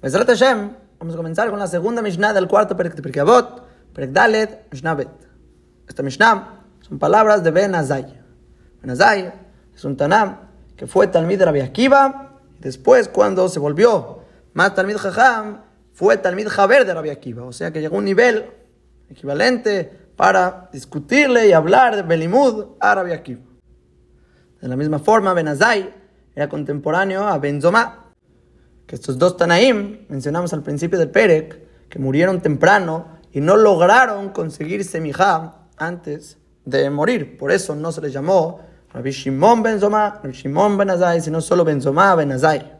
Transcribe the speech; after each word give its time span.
Besrat 0.00 0.28
Hashem, 0.28 0.76
vamos 1.00 1.14
a 1.14 1.16
comenzar 1.16 1.50
con 1.50 1.58
la 1.58 1.66
segunda 1.66 2.02
Mishnah 2.02 2.32
del 2.32 2.46
cuarto 2.46 2.76
Perek 2.76 3.18
Avot, 3.18 3.64
Perek 3.92 4.12
Dalet, 4.12 4.68
Mishnah 4.70 4.94
Bet. 4.94 5.08
Esta 5.88 6.04
Mishnah 6.04 6.66
son 6.82 7.00
palabras 7.00 7.42
de 7.42 7.50
Ben 7.50 7.74
Azai. 7.74 8.06
Ben 8.80 8.90
Azai 8.90 9.32
es 9.74 9.84
un 9.84 9.96
Tanam 9.96 10.38
que 10.76 10.86
fue 10.86 11.08
Talmid 11.08 11.40
de 11.40 11.46
Rabbi 11.46 11.60
Akiva, 11.62 12.38
y 12.56 12.62
después 12.62 13.08
cuando 13.08 13.48
se 13.48 13.58
volvió 13.58 14.20
más 14.52 14.72
Talmid 14.76 14.98
Jajam, 14.98 15.62
fue 15.92 16.16
Talmid 16.16 16.46
Jaber 16.46 16.86
de 16.86 16.94
Rabbi 16.94 17.10
Akiva, 17.10 17.42
o 17.42 17.52
sea 17.52 17.72
que 17.72 17.80
llegó 17.80 17.96
a 17.96 17.98
un 17.98 18.04
nivel 18.04 18.52
equivalente 19.10 20.10
para 20.14 20.68
discutirle 20.72 21.48
y 21.48 21.52
hablar 21.52 21.96
de 21.96 22.02
Belimud 22.02 22.76
a 22.78 22.94
Rabbi 22.94 23.10
Akiva. 23.10 23.42
De 24.60 24.68
la 24.68 24.76
misma 24.76 25.00
forma, 25.00 25.34
Ben 25.34 25.48
Azai 25.48 25.92
era 26.36 26.48
contemporáneo 26.48 27.26
a 27.26 27.36
Ben 27.38 27.60
Zomá, 27.60 28.07
que 28.88 28.94
estos 28.94 29.18
dos 29.18 29.36
Tanaim, 29.36 30.06
mencionamos 30.08 30.54
al 30.54 30.62
principio 30.62 30.98
del 30.98 31.10
Perek, 31.10 31.88
que 31.90 31.98
murieron 31.98 32.40
temprano 32.40 33.18
y 33.30 33.40
no 33.42 33.54
lograron 33.54 34.30
conseguir 34.30 34.82
semijá 34.82 35.68
antes 35.76 36.38
de 36.64 36.88
morir. 36.88 37.36
Por 37.36 37.52
eso 37.52 37.76
no 37.76 37.92
se 37.92 38.00
les 38.00 38.14
llamó 38.14 38.60
Rabbi 38.94 39.10
Shimon 39.10 39.62
Ben 39.62 39.78
Zomá, 39.78 40.20
Rabbi 40.22 40.32
Shimon 40.32 40.78
Ben 40.78 40.88
Azai, 40.88 41.20
sino 41.20 41.42
solo 41.42 41.64
Ben 41.64 41.82
Zomá 41.82 42.14
Ben 42.14 42.32
Azai. 42.32 42.78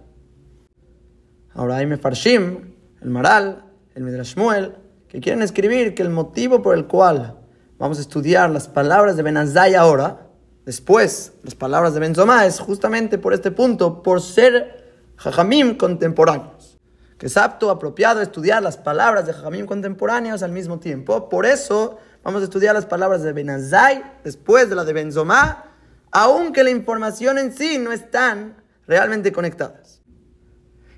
Ahora 1.53 1.77
hay 1.77 1.84
Mefarshim, 1.84 2.75
el 3.03 3.11
Maral, 3.11 3.65
el 3.95 4.03
Midrash 4.03 4.34
Shmuel, 4.34 4.77
que 5.09 5.20
quieren 5.20 5.43
escribir 5.43 5.95
que 5.95 6.03
el 6.03 6.11
motivo 6.11 6.62
por 6.62 6.75
el 6.75 6.87
cual 6.87 7.37
vamos 7.79 7.98
a 7.98 8.01
estudiar 8.01 8.48
las 8.48 8.67
palabras 8.67 9.19
de 9.19 9.23
Ben 9.23 9.37
Azai 9.37 9.75
ahora, 9.75 10.31
después 10.65 11.34
las 11.43 11.55
palabras 11.55 11.93
de 11.93 12.01
Ben 12.01 12.15
Zomá, 12.15 12.47
es 12.47 12.61
justamente 12.61 13.19
por 13.19 13.34
este 13.34 13.51
punto, 13.51 14.03
por 14.03 14.23
ser 14.23 14.88
Jajamim 15.19 15.77
contemporáneos, 15.77 16.79
que 17.19 17.27
es 17.27 17.37
apto, 17.37 17.71
apropiado 17.71 18.23
estudiar 18.23 18.63
las 18.63 18.77
palabras 18.77 19.27
de 19.27 19.33
Jajamim 19.33 19.67
contemporáneos 19.67 20.42
al 20.42 20.53
mismo 20.53 20.79
tiempo. 20.79 21.29
Por 21.29 21.45
eso 21.45 21.98
vamos 22.23 22.41
a 22.41 22.45
estudiar 22.45 22.75
las 22.75 22.87
palabras 22.87 23.23
de 23.23 23.33
Benazai 23.33 24.03
después 24.23 24.70
de 24.70 24.77
la 24.77 24.84
de 24.84 24.92
Benzomá, 24.92 25.65
aunque 26.12 26.62
la 26.62 26.70
información 26.70 27.37
en 27.39 27.53
sí 27.53 27.79
no 27.79 27.92
están 27.92 28.57
realmente 28.87 29.33
conectadas. 29.33 30.01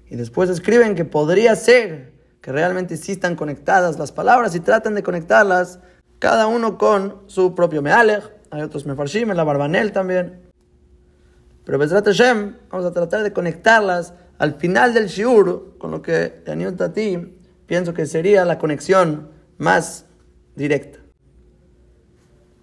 Y 0.07 0.17
después 0.17 0.51
escriben 0.51 0.95
que 0.95 1.07
podría 1.07 1.57
ser 1.57 2.13
que 2.43 2.53
realmente 2.53 2.97
sí 2.97 3.13
están 3.13 3.37
conectadas 3.37 3.99
las 3.99 4.13
palabras 4.13 4.55
y 4.55 4.61
tratan 4.61 4.95
de 4.95 5.03
conectarlas 5.03 5.79
cada 6.19 6.47
uno 6.47 6.77
con 6.77 7.23
su 7.27 7.55
propio 7.55 7.81
Mealech. 7.81 8.31
Hay 8.51 8.63
otros 8.63 8.85
Mefarshim, 8.85 9.31
la 9.31 9.45
Barbanel 9.45 9.93
también. 9.93 10.50
Pero 11.71 11.79
Bezrat 11.79 12.05
Hashem, 12.05 12.57
vamos 12.69 12.85
a 12.85 12.91
tratar 12.91 13.23
de 13.23 13.33
conectarlas 13.33 14.13
al 14.39 14.55
final 14.55 14.93
del 14.93 15.07
Shiur, 15.07 15.79
con 15.79 15.93
lo 15.93 16.03
que 16.03 16.43
a 16.45 16.93
ti 16.93 17.39
pienso 17.65 17.95
que 17.95 18.07
sería 18.07 18.45
la 18.45 18.59
conexión 18.59 19.31
más 19.57 20.05
directa. 20.57 20.99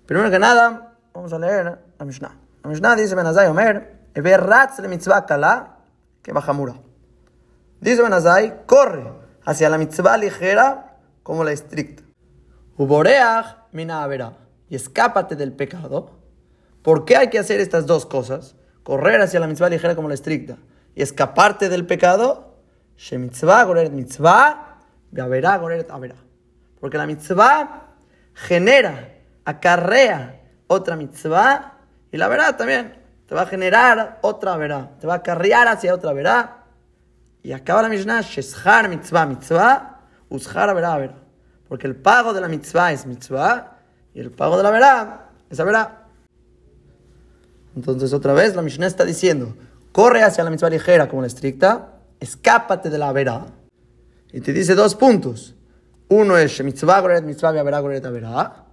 Primero 0.05 0.29
que 0.29 0.39
nada, 0.39 0.97
vamos 1.13 1.31
a 1.31 1.39
leer 1.39 1.79
la 1.97 2.05
Mishnah. 2.05 2.37
La 2.61 2.69
Mishnah 2.69 2.97
dice 2.97 3.15
Benazai 3.15 3.47
Omer, 3.47 4.09
Everratz 4.13 4.79
le 4.79 4.89
mitzvah 4.89 5.25
kala 5.25 5.77
que 6.21 6.33
bajamura. 6.33 6.75
Dice 7.79 8.01
Benazai, 8.01 8.65
corre 8.65 9.09
hacia 9.45 9.69
la 9.69 9.77
mitzvah 9.77 10.17
ligera 10.17 10.97
como 11.23 11.45
la 11.45 11.53
estricta. 11.53 12.03
Uboreach 12.75 13.69
mina. 13.71 14.05
Y 14.67 14.75
escápate 14.75 15.37
del 15.37 15.53
pecado. 15.53 16.11
¿Por 16.81 17.05
qué 17.05 17.15
hay 17.15 17.29
que 17.29 17.39
hacer 17.39 17.61
estas 17.61 17.85
dos 17.85 18.05
cosas? 18.05 18.56
Correr 18.87 19.19
hacia 19.19 19.41
la 19.41 19.47
mitzvah 19.47 19.67
ligera 19.67 19.95
como 19.95 20.07
la 20.07 20.13
estricta 20.13 20.55
y 20.95 21.01
escaparte 21.01 21.67
del 21.67 21.85
pecado, 21.85 22.55
mitzvah 23.11 23.65
goreret 23.65 23.91
mitzvah, 23.91 24.77
beaverá 25.11 25.57
goreret 25.57 25.89
averá. 25.89 26.15
Porque 26.79 26.97
la 26.97 27.05
mitzvah 27.05 27.97
genera, 28.33 29.09
acarrea 29.43 30.39
otra 30.67 30.95
mitzvah 30.95 31.73
y 32.13 32.15
la 32.15 32.29
verá 32.29 32.55
también 32.55 32.95
te 33.27 33.35
va 33.35 33.41
a 33.41 33.45
generar 33.45 34.19
otra 34.21 34.55
verá, 34.55 34.91
te 35.01 35.05
va 35.05 35.15
a 35.15 35.17
acarrear 35.17 35.67
hacia 35.67 35.93
otra 35.93 36.13
verá. 36.13 36.63
Y 37.43 37.51
acaba 37.51 37.81
la 37.81 37.89
Mishnah, 37.89 38.21
sheshar 38.21 38.87
mitzvah 38.87 39.25
mitzvah, 39.25 39.99
ushar 40.29 40.73
verá 40.73 40.97
verá. 40.97 41.15
Porque 41.67 41.87
el 41.87 41.97
pago 41.97 42.31
de 42.31 42.39
la 42.39 42.47
mitzvah 42.47 42.93
es 42.93 43.05
mitzvah 43.05 43.79
y 44.13 44.21
el 44.21 44.31
pago 44.31 44.55
de 44.55 44.63
la 44.63 44.71
verá 44.71 45.29
es 45.49 45.57
verá. 45.57 46.06
Entonces, 47.77 48.11
otra 48.11 48.33
vez, 48.33 48.55
la 48.55 48.63
Mishnah 48.63 48.87
está 48.87 49.05
diciendo: 49.05 49.53
corre 49.91 50.23
hacia 50.23 50.43
la 50.43 50.49
mitzvah 50.49 50.71
ligera 50.71 51.07
como 51.07 51.21
la 51.21 51.27
estricta, 51.27 51.99
escápate 52.19 52.89
de 52.89 52.97
la 52.97 53.13
verá. 53.13 53.45
Y 54.33 54.41
te 54.41 54.51
dice 54.51 54.73
dos 54.73 54.95
puntos. 54.95 55.53
Uno 56.09 56.39
es 56.39 56.63
mitzvah 56.63 57.01
goret 57.01 57.23
mitzvah 57.23 57.51
verá 57.51 57.79
goret 57.79 58.03
verá. 58.03 58.65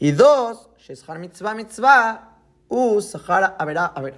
Y 0.00 0.10
dos, 0.10 0.68
sheshar 0.78 1.20
mitzvah 1.20 1.54
mitzvah 1.54 2.38
u 2.68 3.00
sahara 3.00 3.54
averá 3.56 3.86
averá. 3.94 4.16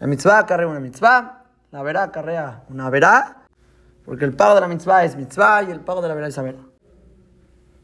La 0.00 0.08
mitzvah 0.08 0.40
acarrea 0.40 0.66
una 0.66 0.80
mitzvah, 0.80 1.44
la 1.70 1.82
verá 1.84 2.02
acarrea 2.02 2.64
una 2.70 2.90
verá, 2.90 3.44
porque 4.04 4.24
el 4.24 4.34
pago 4.34 4.56
de 4.56 4.62
la 4.62 4.66
mitzvah 4.66 5.04
es 5.04 5.14
mitzvah 5.14 5.62
y 5.62 5.70
el 5.70 5.78
pago 5.78 6.02
de 6.02 6.08
la 6.08 6.14
verá 6.14 6.26
es 6.26 6.38
averá. 6.38 6.58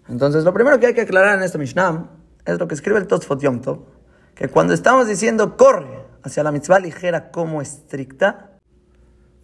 Entonces, 0.09 0.43
lo 0.43 0.53
primero 0.53 0.81
que 0.81 0.87
hay 0.87 0.95
que 0.95 1.03
aclarar 1.03 1.37
en 1.37 1.45
esta 1.45 1.59
Mishnah 1.59 2.09
es 2.45 2.59
lo 2.59 2.67
que 2.67 2.75
escribe 2.75 2.99
el 2.99 3.07
Tosfot 3.07 3.41
Yom 3.41 3.61
que 4.39 4.47
cuando 4.47 4.73
estamos 4.73 5.09
diciendo 5.09 5.57
corre 5.57 6.05
hacia 6.23 6.45
la 6.45 6.53
mitzvah 6.53 6.79
ligera 6.79 7.33
como 7.33 7.61
estricta, 7.61 8.53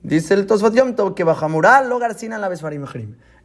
dice 0.05 0.35
el 0.35 0.47
Tosfot 0.47 0.73
Yom 0.73 0.95
Tov 0.95 1.17
que 1.17 1.25
Bajamurá 1.25 1.83
lo 1.83 1.99
garcina 1.99 2.39
la 2.39 2.49
Besfarim 2.49 2.87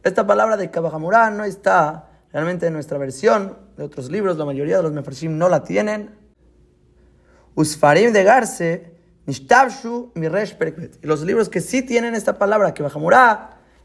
Esta 0.04 0.24
palabra 0.28 0.56
de 0.56 0.68
Bajamurá 0.68 1.28
no 1.30 1.42
está 1.42 2.08
realmente 2.32 2.68
en 2.68 2.72
nuestra 2.72 2.98
versión 2.98 3.58
de 3.76 3.82
otros 3.82 4.12
libros, 4.12 4.38
la 4.38 4.44
mayoría 4.44 4.76
de 4.76 4.84
los 4.84 4.92
Mefarshim 4.92 5.36
no 5.36 5.48
la 5.48 5.64
tienen. 5.64 6.14
Usfarim 7.56 8.12
de 8.12 8.22
Garce, 8.22 8.94
Nishtabshu 9.26 10.12
Miresh 10.14 10.56
Perkvet. 10.56 11.02
Y 11.02 11.08
los 11.08 11.22
libros 11.22 11.48
que 11.48 11.60
sí 11.60 11.82
tienen 11.82 12.14
esta 12.14 12.38
palabra, 12.38 12.74
que 12.74 12.84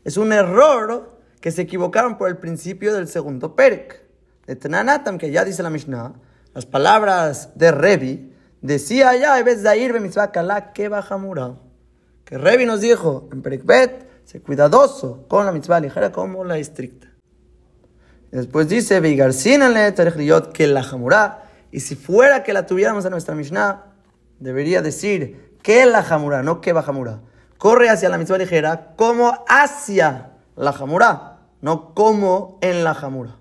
es 0.03 0.17
un 0.17 0.31
error 0.31 1.17
que 1.41 1.49
se 1.49 1.63
equivocaron 1.63 2.19
por 2.19 2.29
el 2.29 2.37
principio 2.37 2.93
del 2.93 3.07
segundo 3.07 3.55
Perk. 3.55 4.03
De 4.45 4.55
Tenanatam, 4.55 5.17
que 5.17 5.31
ya 5.31 5.43
dice 5.43 5.63
la 5.63 5.71
Mishnah, 5.71 6.13
las 6.55 6.65
palabras 6.65 7.49
de 7.55 7.69
Revi, 7.73 8.33
decía 8.61 9.13
ya, 9.17 9.43
vez 9.43 9.61
de 9.61 9.77
ir 9.77 9.99
mitzvah 9.99 10.31
kalá 10.31 10.71
que 10.71 10.87
bajamura. 10.87 11.55
Que 12.23 12.37
Revi 12.37 12.65
nos 12.65 12.79
dijo 12.79 13.27
en 13.33 13.41
Perikbet, 13.41 14.07
sé 14.23 14.41
cuidadoso 14.41 15.25
con 15.27 15.45
la 15.45 15.51
mitzvah 15.51 15.81
ligera 15.81 16.13
como 16.13 16.45
la 16.45 16.57
estricta. 16.57 17.09
Después 18.31 18.69
dice, 18.69 19.01
Veigarcínale 19.01 19.93
que 20.53 20.67
la 20.67 20.81
jamurá. 20.81 21.43
Y 21.71 21.81
si 21.81 21.95
fuera 21.95 22.41
que 22.43 22.53
la 22.53 22.65
tuviéramos 22.65 23.03
en 23.03 23.11
nuestra 23.11 23.35
Mishnah, 23.35 23.93
debería 24.39 24.81
decir 24.81 25.57
que 25.61 25.85
la 25.85 26.03
jamurá, 26.03 26.41
no 26.41 26.61
que 26.61 26.71
bajamura. 26.71 27.19
Corre 27.57 27.89
hacia 27.89 28.07
la 28.07 28.17
mitzvah 28.17 28.37
ligera 28.37 28.93
como 28.95 29.43
hacia 29.49 30.31
la 30.55 30.71
jamurá, 30.71 31.39
no 31.59 31.93
como 31.93 32.59
en 32.61 32.85
la 32.85 32.93
jamura. 32.93 33.35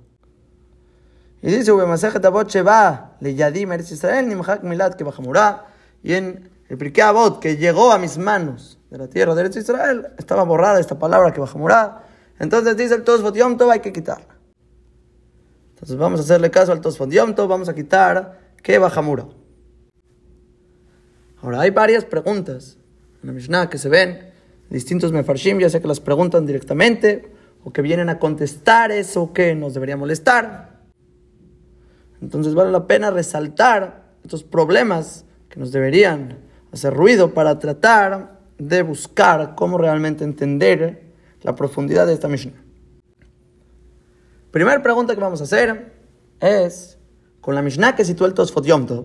Y 1.44 1.50
dice, 1.50 1.72
le 3.20 3.34
yadim 3.34 3.72
Israel, 3.74 4.26
nimhak 4.26 4.62
milad 4.62 4.94
que 4.94 5.04
bajamurá. 5.04 5.66
Y 6.02 6.14
en 6.14 6.48
el 6.70 6.78
Pirkei 6.78 7.02
Avot, 7.02 7.38
que 7.38 7.58
llegó 7.58 7.92
a 7.92 7.98
mis 7.98 8.16
manos 8.16 8.78
de 8.90 8.96
la 8.96 9.08
tierra 9.08 9.34
de 9.34 9.42
Eretz 9.42 9.56
Israel, 9.56 10.06
estaba 10.16 10.42
borrada 10.44 10.80
esta 10.80 10.98
palabra 10.98 11.34
que 11.34 11.40
bajamurá. 11.40 12.06
Entonces 12.38 12.78
dice 12.78 12.94
el 12.94 13.04
Tosfot 13.04 13.36
Yom 13.36 13.58
Tov, 13.58 13.70
hay 13.70 13.80
que 13.80 13.92
quitarla. 13.92 14.38
Entonces 15.74 15.98
vamos 15.98 16.18
a 16.20 16.22
hacerle 16.22 16.50
caso 16.50 16.72
al 16.72 16.80
Tosfot 16.80 17.10
Yom 17.10 17.34
Tov, 17.34 17.46
vamos 17.46 17.68
a 17.68 17.74
quitar 17.74 18.38
que 18.62 18.78
bajamura. 18.78 19.26
Ahora 21.42 21.60
hay 21.60 21.68
varias 21.68 22.06
preguntas 22.06 22.78
en 23.20 23.26
la 23.26 23.32
Mishnah 23.34 23.68
que 23.68 23.76
se 23.76 23.90
ven, 23.90 24.30
distintos 24.70 25.12
mefarshim, 25.12 25.58
ya 25.58 25.68
sea 25.68 25.82
que 25.82 25.88
las 25.88 26.00
preguntan 26.00 26.46
directamente 26.46 27.30
o 27.62 27.70
que 27.70 27.82
vienen 27.82 28.08
a 28.08 28.18
contestar 28.18 28.90
eso 28.92 29.34
que 29.34 29.54
nos 29.54 29.74
debería 29.74 29.98
molestar. 29.98 30.73
Entonces 32.24 32.54
vale 32.54 32.72
la 32.72 32.86
pena 32.86 33.10
resaltar 33.10 34.02
estos 34.22 34.42
problemas 34.44 35.26
que 35.50 35.60
nos 35.60 35.72
deberían 35.72 36.38
hacer 36.72 36.94
ruido 36.94 37.34
para 37.34 37.58
tratar 37.58 38.40
de 38.56 38.82
buscar 38.82 39.54
cómo 39.54 39.76
realmente 39.76 40.24
entender 40.24 41.12
la 41.42 41.54
profundidad 41.54 42.06
de 42.06 42.14
esta 42.14 42.28
Mishnah. 42.28 42.64
Primera 44.50 44.82
pregunta 44.82 45.14
que 45.14 45.20
vamos 45.20 45.42
a 45.42 45.44
hacer 45.44 45.92
es, 46.40 46.96
con 47.42 47.54
la 47.54 47.60
Mishnah 47.60 47.94
que 47.94 48.06
sitúa 48.06 48.26
el 48.26 48.32
Tosfot 48.32 48.64
Yom 48.64 48.86
Tov, 48.86 49.04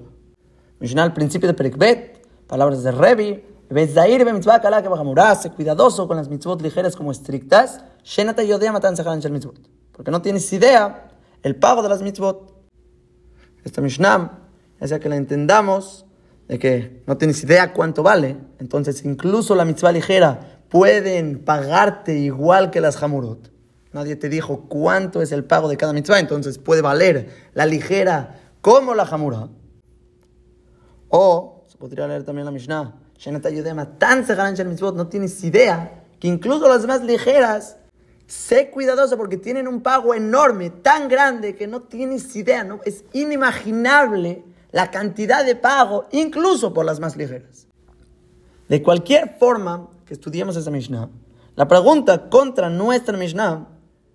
Mishnah 0.80 1.04
al 1.04 1.13
principio 1.13 1.50
de 1.50 1.56
Perikbet, 1.56 2.25
palabras 2.48 2.83
de 2.83 2.92
Revi, 2.94 3.44
Bezair 3.69 4.24
be 4.24 4.31
mitzvah 4.31 4.62
kala 4.62 4.81
que 4.81 4.88
bajamurase, 4.88 5.51
cuidadoso 5.51 6.07
con 6.07 6.15
las 6.15 6.30
mitzvot 6.30 6.62
ligeras 6.62 6.95
como 6.95 7.12
estrictas, 7.12 7.83
Shenata 8.01 8.44
yodea 8.44 8.72
matan 8.72 8.95
shel 8.95 9.31
mitzvot. 9.33 9.60
Porque 9.92 10.10
no 10.10 10.22
tienes 10.22 10.51
idea 10.54 11.10
el 11.44 11.57
pago 11.57 11.83
de 11.83 11.89
las 11.89 12.01
mitzvot 12.01 12.58
esta 13.63 13.81
Mishnah, 13.81 14.39
ya 14.79 14.88
sea 14.88 15.00
que 15.00 15.09
la 15.09 15.15
entendamos, 15.15 16.06
de 16.47 16.57
que 16.57 17.03
no 17.06 17.17
tienes 17.17 17.44
idea 17.44 17.73
cuánto 17.73 18.01
vale, 18.01 18.38
entonces 18.59 19.06
incluso 19.06 19.56
la 19.56 19.65
mitzvah 19.65 19.91
ligera 19.91 20.63
pueden 20.69 21.44
pagarte 21.44 22.17
igual 22.17 22.71
que 22.71 22.81
las 22.81 23.01
hamurot. 23.01 23.51
Nadie 23.91 24.15
te 24.15 24.29
dijo 24.29 24.65
cuánto 24.67 25.21
es 25.21 25.31
el 25.31 25.44
pago 25.44 25.67
de 25.67 25.77
cada 25.77 25.94
mitzvah, 25.94 26.19
entonces 26.19 26.57
puede 26.57 26.81
valer 26.81 27.29
la 27.53 27.65
ligera 27.65 28.39
como 28.61 28.94
la 28.94 29.03
hamura. 29.03 29.50
O 31.09 31.65
se 31.67 31.77
podría 31.77 32.07
leer 32.07 32.23
también 32.23 32.45
la 32.45 32.51
Mishnah. 32.51 32.95
No 34.94 35.07
tienes 35.07 35.44
idea 35.44 36.03
que 36.19 36.27
incluso 36.27 36.69
las 36.69 36.85
más 36.85 37.03
ligeras, 37.03 37.77
sé 38.29 38.69
cuidadoso 38.69 39.17
porque 39.17 39.37
tienen 39.37 39.67
un 39.67 39.81
pago 39.81 40.13
enorme, 40.13 40.69
tan 40.69 41.09
grande 41.09 41.55
que 41.55 41.65
no 41.65 41.81
tienes 41.81 42.35
idea, 42.35 42.63
¿no? 42.63 42.79
es 42.85 43.03
inimaginable 43.11 44.43
la 44.71 44.91
cantidad 44.91 45.43
de 45.43 45.55
pago, 45.55 46.05
incluso 46.11 46.71
por 46.71 46.85
las 46.85 46.99
más 46.99 47.17
ligeras. 47.17 47.65
De 48.67 48.83
cualquier 48.83 49.35
forma 49.39 49.89
que 50.05 50.13
estudiemos 50.13 50.55
esa 50.55 50.69
Mishnah, 50.69 51.09
la 51.55 51.67
pregunta 51.67 52.29
contra 52.29 52.69
nuestra 52.69 53.17
Mishnah 53.17 53.67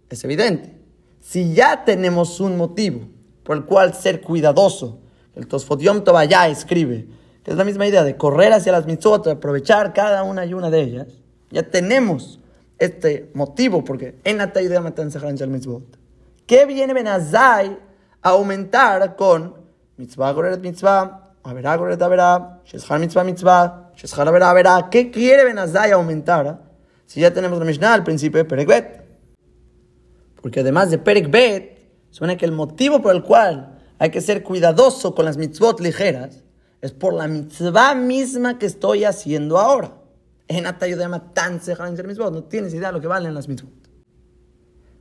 es 0.09 0.23
evidente. 0.23 0.79
Si 1.21 1.53
ya 1.53 1.85
tenemos 1.85 2.39
un 2.39 2.57
motivo 2.57 3.09
por 3.43 3.57
el 3.57 3.65
cual 3.65 3.95
ser 3.95 4.21
cuidadoso, 4.21 5.01
el 5.35 5.49
Tosfot 5.49 5.81
Yom 5.81 6.05
ya 6.29 6.47
escribe, 6.47 7.09
que 7.43 7.51
es 7.51 7.57
la 7.57 7.65
misma 7.65 7.89
idea 7.89 8.05
de 8.05 8.17
correr 8.17 8.53
hacia 8.53 8.71
las 8.71 8.87
mitzvot, 8.87 9.27
aprovechar 9.27 9.93
cada 9.93 10.23
una 10.23 10.47
y 10.47 10.55
una 10.55 10.71
de 10.71 10.83
ellas, 10.83 11.09
ya 11.51 11.65
tenemos 11.65 12.39
este 12.85 13.31
motivo, 13.35 13.85
porque 13.85 14.21
en 14.25 14.39
la 14.39 14.53
idea 14.61 14.81
matan 14.81 15.11
el 15.41 15.49
mitzvot. 15.49 15.99
¿Qué 16.47 16.67
viene 16.67 16.93
Benazai 16.93 17.79
a 18.23 18.31
aumentar 18.31 19.17
con 19.17 19.55
mitzvah 19.97 20.33
goreret 20.33 20.61
mitzvah, 20.61 21.33
averá 21.43 21.77
goreret 21.77 22.03
averá, 22.03 22.61
sheshar 22.65 22.99
mitzvah 22.99 23.25
mitzvah, 23.25 23.91
sheshar 23.97 24.29
averá 24.29 24.51
averá? 24.51 24.89
¿Qué 24.91 25.11
quiere 25.11 25.45
Benazai 25.45 25.93
aumentar 25.93 26.63
si 27.07 27.21
ya 27.21 27.33
tenemos 27.33 27.59
la 27.59 27.65
Mishnah 27.65 27.95
al 27.95 28.05
principio 28.05 28.39
de 28.39 28.45
Perekbet? 28.45 29.05
Porque 30.41 30.61
además 30.61 30.91
de 30.91 30.99
Perekbet, 30.99 31.89
suena 32.11 32.37
que 32.37 32.45
el 32.45 32.53
motivo 32.53 33.01
por 33.01 33.15
el 33.15 33.23
cual 33.23 33.79
hay 33.99 34.11
que 34.11 34.21
ser 34.21 34.43
cuidadoso 34.43 35.15
con 35.15 35.25
las 35.25 35.37
mitzvot 35.37 35.81
ligeras 35.81 36.43
es 36.83 36.93
por 36.93 37.15
la 37.15 37.27
mitzvah 37.27 37.95
misma 37.95 38.59
que 38.59 38.67
estoy 38.67 39.05
haciendo 39.05 39.59
ahora. 39.59 40.04
En 40.47 40.65
tan 41.33 41.61
no 42.33 42.45
tienes 42.45 42.75
idea 42.75 42.89
de 42.89 42.93
lo 42.93 43.01
que 43.01 43.07
valen 43.07 43.35
las 43.35 43.49
mitzvot. 43.49 43.73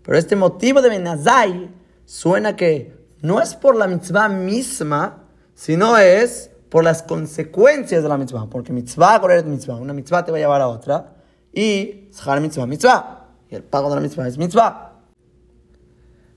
Pero 0.04 0.18
este 0.18 0.36
motivo 0.36 0.82
de 0.82 0.90
Benazai 0.90 1.70
suena 2.06 2.56
que 2.56 2.96
no 3.22 3.42
es 3.42 3.56
por 3.56 3.76
la 3.76 3.88
mitzvah 3.88 4.30
misma, 4.30 5.28
sino 5.54 5.98
es 5.98 6.52
por 6.70 6.84
las 6.84 7.04
consecuencias 7.04 8.04
de 8.04 8.10
la 8.10 8.18
mitzvah. 8.18 8.50
Porque 8.50 8.74
mitzvah 8.74 9.20
correr 9.20 9.46
mitzvah. 9.46 9.76
Una 9.76 9.94
mitzvah 9.94 10.26
te 10.26 10.32
va 10.32 10.38
a 10.38 10.42
llevar 10.42 10.62
a 10.62 10.68
otra. 10.68 11.16
Y 11.54 12.10
shar 12.12 12.42
mitzvah, 12.42 12.66
mitzvah. 12.66 13.30
Y 13.50 13.56
el 13.56 13.64
pago 13.64 13.90
de 13.90 13.96
la 13.96 14.02
mitzvah 14.02 14.28
es 14.28 14.38
mitzvah. 14.38 14.94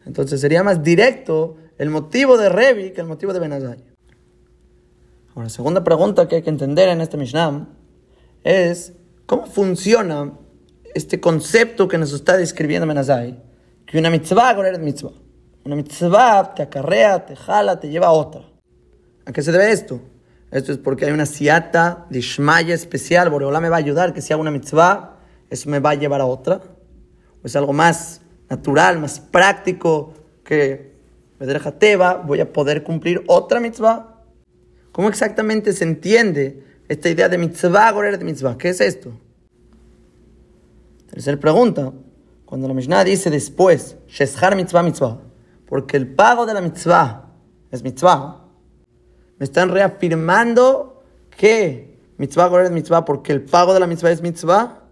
Entonces 0.04 0.40
sería 0.40 0.62
más 0.62 0.82
directo 0.82 1.56
el 1.78 1.90
motivo 1.90 2.38
de 2.38 2.48
Revi 2.48 2.92
que 2.92 3.00
el 3.00 3.06
motivo 3.06 3.32
de 3.32 3.40
Benazai. 3.40 3.84
Ahora, 5.34 5.48
segunda 5.48 5.82
pregunta 5.82 6.28
que 6.28 6.36
hay 6.36 6.42
que 6.42 6.50
entender 6.50 6.88
en 6.88 7.00
este 7.00 7.16
Mishnah 7.16 7.66
es 8.46 8.92
cómo 9.26 9.46
funciona 9.46 10.32
este 10.94 11.18
concepto 11.18 11.88
que 11.88 11.98
nos 11.98 12.12
está 12.12 12.36
describiendo 12.36 12.86
Menazai, 12.86 13.42
que 13.84 13.98
una 13.98 14.08
mitzvah 14.08 14.54
mitzvah. 14.78 15.10
Una 15.64 15.74
mitzvah 15.74 16.54
te 16.54 16.62
acarrea, 16.62 17.26
te 17.26 17.34
jala, 17.34 17.80
te 17.80 17.88
lleva 17.88 18.06
a 18.06 18.12
otra. 18.12 18.48
¿A 19.24 19.32
qué 19.32 19.42
se 19.42 19.50
debe 19.50 19.72
esto? 19.72 20.00
Esto 20.52 20.70
es 20.70 20.78
porque 20.78 21.06
hay 21.06 21.10
una 21.10 21.26
siata 21.26 22.06
de 22.08 22.20
Shmaya 22.20 22.72
especial. 22.72 23.30
Boreola 23.30 23.60
me 23.60 23.68
va 23.68 23.76
a 23.76 23.78
ayudar 23.80 24.14
que 24.14 24.22
si 24.22 24.32
hago 24.32 24.42
una 24.42 24.52
mitzvah, 24.52 25.18
eso 25.50 25.68
me 25.68 25.80
va 25.80 25.90
a 25.90 25.94
llevar 25.94 26.20
a 26.20 26.26
otra. 26.26 26.60
O 27.42 27.46
es 27.46 27.56
algo 27.56 27.72
más 27.72 28.20
natural, 28.48 29.00
más 29.00 29.18
práctico, 29.18 30.14
que 30.44 30.94
me 31.40 31.46
deja 31.46 31.72
teba, 31.72 32.14
voy 32.14 32.38
a 32.38 32.52
poder 32.52 32.84
cumplir 32.84 33.24
otra 33.26 33.58
mitzvah. 33.58 34.22
¿Cómo 34.92 35.08
exactamente 35.08 35.72
se 35.72 35.82
entiende 35.82 36.64
esta 36.88 37.08
idea 37.08 37.28
de 37.28 37.38
mitzvah, 37.38 37.90
gorer 37.92 38.18
de 38.18 38.24
mitzvah? 38.24 38.56
¿Qué 38.56 38.68
es 38.70 38.80
esto? 38.80 39.12
Tercera 41.10 41.38
pregunta. 41.38 41.92
Cuando 42.44 42.68
la 42.68 42.74
Mishnah 42.74 43.02
dice 43.04 43.28
después, 43.28 43.96
Sheshar 44.06 44.54
mitzvah 44.54 44.82
mitzvah, 44.82 45.18
porque 45.66 45.96
el 45.96 46.14
pago 46.14 46.46
de 46.46 46.54
la 46.54 46.60
mitzvah 46.60 47.32
es 47.72 47.82
mitzvah, 47.82 48.44
me 49.38 49.44
están 49.44 49.70
reafirmando 49.70 51.02
que 51.36 51.98
mitzvah 52.18 52.46
gorer 52.46 52.68
de 52.68 52.74
mitzvah, 52.74 53.04
porque 53.04 53.32
el 53.32 53.42
pago 53.42 53.74
de 53.74 53.80
la 53.80 53.88
mitzvah 53.88 54.12
es 54.12 54.22
mitzvah, 54.22 54.84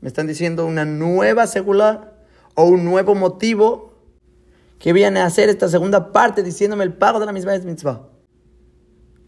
me 0.00 0.08
están 0.08 0.26
diciendo 0.26 0.66
una 0.66 0.84
nueva 0.84 1.46
secular 1.46 2.18
o 2.54 2.64
un 2.64 2.84
nuevo 2.84 3.14
motivo 3.14 3.94
que 4.78 4.92
viene 4.92 5.20
a 5.20 5.26
hacer 5.26 5.48
esta 5.48 5.68
segunda 5.68 6.12
parte 6.12 6.42
diciéndome 6.42 6.84
el 6.84 6.92
pago 6.92 7.18
de 7.18 7.26
la 7.26 7.32
mitzvah 7.32 7.54
es 7.54 7.64
mitzvah. 7.64 8.06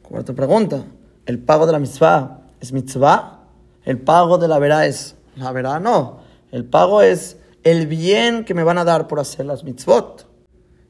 Cuarta 0.03 0.35
pregunta. 0.35 0.85
¿El 1.27 1.39
pago 1.39 1.67
de 1.67 1.73
la 1.73 1.79
mitzvah 1.79 2.41
es 2.61 2.73
mitzvah? 2.73 3.45
¿El 3.85 4.01
pago 4.01 4.39
de 4.39 4.49
la 4.49 4.59
verá 4.59 4.87
es 4.87 5.17
la 5.37 5.53
verá? 5.53 5.81
No. 5.81 6.21
El 6.51 6.65
pago 6.65 7.03
es 7.03 7.39
el 7.63 7.87
bien 7.87 8.45
que 8.45 8.55
me 8.55 8.65
van 8.65 8.79
a 8.79 8.85
dar 8.85 9.07
por 9.07 9.21
hacer 9.21 9.47
las 9.47 9.65
mitzvot. 9.65 10.27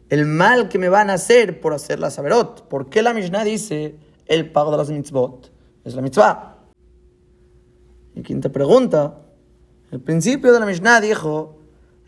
El 0.09 0.27
mal 0.27 0.69
que 0.69 0.79
me 0.79 0.89
van 0.89 1.11
a 1.11 1.15
hacer 1.15 1.61
por 1.61 1.73
hacer 1.73 2.01
las 2.01 2.19
averot. 2.19 2.67
¿Por 2.69 2.89
qué 2.91 3.03
la 3.03 3.15
Mishnah 3.15 3.45
dice 3.45 3.97
el 4.27 4.51
pago 4.51 4.71
de 4.71 4.77
las 4.77 4.91
mitzvot 4.91 5.53
es 5.85 5.95
la 5.95 6.03
mitzvah? 6.03 6.57
Y 8.15 8.23
quinta 8.23 8.49
pregunta. 8.49 9.19
El 9.91 10.01
principio 10.01 10.53
de 10.53 10.61
la 10.61 10.67
Mishnah 10.67 11.01
dijo, 11.01 11.59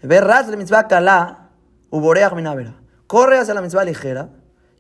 verás 0.02 0.48
la 0.48 0.56
mitzvah 0.56 0.88
kalá, 0.88 1.50
uboreach 1.90 2.34
minavera. 2.34 2.80
Corre 3.06 3.38
hacia 3.38 3.54
la 3.54 3.62
mitzvah 3.62 3.84
ligera 3.84 4.30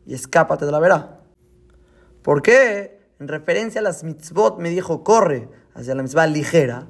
y 0.06 0.14
escápate 0.14 0.66
de 0.66 0.72
la 0.72 0.78
verá. 0.78 1.20
¿Por 2.22 2.42
qué? 2.42 3.01
En 3.22 3.28
referencia 3.28 3.80
a 3.80 3.84
las 3.84 4.02
mitzvot 4.02 4.58
me 4.58 4.68
dijo 4.68 5.04
corre 5.04 5.48
hacia 5.74 5.94
la 5.94 6.02
mitzvah 6.02 6.26
ligera. 6.26 6.88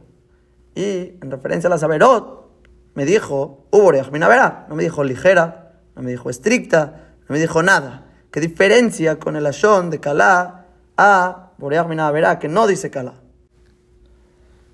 Y 0.74 1.18
en 1.20 1.30
referencia 1.30 1.68
a 1.68 1.70
las 1.70 1.82
averot 1.82 2.48
me 2.94 3.04
dijo 3.04 3.66
uboreach 3.70 4.10
minavera. 4.10 4.64
No 4.70 4.74
me 4.74 4.82
dijo 4.82 5.04
ligera, 5.04 5.82
no 5.94 6.00
me 6.00 6.10
dijo 6.10 6.30
estricta, 6.30 7.16
no 7.28 7.34
me 7.34 7.38
dijo 7.38 7.62
nada. 7.62 8.06
¿Qué 8.30 8.40
diferencia 8.40 9.18
con 9.18 9.36
el 9.36 9.44
ashon 9.44 9.90
de 9.90 10.00
kalá 10.00 10.68
a 10.96 11.52
boreach 11.58 11.86
minavera 11.86 12.38
que 12.38 12.48
no 12.48 12.66
dice 12.66 12.90
kalá? 12.90 13.20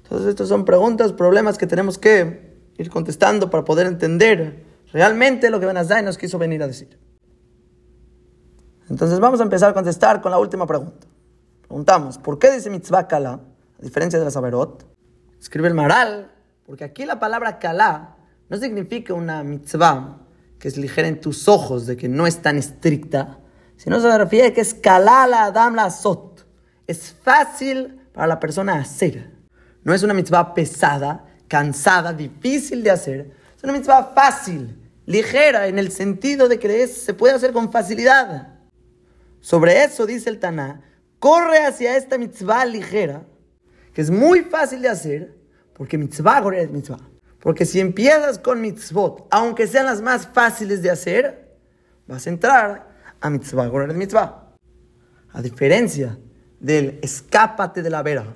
Entonces 0.04 0.28
estas 0.28 0.46
son 0.46 0.64
preguntas, 0.64 1.12
problemas 1.12 1.58
que 1.58 1.66
tenemos 1.66 1.98
que 1.98 2.56
ir 2.78 2.88
contestando 2.88 3.50
para 3.50 3.64
poder 3.64 3.88
entender 3.88 4.62
realmente 4.92 5.50
lo 5.50 5.58
que 5.58 5.66
Benazai 5.66 6.04
nos 6.04 6.18
quiso 6.18 6.38
venir 6.38 6.62
a 6.62 6.68
decir. 6.68 7.00
Entonces 8.88 9.18
vamos 9.18 9.40
a 9.40 9.42
empezar 9.42 9.70
a 9.70 9.74
contestar 9.74 10.20
con 10.20 10.30
la 10.30 10.38
última 10.38 10.64
pregunta. 10.64 11.08
Preguntamos, 11.68 12.16
¿por 12.16 12.38
qué 12.38 12.50
dice 12.50 12.70
mitzvah 12.70 13.06
kala, 13.06 13.32
a 13.78 13.82
diferencia 13.82 14.18
de 14.18 14.24
la 14.24 14.30
saberot? 14.30 14.86
Escribe 15.38 15.68
el 15.68 15.74
maral, 15.74 16.32
porque 16.64 16.82
aquí 16.82 17.04
la 17.04 17.20
palabra 17.20 17.58
kala 17.58 18.16
no 18.48 18.56
significa 18.56 19.12
una 19.12 19.44
mitzvah 19.44 20.18
que 20.58 20.68
es 20.68 20.78
ligera 20.78 21.08
en 21.08 21.20
tus 21.20 21.46
ojos, 21.46 21.86
de 21.86 21.98
que 21.98 22.08
no 22.08 22.26
es 22.26 22.40
tan 22.40 22.56
estricta, 22.56 23.40
sino 23.76 24.00
se 24.00 24.16
refiere 24.16 24.48
a 24.48 24.54
que 24.54 24.62
es 24.62 24.72
kala 24.72 25.26
la 25.26 25.44
adam 25.44 25.74
la 25.74 25.90
sot. 25.90 26.46
Es 26.86 27.14
fácil 27.22 28.00
para 28.14 28.26
la 28.26 28.40
persona 28.40 28.78
hacer. 28.78 29.30
No 29.84 29.92
es 29.92 30.02
una 30.02 30.14
mitzvah 30.14 30.54
pesada, 30.54 31.26
cansada, 31.48 32.14
difícil 32.14 32.82
de 32.82 32.90
hacer. 32.90 33.30
Es 33.56 33.62
una 33.62 33.74
mitzvah 33.74 34.12
fácil, 34.14 34.90
ligera, 35.04 35.66
en 35.66 35.78
el 35.78 35.92
sentido 35.92 36.48
de 36.48 36.58
que 36.58 36.86
se 36.88 37.12
puede 37.12 37.34
hacer 37.34 37.52
con 37.52 37.70
facilidad. 37.70 38.54
Sobre 39.40 39.84
eso 39.84 40.06
dice 40.06 40.30
el 40.30 40.40
Taná, 40.40 40.82
corre 41.18 41.64
hacia 41.64 41.96
esta 41.96 42.18
mitzvah 42.18 42.64
ligera, 42.64 43.24
que 43.92 44.00
es 44.00 44.10
muy 44.10 44.42
fácil 44.42 44.82
de 44.82 44.88
hacer, 44.88 45.34
porque 45.74 45.98
mitzvah 45.98 46.42
es 46.54 46.70
mitzvah. 46.70 47.00
Porque 47.40 47.64
si 47.64 47.80
empiezas 47.80 48.38
con 48.38 48.60
mitzvot, 48.60 49.26
aunque 49.30 49.66
sean 49.66 49.86
las 49.86 50.02
más 50.02 50.26
fáciles 50.26 50.82
de 50.82 50.90
hacer, 50.90 51.56
vas 52.06 52.26
a 52.26 52.30
entrar 52.30 52.88
a 53.20 53.30
mitzvah 53.30 53.66
es 53.88 53.94
mitzvah. 53.94 54.54
A 55.32 55.42
diferencia 55.42 56.18
del 56.58 56.98
escápate 57.02 57.82
de 57.82 57.90
la 57.90 58.02
vera, 58.02 58.34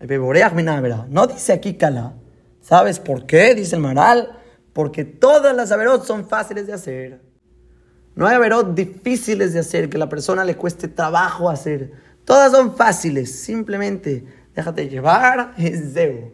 el 0.00 0.06
beboreach 0.06 0.54
vera, 0.54 1.06
no 1.08 1.26
dice 1.26 1.52
aquí 1.52 1.74
kala. 1.74 2.14
¿Sabes 2.60 2.98
por 3.00 3.26
qué? 3.26 3.54
Dice 3.54 3.76
el 3.76 3.82
maral, 3.82 4.38
porque 4.72 5.04
todas 5.04 5.54
las 5.54 5.72
averot 5.72 6.04
son 6.04 6.28
fáciles 6.28 6.66
de 6.66 6.72
hacer. 6.72 7.20
No 8.14 8.26
hay 8.26 8.36
averot 8.36 8.74
difíciles 8.74 9.52
de 9.52 9.60
hacer, 9.60 9.88
que 9.88 9.98
la 9.98 10.08
persona 10.08 10.44
le 10.44 10.56
cueste 10.56 10.88
trabajo 10.88 11.48
hacer. 11.48 11.92
Todas 12.24 12.52
son 12.52 12.76
fáciles, 12.76 13.42
simplemente 13.42 14.24
déjate 14.54 14.88
llevar, 14.88 15.54
es 15.58 15.92
zeu. 15.92 16.32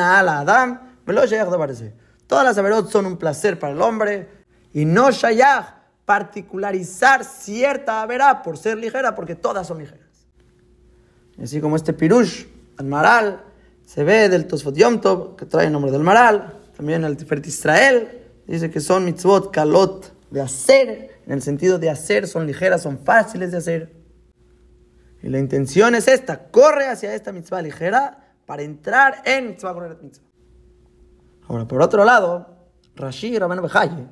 Adam, 0.00 0.80
Todas 2.26 2.44
las 2.44 2.58
averot 2.58 2.90
son 2.90 3.06
un 3.06 3.16
placer 3.16 3.58
para 3.58 3.72
el 3.72 3.82
hombre 3.82 4.28
y 4.72 4.84
no 4.84 5.10
shayach 5.10 5.82
particularizar 6.04 7.24
cierta 7.24 8.02
averá 8.02 8.42
por 8.42 8.56
ser 8.58 8.78
ligera, 8.78 9.14
porque 9.14 9.34
todas 9.34 9.66
son 9.66 9.78
ligeras. 9.78 10.26
Así 11.42 11.60
como 11.60 11.76
este 11.76 11.92
pirush, 11.92 12.44
al 12.78 12.86
maral, 12.86 13.44
Se 13.84 14.04
ve 14.04 14.28
del 14.28 14.46
Tosfot 14.46 14.74
Yom 14.74 15.00
Tov, 15.00 15.36
que 15.36 15.44
trae 15.44 15.66
el 15.66 15.72
nombre 15.72 15.90
del 15.90 16.02
Maral, 16.02 16.54
también 16.76 17.04
el 17.04 17.16
Tiferet 17.16 17.46
Israel, 17.46 18.22
dice 18.46 18.70
que 18.70 18.80
son 18.80 19.04
mitzvot 19.04 19.50
kalot 19.50 20.14
de 20.30 20.40
hacer, 20.40 21.20
en 21.26 21.32
el 21.32 21.42
sentido 21.42 21.78
de 21.78 21.90
hacer, 21.90 22.26
son 22.26 22.46
ligeras, 22.46 22.82
son 22.82 22.98
fáciles 22.98 23.50
de 23.50 23.58
hacer. 23.58 24.01
Y 25.22 25.28
la 25.28 25.38
intención 25.38 25.94
es 25.94 26.08
esta, 26.08 26.48
corre 26.50 26.88
hacia 26.88 27.14
esta 27.14 27.32
mitzvah 27.32 27.62
ligera 27.62 28.34
para 28.44 28.62
entrar 28.62 29.22
en 29.24 29.48
mitzvah 29.48 29.74
mitzvah. 29.74 30.26
Ahora, 31.48 31.66
por 31.66 31.80
otro 31.80 32.04
lado, 32.04 32.48
Rashi 32.96 33.38
Rabban 33.38 33.62
Bejaye 33.62 34.06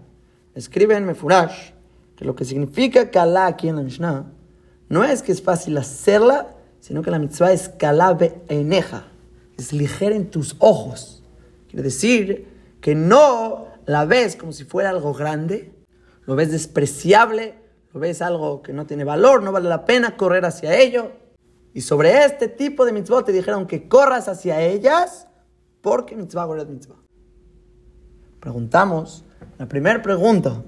escribe 0.55 0.97
en 0.97 1.05
Mefurash 1.05 1.73
que 2.17 2.25
lo 2.25 2.35
que 2.35 2.45
significa 2.45 3.11
kalá 3.11 3.47
aquí 3.47 3.69
en 3.69 3.77
la 3.77 3.83
Mishnah 3.83 4.27
no 4.89 5.05
es 5.05 5.23
que 5.23 5.33
es 5.33 5.43
fácil 5.43 5.79
hacerla, 5.79 6.49
sino 6.81 7.03
que 7.03 7.11
la 7.11 7.19
mitzvah 7.19 7.53
es 7.53 7.69
kalá 7.69 8.17
eneja, 8.49 9.07
es 9.57 9.73
ligera 9.73 10.17
en 10.17 10.31
tus 10.31 10.57
ojos. 10.59 11.23
Quiere 11.69 11.85
decir 11.85 12.49
que 12.81 12.95
no 12.95 13.69
la 13.87 14.05
ves 14.05 14.37
como 14.37 14.53
si 14.53 14.65
fuera 14.65 14.91
algo 14.91 15.15
grande, 15.15 15.73
lo 16.27 16.35
ves 16.35 16.51
despreciable, 16.51 17.55
lo 17.93 18.01
ves 18.01 18.23
algo 18.23 18.63
que 18.63 18.73
no 18.73 18.87
tiene 18.87 19.05
valor, 19.05 19.43
no 19.43 19.53
vale 19.53 19.69
la 19.69 19.85
pena 19.85 20.17
correr 20.17 20.45
hacia 20.45 20.77
ello. 20.77 21.13
Y 21.75 21.81
sobre 21.83 22.25
este 22.25 22.49
tipo 22.49 22.85
de 22.85 22.93
mitzvot 22.93 23.27
te 23.27 23.33
dijeron 23.33 23.67
que 23.67 23.89
corras 23.89 24.29
hacia 24.29 24.61
ellas 24.61 25.27
porque 25.81 26.17
mitzvah 26.17 26.49
es 26.59 26.69
mitzvah. 26.69 26.97
Preguntamos, 28.41 29.25
la 29.59 29.67
primera 29.67 30.01
pregunta, 30.03 30.63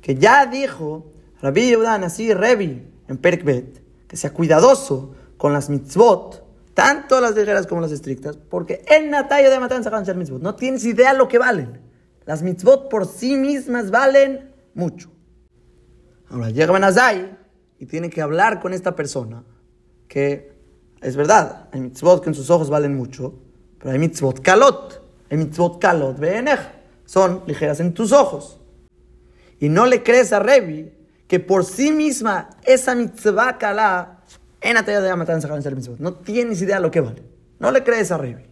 que 0.00 0.14
ya 0.14 0.46
dijo 0.46 1.06
Rabbi 1.40 1.68
Yehudan, 1.68 2.04
así 2.04 2.32
Revi, 2.32 2.86
en 3.08 3.16
Perkbet, 3.18 3.82
que 4.06 4.16
sea 4.16 4.32
cuidadoso 4.32 5.14
con 5.36 5.52
las 5.52 5.68
mitzvot, 5.68 6.44
tanto 6.74 7.20
las 7.20 7.34
ligeras 7.34 7.66
como 7.66 7.80
las 7.80 7.92
estrictas, 7.92 8.36
porque 8.36 8.84
en 8.86 9.10
Natalia 9.10 9.50
de 9.50 9.56
a 9.56 10.04
ser 10.04 10.16
mitzvot. 10.16 10.40
No 10.40 10.54
tienes 10.54 10.84
idea 10.84 11.12
lo 11.12 11.28
que 11.28 11.38
valen. 11.38 11.80
Las 12.24 12.42
mitzvot 12.42 12.88
por 12.88 13.06
sí 13.06 13.36
mismas 13.36 13.90
valen 13.90 14.52
mucho. 14.74 15.10
Ahora 16.30 16.50
llega 16.50 16.72
Benazai 16.72 17.36
y 17.78 17.86
tiene 17.86 18.10
que 18.10 18.20
hablar 18.20 18.60
con 18.60 18.72
esta 18.72 18.94
persona, 18.94 19.44
que 20.08 20.52
es 21.00 21.16
verdad, 21.16 21.68
hay 21.72 21.80
mitzvot 21.80 22.22
que 22.22 22.30
en 22.30 22.34
sus 22.34 22.50
ojos 22.50 22.70
valen 22.70 22.96
mucho, 22.96 23.34
pero 23.78 23.92
hay 23.92 23.98
mitzvot 23.98 24.40
kalot, 24.40 25.02
hay 25.30 25.38
mitzvot 25.38 25.80
kalot 25.80 26.18
beenej 26.18 26.78
son 27.08 27.42
ligeras 27.46 27.80
en 27.80 27.94
tus 27.94 28.12
ojos. 28.12 28.60
Y 29.58 29.70
no 29.70 29.86
le 29.86 30.02
crees 30.02 30.30
a 30.34 30.40
Revi 30.40 30.92
que 31.26 31.40
por 31.40 31.64
sí 31.64 31.90
misma 31.90 32.50
esa 32.64 32.94
mitzvah 32.94 33.56
kalá 33.56 34.20
en 34.60 34.76
Ataya 34.76 35.00
de 35.00 35.16
matanza 35.16 35.48
No 35.98 36.14
tienes 36.14 36.60
idea 36.60 36.76
de 36.76 36.82
lo 36.82 36.90
que 36.90 37.00
vale. 37.00 37.22
No 37.58 37.70
le 37.70 37.82
crees 37.82 38.12
a 38.12 38.18
Revi. 38.18 38.44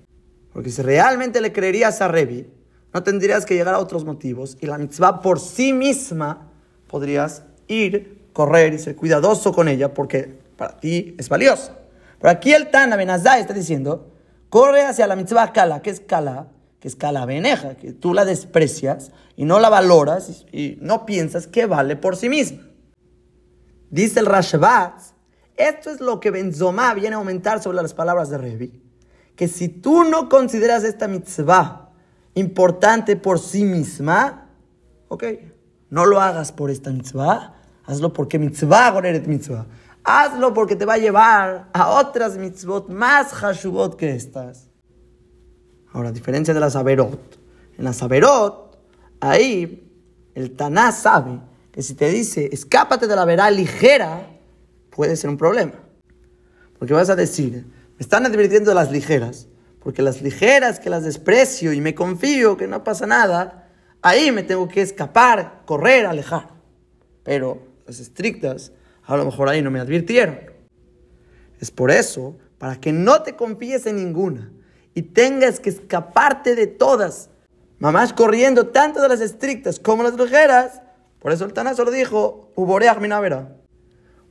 Porque 0.54 0.71
si 0.71 0.80
realmente 0.80 1.42
le 1.42 1.52
creerías 1.52 2.00
a 2.00 2.09
Revi, 2.09 2.50
no 2.95 3.02
tendrías 3.02 3.45
que 3.45 3.54
llegar 3.54 3.75
a 3.75 3.78
otros 3.78 4.06
motivos 4.06 4.56
y 4.59 4.66
la 4.66 4.78
mitzvah 4.78 5.21
por 5.21 5.38
sí 5.38 5.75
misma 5.75 6.50
podrías 6.88 7.45
ir, 7.68 8.28
correr 8.32 8.75
y 8.75 8.78
ser 8.78 8.96
cuidadoso 8.96 9.52
con 9.52 9.68
ella 9.68 9.94
porque 9.94 10.38
para 10.56 10.76
ti 10.76 11.14
es 11.18 11.28
valiosa. 11.28 11.76
Pero 12.18 12.30
aquí 12.30 12.52
el 12.52 12.70
Tana 12.70 12.96
Benazai 12.96 13.40
está 13.40 13.52
diciendo, 13.54 14.12
corre 14.49 14.82
hacia 14.82 15.06
la 15.06 15.16
mitzvah 15.16 15.52
kala, 15.52 15.82
que 15.82 15.90
es 15.90 16.00
kala, 16.00 16.49
que 16.80 16.88
es 16.88 16.96
calaveneja, 16.96 17.76
que 17.76 17.92
tú 17.92 18.14
la 18.14 18.25
desprecias 18.25 19.11
y 19.37 19.44
no 19.44 19.58
la 19.58 19.68
valoras 19.68 20.46
y, 20.52 20.78
no 20.80 21.06
piensas 21.06 21.46
que 21.46 21.66
vale 21.66 21.96
por 21.96 22.16
sí 22.16 22.28
misma. 22.28 22.62
Dice 23.90 24.20
el 24.20 24.26
Rashbat, 24.26 25.00
esto 25.56 25.90
es 25.90 26.00
lo 26.00 26.20
que 26.20 26.30
Benzomá 26.30 26.92
viene 26.94 27.14
a 27.14 27.18
aumentar 27.18 27.62
sobre 27.62 27.76
las 27.76 27.94
palabras 27.94 28.30
de 28.30 28.38
Revi, 28.38 28.82
que 29.37 29.49
si 29.49 29.68
tú 29.68 30.04
no 30.04 30.28
consideras 30.28 30.85
esta 30.85 31.08
mitzvah 31.08 31.90
importante 32.35 33.16
por 33.16 33.38
sí 33.38 33.64
misma, 33.64 34.50
ok, 35.08 35.25
no 35.90 36.04
lo 36.04 36.20
hagas 36.20 36.52
por 36.52 36.70
esta 36.70 36.90
mitzvah, 36.90 37.55
hazlo 37.86 38.12
porque 38.12 38.38
mitzvah 38.38 38.90
goreret 38.90 39.26
mitzvah. 39.26 39.66
Hazlo 40.04 40.54
porque 40.54 40.76
te 40.76 40.84
va 40.84 40.94
a 40.94 40.98
llevar 40.98 41.68
a 41.72 41.90
otras 41.90 42.36
mitzvot 42.36 42.88
más 42.88 43.32
hashubot 43.32 43.96
que 43.96 44.14
estas. 44.14 44.68
Ahora, 45.92 46.10
a 46.10 46.12
diferencia 46.12 46.52
de 46.52 46.60
las 46.60 46.76
Averot, 46.76 47.38
en 47.78 47.84
las 47.84 48.02
Averot, 48.02 48.78
ahí 49.20 49.90
el 50.34 50.54
Taná 50.54 50.92
sabe 50.92 51.40
que 51.72 51.82
si 51.82 51.94
te 51.94 52.08
dice, 52.10 52.50
escápate 52.52 53.06
de 53.06 53.16
la 53.16 53.24
verá 53.24 53.50
ligera, 53.50 54.26
puede 54.90 55.16
ser 55.16 55.30
un 55.30 55.36
problema. 55.36 55.72
Porque 56.78 56.94
vas 56.94 57.10
a 57.10 57.16
decir, 57.16 57.66
me 57.98 58.00
están 58.00 58.26
advirtiendo 58.26 58.74
las 58.74 58.92
ligeras, 58.92 59.48
porque 59.82 60.02
las 60.02 60.22
ligeras 60.22 60.78
que 60.78 60.90
las 60.90 61.04
desprecio 61.04 61.72
y 61.72 61.80
me 61.80 61.94
confío 61.94 62.56
que 62.56 62.66
no 62.66 62.84
pasa 62.84 63.06
nada, 63.06 63.68
ahí 64.02 64.30
me 64.32 64.42
tengo 64.42 64.68
que 64.68 64.82
escapar, 64.82 65.62
correr, 65.64 66.06
alejar. 66.06 66.48
Pero 67.24 67.65
las 67.86 68.00
estrictas, 68.00 68.72
a 69.04 69.16
lo 69.16 69.24
mejor 69.24 69.48
ahí 69.48 69.62
no 69.62 69.70
me 69.70 69.80
advirtieron. 69.80 70.38
Es 71.60 71.70
por 71.70 71.90
eso, 71.90 72.36
para 72.58 72.80
que 72.80 72.92
no 72.92 73.22
te 73.22 73.36
confíes 73.36 73.86
en 73.86 73.96
ninguna, 73.96 74.52
y 74.94 75.02
tengas 75.02 75.60
que 75.60 75.70
escaparte 75.70 76.54
de 76.54 76.66
todas, 76.66 77.30
mamás 77.78 78.12
corriendo 78.12 78.68
tanto 78.68 79.00
de 79.02 79.08
las 79.08 79.20
estrictas 79.20 79.78
como 79.78 80.02
las 80.02 80.14
ligeras, 80.14 80.82
por 81.20 81.32
eso 81.32 81.44
el 81.44 81.52
Taná 81.52 81.74
solo 81.74 81.90
dijo, 81.90 82.52
Uboreach. 82.54 82.98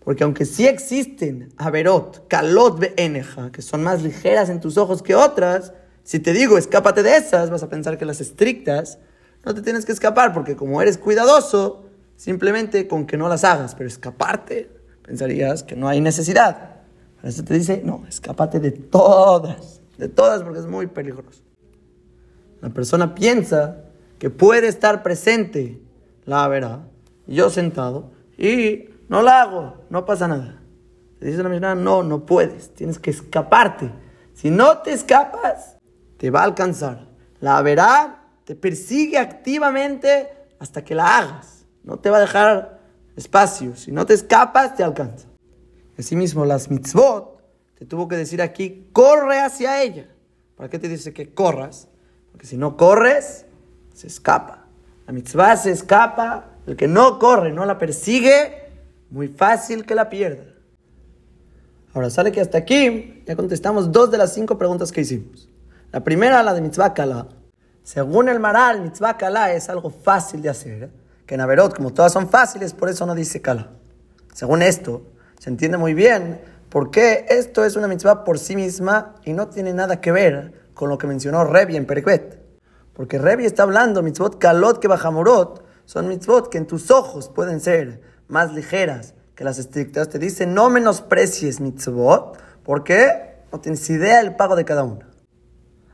Porque 0.03 0.23
aunque 0.23 0.45
sí 0.45 0.67
existen 0.67 1.51
averot, 1.57 2.27
kalot 2.27 2.93
eneja, 2.95 3.51
que 3.51 3.61
son 3.61 3.83
más 3.83 4.03
ligeras 4.03 4.49
en 4.49 4.59
tus 4.59 4.77
ojos 4.77 5.01
que 5.01 5.15
otras, 5.15 5.73
si 6.03 6.19
te 6.19 6.31
digo 6.31 6.57
escápate 6.57 7.01
de 7.01 7.17
esas, 7.17 7.49
vas 7.49 7.63
a 7.63 7.69
pensar 7.69 7.97
que 7.97 8.05
las 8.05 8.21
estrictas 8.21 8.99
no 9.43 9.55
te 9.55 9.61
tienes 9.61 9.85
que 9.85 9.91
escapar, 9.91 10.31
porque 10.33 10.55
como 10.55 10.81
eres 10.81 10.97
cuidadoso, 10.97 11.84
simplemente 12.15 12.87
con 12.87 13.05
que 13.05 13.17
no 13.17 13.27
las 13.27 13.43
hagas, 13.43 13.75
pero 13.75 13.87
escaparte, 13.87 14.69
pensarías 15.03 15.63
que 15.63 15.75
no 15.75 15.87
hay 15.87 16.01
necesidad. 16.01 16.81
Por 17.19 17.29
eso 17.29 17.43
te 17.43 17.53
dice, 17.53 17.81
no, 17.83 18.05
escápate 18.07 18.59
de 18.59 18.71
todas 18.71 19.81
de 19.97 20.09
todas 20.09 20.43
porque 20.43 20.59
es 20.59 20.67
muy 20.67 20.87
peligroso. 20.87 21.41
La 22.61 22.69
persona 22.69 23.15
piensa 23.15 23.83
que 24.19 24.29
puede 24.29 24.67
estar 24.67 25.03
presente, 25.03 25.81
la 26.25 26.47
verá, 26.47 26.87
yo 27.27 27.49
sentado, 27.49 28.11
y 28.37 28.89
no 29.07 29.21
la 29.21 29.41
hago, 29.41 29.85
no 29.89 30.05
pasa 30.05 30.27
nada. 30.27 30.61
Se 31.19 31.25
dice 31.25 31.43
la 31.43 31.49
misma, 31.49 31.75
no, 31.75 32.03
no 32.03 32.25
puedes, 32.25 32.73
tienes 32.73 32.99
que 32.99 33.11
escaparte. 33.11 33.91
Si 34.33 34.49
no 34.49 34.79
te 34.79 34.91
escapas, 34.91 35.77
te 36.17 36.29
va 36.29 36.41
a 36.41 36.45
alcanzar. 36.45 37.07
La 37.39 37.61
verá 37.61 38.23
te 38.43 38.55
persigue 38.55 39.17
activamente 39.17 40.29
hasta 40.59 40.83
que 40.83 40.95
la 40.95 41.17
hagas. 41.17 41.54
No 41.85 41.97
te 41.97 42.09
va 42.09 42.17
a 42.17 42.21
dejar 42.21 42.81
espacio. 43.15 43.75
Si 43.75 43.91
no 43.91 44.05
te 44.05 44.15
escapas, 44.15 44.75
te 44.75 44.83
alcanza. 44.83 45.27
Asimismo, 45.97 46.43
las 46.43 46.69
mitzvot 46.69 47.41
te 47.77 47.85
tuvo 47.85 48.07
que 48.07 48.17
decir 48.17 48.41
aquí, 48.41 48.89
corre 48.91 49.39
hacia 49.39 49.81
ella. 49.83 50.07
¿Para 50.57 50.69
qué 50.69 50.79
te 50.79 50.89
dice 50.89 51.13
que 51.13 51.33
corras? 51.33 51.87
Porque 52.31 52.47
si 52.47 52.57
no 52.57 52.75
corres, 52.75 53.45
se 53.93 54.07
escapa. 54.07 54.65
La 55.05 55.13
mitzvah 55.13 55.55
se 55.57 55.71
escapa, 55.71 56.55
el 56.65 56.75
que 56.75 56.87
no 56.87 57.19
corre, 57.19 57.51
no 57.51 57.65
la 57.65 57.77
persigue, 57.77 58.71
muy 59.11 59.27
fácil 59.27 59.85
que 59.85 59.93
la 59.93 60.09
pierda. 60.09 60.45
Ahora 61.93 62.09
sale 62.09 62.31
que 62.31 62.41
hasta 62.41 62.57
aquí 62.57 63.23
ya 63.25 63.35
contestamos 63.35 63.91
dos 63.91 64.09
de 64.09 64.17
las 64.17 64.33
cinco 64.33 64.57
preguntas 64.57 64.91
que 64.91 65.01
hicimos. 65.01 65.49
La 65.91 66.03
primera, 66.03 66.41
la 66.43 66.53
de 66.53 66.61
mitzvah 66.61 66.93
kala. 66.93 67.27
Según 67.83 68.27
el 68.27 68.39
Maral, 68.39 68.81
mitzvah 68.81 69.17
kala 69.17 69.53
es 69.53 69.69
algo 69.69 69.91
fácil 69.91 70.41
de 70.41 70.49
hacer. 70.49 71.04
Que 71.25 71.35
en 71.35 71.69
como 71.75 71.91
todas 71.91 72.13
son 72.13 72.29
fáciles, 72.29 72.73
por 72.73 72.89
eso 72.89 73.05
no 73.05 73.15
dice 73.15 73.41
kala. 73.41 73.71
Según 74.33 74.61
esto, 74.61 75.01
se 75.39 75.49
entiende 75.49 75.77
muy 75.77 75.93
bien 75.93 76.39
porque 76.69 77.25
esto 77.29 77.63
es 77.63 77.77
una 77.77 77.87
mitzvah 77.87 78.23
por 78.23 78.37
sí 78.37 78.55
misma 78.55 79.15
y 79.23 79.31
no 79.31 79.47
tiene 79.47 79.73
nada 79.73 80.01
que 80.01 80.11
ver 80.11 80.51
con 80.73 80.89
lo 80.89 80.97
que 80.97 81.07
mencionó 81.07 81.45
Revi 81.45 81.77
en 81.77 81.85
Perquet. 81.85 82.37
Porque 82.93 83.17
Revi 83.17 83.45
está 83.45 83.63
hablando 83.63 84.03
mitzvot 84.03 84.37
kalot 84.39 84.79
que 84.79 84.87
bajamorot, 84.87 85.63
son 85.85 86.07
mitzvot 86.07 86.49
que 86.49 86.57
en 86.57 86.67
tus 86.67 86.91
ojos 86.91 87.29
pueden 87.29 87.61
ser 87.61 88.01
más 88.27 88.53
ligeras 88.53 89.13
que 89.35 89.43
las 89.43 89.57
estrictas. 89.57 90.09
Te 90.09 90.19
dice 90.19 90.45
no 90.45 90.69
menosprecies 90.69 91.61
mitzvot, 91.61 92.37
porque 92.63 93.43
no 93.51 93.59
tienes 93.59 93.89
idea 93.89 94.17
del 94.17 94.35
pago 94.35 94.55
de 94.55 94.65
cada 94.65 94.83
una. 94.83 95.07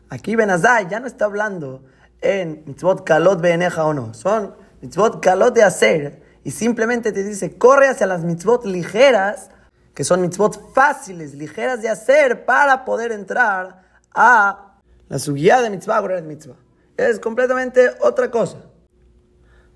Aquí 0.10 0.36
Benazai 0.36 0.90
ya 0.90 1.00
no 1.00 1.08
está 1.08 1.26
hablando 1.26 1.84
en 2.22 2.64
mitzvot 2.66 3.04
kalot 3.04 3.40
beeneja 3.40 3.86
o 3.86 3.94
no. 3.94 4.14
Son 4.14 4.56
mitzvot 4.82 5.22
kalot 5.22 5.54
de 5.54 5.64
hacer 5.64 6.22
y 6.44 6.52
simplemente 6.52 7.12
te 7.12 7.24
dice 7.24 7.58
corre 7.58 7.88
hacia 7.88 8.08
las 8.08 8.24
mitzvot 8.24 8.66
ligeras 8.66 9.50
que 9.94 10.04
son 10.04 10.22
mitzvot 10.22 10.74
fáciles, 10.74 11.34
ligeras 11.34 11.82
de 11.82 11.90
hacer 11.90 12.46
para 12.46 12.86
poder 12.86 13.12
entrar 13.12 13.84
a 14.14 14.78
la 15.10 15.20
subida 15.20 15.62
de 15.62 15.70
mitzvah, 15.70 16.02
de 16.02 16.22
mitzvah. 16.22 16.56
Es 16.98 17.20
completamente 17.20 17.92
otra 18.02 18.32
cosa. 18.32 18.58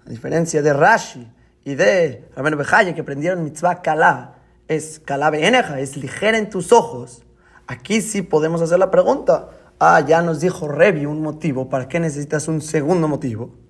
A 0.06 0.10
diferencia 0.10 0.62
de 0.62 0.72
Rashi 0.72 1.32
y 1.64 1.76
de 1.76 2.30
Rabenu 2.36 2.58
Bejaye 2.58 2.94
que 2.94 3.02
aprendieron 3.02 3.44
mitzvah 3.44 3.82
kala, 3.82 4.36
es 4.68 5.00
kala 5.00 5.30
beeneja, 5.30 5.80
es 5.80 5.98
ligera 5.98 6.38
en 6.38 6.50
tus 6.50 6.72
ojos. 6.72 7.24
Aquí 7.68 8.02
sí 8.02 8.22
podemos 8.22 8.62
hacer 8.62 8.80
la 8.80 8.92
pregunta. 8.92 9.50
Ah, 9.80 10.00
ya 10.00 10.22
nos 10.22 10.40
dijo 10.40 10.68
Revi 10.68 11.06
un 11.06 11.22
motivo. 11.22 11.70
¿Para 11.70 11.88
qué 11.88 12.00
necesitas 12.00 12.48
un 12.48 12.62
segundo 12.62 13.08
motivo? 13.08 13.65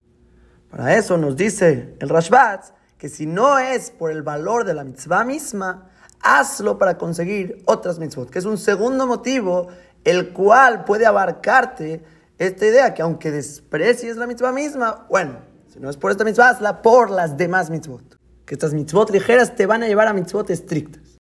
Para 0.75 0.98
eso 0.98 1.17
nos 1.17 1.38
dice 1.38 1.96
el 2.01 2.10
Rashbat 2.10 2.65
que 2.98 3.08
si 3.08 3.25
no 3.25 3.58
es 3.58 3.91
por 3.91 4.12
el 4.12 4.24
valor 4.24 4.65
de 4.65 4.74
la 4.74 4.84
mitzvah 4.84 5.24
misma, 5.24 5.89
hazlo 6.20 6.77
para 6.77 6.98
conseguir 6.98 7.63
otras 7.65 7.98
mitzvot, 7.98 8.29
que 8.29 8.39
es 8.39 8.46
un 8.46 8.58
segundo 8.58 9.08
motivo 9.08 9.70
el 10.03 10.34
cual 10.34 10.84
puede 10.84 11.05
abarcarte 11.05 12.03
esta 12.38 12.65
idea 12.65 12.94
que 12.94 13.01
aunque 13.01 13.32
desprecies 13.32 14.17
la 14.17 14.27
mitzvah 14.27 14.51
misma, 14.51 15.05
bueno, 15.10 15.38
si 15.70 15.79
no 15.79 15.89
es 15.89 15.96
por 15.96 16.12
esta 16.12 16.25
mitzvah, 16.25 16.50
hazla 16.50 16.82
por 16.82 17.10
las 17.10 17.38
demás 17.38 17.70
mitzvot. 17.70 18.17
Que 18.46 18.55
estas 18.55 18.74
mitzvot 18.74 19.12
ligeras 19.12 19.55
te 19.55 19.65
van 19.65 19.82
a 19.82 19.88
llevar 19.88 20.10
a 20.10 20.13
mitzvot 20.13 20.50
estrictas. 20.50 21.17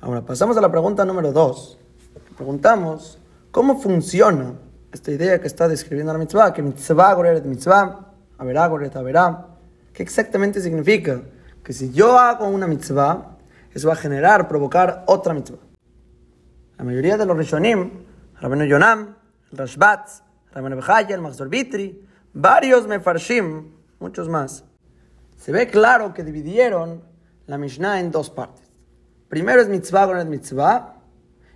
Ahora 0.00 0.24
pasamos 0.24 0.56
a 0.56 0.60
la 0.60 0.70
pregunta 0.70 1.04
número 1.04 1.32
dos. 1.32 1.76
Preguntamos, 2.36 3.18
¿cómo 3.50 3.80
funciona 3.80 4.54
esta 4.92 5.10
idea 5.10 5.40
que 5.40 5.46
está 5.46 5.68
describiendo 5.68 6.12
la 6.12 6.18
mitzvah? 6.18 6.52
Que 6.52 6.62
mitzvah 6.62 7.14
goreret 7.14 7.44
mitzvah, 7.44 8.12
haberá 8.38 8.66
goret 8.66 8.94
haberá. 8.96 9.46
¿Qué 9.92 10.02
exactamente 10.02 10.60
significa? 10.60 11.22
Que 11.62 11.72
si 11.72 11.92
yo 11.92 12.18
hago 12.18 12.48
una 12.48 12.66
mitzvah, 12.66 13.38
eso 13.72 13.88
va 13.88 13.94
a 13.94 13.96
generar, 13.96 14.48
provocar 14.48 15.04
otra 15.06 15.34
mitzvah. 15.34 15.58
La 16.78 16.84
mayoría 16.84 17.16
de 17.16 17.26
los 17.26 17.36
Rishonim, 17.36 17.90
Rabbeinu 18.40 18.64
Yonam, 18.64 19.14
el 19.52 19.58
Rashbatz, 19.58 20.22
Rabbeinu 20.52 20.76
Bechaya, 20.76 21.14
el 21.14 21.20
Machzor 21.20 21.48
Vitri, 21.48 22.06
varios 22.32 22.86
Mefarshim, 22.86 23.72
muchos 23.98 24.28
más, 24.28 24.64
se 25.36 25.52
ve 25.52 25.68
claro 25.68 26.14
que 26.14 26.24
dividieron 26.24 27.02
la 27.46 27.58
Mishnah 27.58 28.00
en 28.00 28.10
dos 28.10 28.30
partes. 28.30 28.70
Primero 29.28 29.60
es 29.60 29.68
mitzvah 29.68 30.20
el 30.20 30.28
mitzvah, 30.28 30.99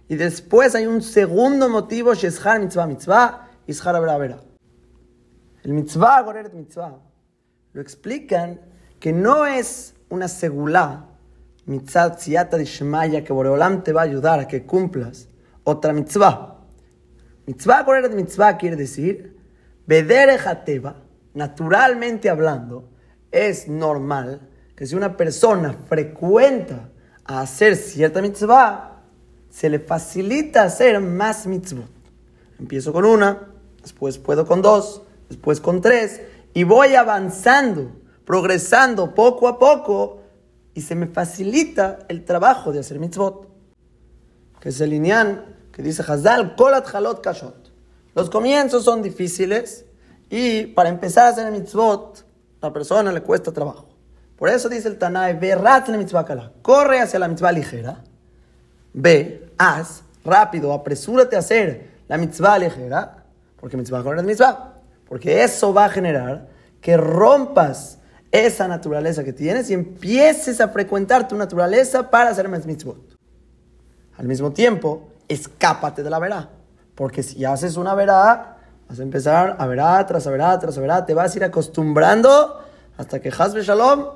y 0.08 0.16
después 0.16 0.74
hay 0.74 0.86
un 0.86 1.02
segundo 1.02 1.68
motivo, 1.68 2.14
Sheshar 2.14 2.60
mitzvah 2.60 2.86
mitzvah, 2.86 3.48
Ishar 3.66 3.96
avera 3.96 4.40
El 5.62 5.72
mitzvah 5.72 6.24
el 6.44 6.52
mitzvah 6.52 6.98
lo 7.72 7.80
explican 7.80 8.60
que 9.00 9.12
no 9.12 9.46
es 9.46 9.94
una 10.08 10.28
segulá, 10.28 11.06
mitzvah 11.66 12.16
tziata 12.16 12.56
de 12.56 12.64
Shemaya, 12.64 13.24
que 13.24 13.32
Boreolam 13.32 13.82
te 13.82 13.92
va 13.92 14.02
a 14.02 14.04
ayudar 14.04 14.38
a 14.38 14.46
que 14.46 14.64
cumplas 14.64 15.28
otra 15.64 15.92
mitzvah. 15.92 16.60
Mitzvah 17.46 17.84
el 17.98 18.14
mitzvah 18.14 18.56
quiere 18.56 18.76
decir, 18.76 19.36
Bederejateva, 19.86 21.02
naturalmente 21.34 22.30
hablando, 22.30 22.90
es 23.32 23.68
normal 23.68 24.48
que 24.76 24.86
si 24.86 24.94
una 24.94 25.16
persona 25.16 25.74
frecuenta 25.88 26.90
a 27.24 27.40
hacer 27.40 27.74
cierta 27.76 28.22
mitzvah, 28.22 28.93
se 29.54 29.70
le 29.70 29.78
facilita 29.78 30.64
hacer 30.64 31.00
más 31.00 31.46
mitzvot. 31.46 31.88
Empiezo 32.58 32.92
con 32.92 33.04
una, 33.04 33.50
después 33.80 34.18
puedo 34.18 34.46
con 34.46 34.62
dos, 34.62 35.02
después 35.28 35.60
con 35.60 35.80
tres, 35.80 36.20
y 36.54 36.64
voy 36.64 36.96
avanzando, 36.96 37.92
progresando 38.24 39.14
poco 39.14 39.46
a 39.46 39.60
poco, 39.60 40.22
y 40.74 40.80
se 40.80 40.96
me 40.96 41.06
facilita 41.06 42.00
el 42.08 42.24
trabajo 42.24 42.72
de 42.72 42.80
hacer 42.80 42.98
mitzvot. 42.98 43.46
Que 44.58 44.70
es 44.70 44.80
el 44.80 44.90
lineal 44.90 45.56
que 45.70 45.84
dice 45.84 46.02
Hazal, 46.02 46.56
kolat 46.56 46.92
halot 46.92 47.20
kashot. 47.22 47.72
Los 48.16 48.30
comienzos 48.30 48.82
son 48.82 49.02
difíciles, 49.02 49.84
y 50.30 50.66
para 50.66 50.88
empezar 50.88 51.26
a 51.26 51.28
hacer 51.28 51.52
mitzvot, 51.52 52.26
la 52.60 52.72
persona 52.72 53.12
le 53.12 53.20
cuesta 53.20 53.52
trabajo. 53.52 53.88
Por 54.36 54.48
eso 54.48 54.68
dice 54.68 54.88
el 54.88 54.98
Tanai, 54.98 55.38
ve 55.38 55.54
rat 55.54 55.86
la 55.86 55.96
mitzvah 55.96 56.24
kala. 56.24 56.50
Corre 56.60 57.00
hacia 57.00 57.20
la 57.20 57.28
mitzvah 57.28 57.52
ligera. 57.52 58.02
Ve, 58.94 59.43
haz, 59.58 60.02
rápido, 60.24 60.72
apresúrate 60.72 61.36
a 61.36 61.40
hacer 61.40 61.90
la 62.08 62.16
mitzvah 62.16 62.58
ligera. 62.58 63.24
Porque 63.58 63.76
mitzvah 63.76 64.02
con 64.02 64.18
es 64.18 64.24
mitzvah. 64.24 64.74
Porque 65.08 65.42
eso 65.42 65.72
va 65.72 65.86
a 65.86 65.88
generar 65.88 66.48
que 66.80 66.96
rompas 66.96 67.98
esa 68.30 68.68
naturaleza 68.68 69.24
que 69.24 69.32
tienes 69.32 69.70
y 69.70 69.74
empieces 69.74 70.60
a 70.60 70.68
frecuentar 70.68 71.28
tu 71.28 71.36
naturaleza 71.36 72.10
para 72.10 72.30
hacer 72.30 72.48
más 72.48 72.66
mitzvot. 72.66 73.16
Al 74.16 74.26
mismo 74.26 74.52
tiempo, 74.52 75.08
escápate 75.28 76.02
de 76.02 76.10
la 76.10 76.18
verá. 76.18 76.50
Porque 76.94 77.22
si 77.22 77.44
haces 77.44 77.76
una 77.76 77.94
verá, 77.94 78.54
Vas 78.88 79.00
a 79.00 79.02
empezar 79.02 79.56
a 79.58 79.66
verá, 79.66 80.04
tras 80.06 80.26
a 80.26 80.30
verá, 80.30 80.58
tras 80.58 80.76
a 80.76 80.80
verá. 80.80 81.06
Te 81.06 81.14
vas 81.14 81.34
a 81.34 81.38
ir 81.38 81.44
acostumbrando 81.44 82.60
hasta 82.96 83.20
que 83.20 83.30
Hasbe 83.30 83.62
Shalom 83.62 84.06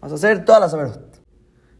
vas 0.00 0.12
a 0.12 0.14
hacer 0.14 0.44
todas 0.44 0.60
las 0.60 0.74
averot. 0.74 1.20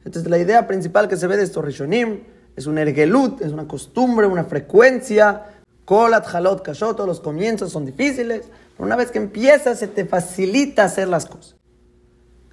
Entonces 0.05 0.31
la 0.31 0.39
idea 0.39 0.67
principal 0.67 1.09
que 1.09 1.17
se 1.17 1.27
ve 1.27 1.37
de 1.37 1.45
estos 1.45 1.65
Rishonim 1.65 2.25
es 2.59 2.67
un 2.67 2.77
ergelut, 2.77 3.41
es 3.41 3.53
una 3.53 3.69
costumbre, 3.69 4.27
una 4.27 4.45
frecuencia. 4.45 5.45
Kolat, 5.85 6.27
halot, 6.35 6.63
kashot, 6.63 6.97
todos 6.97 7.09
los 7.09 7.21
comienzos 7.21 7.71
son 7.71 7.87
difíciles. 7.87 8.49
Pero 8.77 8.85
una 8.85 8.97
vez 8.97 9.13
que 9.13 9.19
empiezas 9.19 9.79
se 9.79 9.87
te 9.87 10.05
facilita 10.05 10.85
hacer 10.85 11.07
las 11.07 11.27
cosas. 11.27 11.57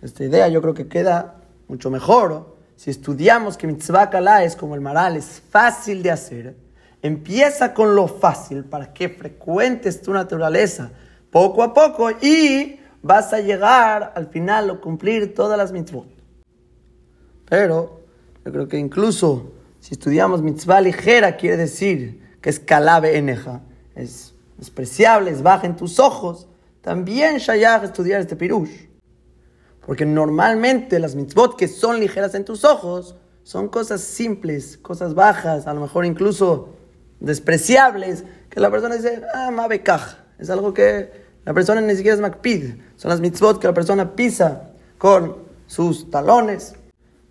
Esta 0.02 0.24
idea 0.24 0.48
yo 0.48 0.62
creo 0.62 0.76
que 0.76 0.88
queda 0.88 1.41
mucho 1.68 1.89
mejor 1.89 2.56
si 2.76 2.91
estudiamos 2.91 3.58
que 3.58 3.65
mitzvah 3.65 4.12
kala 4.12 4.44
es 4.44 4.56
como 4.56 4.76
el 4.76 4.82
maral, 4.82 5.15
es 5.18 5.41
fácil 5.50 6.04
de 6.04 6.12
hacer 6.12 6.56
Empieza 7.02 7.74
con 7.74 7.96
lo 7.96 8.08
fácil 8.08 8.63
para 8.63 8.91
que 8.94 9.10
frecuentes 9.10 10.02
tu 10.02 10.12
naturaleza 10.12 10.91
poco 11.30 11.62
a 11.62 11.74
poco 11.74 12.10
y 12.10 12.80
vas 13.02 13.32
a 13.32 13.39
llegar 13.39 14.13
al 14.15 14.28
final 14.28 14.70
a 14.70 14.76
cumplir 14.76 15.36
todas 15.36 15.56
las 15.56 15.72
mitzvot. 15.72 16.08
Pero 17.48 18.02
yo 18.44 18.52
creo 18.52 18.68
que 18.68 18.78
incluso 18.80 19.52
si 19.86 19.93
estudiamos 19.93 20.41
mitzvah 20.41 20.82
ligera, 20.82 21.38
quiere 21.38 21.58
decir 21.58 22.19
que 22.41 22.50
es 22.50 22.60
calabe 22.60 23.19
eneja, 23.19 23.62
es 23.93 24.34
despreciable, 24.58 25.30
es 25.30 25.43
baja 25.43 25.67
en 25.67 25.76
tus 25.76 26.00
ojos, 26.00 26.48
también 26.82 27.38
shayach 27.38 27.84
estudiar 27.84 28.19
este 28.19 28.36
pirush. 28.36 28.88
Porque 29.86 30.04
normalmente 30.04 30.98
las 30.98 31.13
mitzvot 31.13 31.56
que 31.56 31.67
son 31.67 32.00
ligeras 32.00 32.34
en 32.34 32.45
tus 32.45 32.63
ojos 32.63 33.15
son 33.43 33.67
cosas 33.67 34.02
simples, 34.02 34.80
cosas 34.82 35.13
bajas, 35.13 35.67
a 35.67 35.74
lo 35.76 35.82
mejor 35.82 36.04
incluso 36.08 36.69
despreciables 37.19 38.24
que 38.50 38.60
la 38.60 38.71
persona 38.71 38.95
dice, 38.95 39.21
ah, 39.36 39.52
mabekaj. 39.52 40.17
Es 40.39 40.50
algo 40.50 40.74
que 40.74 41.12
la 41.45 41.54
persona 41.54 41.80
ni 41.82 41.95
siquiera 41.95 42.15
es 42.15 42.21
makpid. 42.21 42.74
Son 42.95 43.10
las 43.10 43.21
mitzvot 43.21 43.60
que 43.60 43.67
la 43.67 43.76
persona 43.76 44.15
pisa 44.15 44.71
con 44.98 45.36
sus 45.67 46.10
talones. 46.10 46.74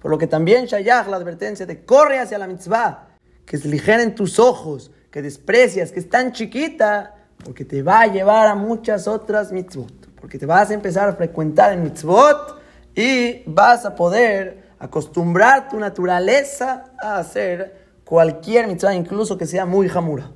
Por 0.05 0.11
lo 0.11 0.19
que 0.19 0.27
también 0.27 0.67
Shayach, 0.67 1.09
la 1.09 1.17
advertencia 1.17 1.65
de 1.65 1.83
corre 1.83 2.19
hacia 2.19 2.37
la 2.37 2.47
mitzvah, 2.47 3.09
que 3.47 3.57
es 3.57 3.65
ligera 3.65 4.03
en 4.03 4.15
tus 4.15 4.39
ojos, 4.39 4.91
que 5.11 5.23
desprecias, 5.23 5.93
que 5.93 6.01
es 6.01 6.11
tan 6.11 6.33
chiquita, 6.33 7.15
porque 7.43 7.65
te 7.65 7.83
va 7.83 8.03
a 8.03 8.07
llevar 8.09 8.49
a 8.49 8.55
muchas 8.55 9.09
otras 9.09 9.51
mitzvot. 9.51 10.11
Porque 10.21 10.39
te 10.39 10.45
vas 10.45 10.69
a 10.69 10.75
empezar 10.75 11.09
a 11.09 11.15
frecuentar 11.15 11.73
en 11.73 11.85
mitzvot 11.85 12.61
y 12.95 13.45
vas 13.47 13.87
a 13.87 13.95
poder 13.95 14.75
acostumbrar 14.79 15.71
tu 15.71 15.79
naturaleza 15.79 16.93
a 17.01 17.17
hacer 17.17 17.75
cualquier 18.05 18.67
mitzvah, 18.67 18.95
incluso 18.95 19.39
que 19.39 19.47
sea 19.47 19.65
muy 19.65 19.89
jamura. 19.89 20.31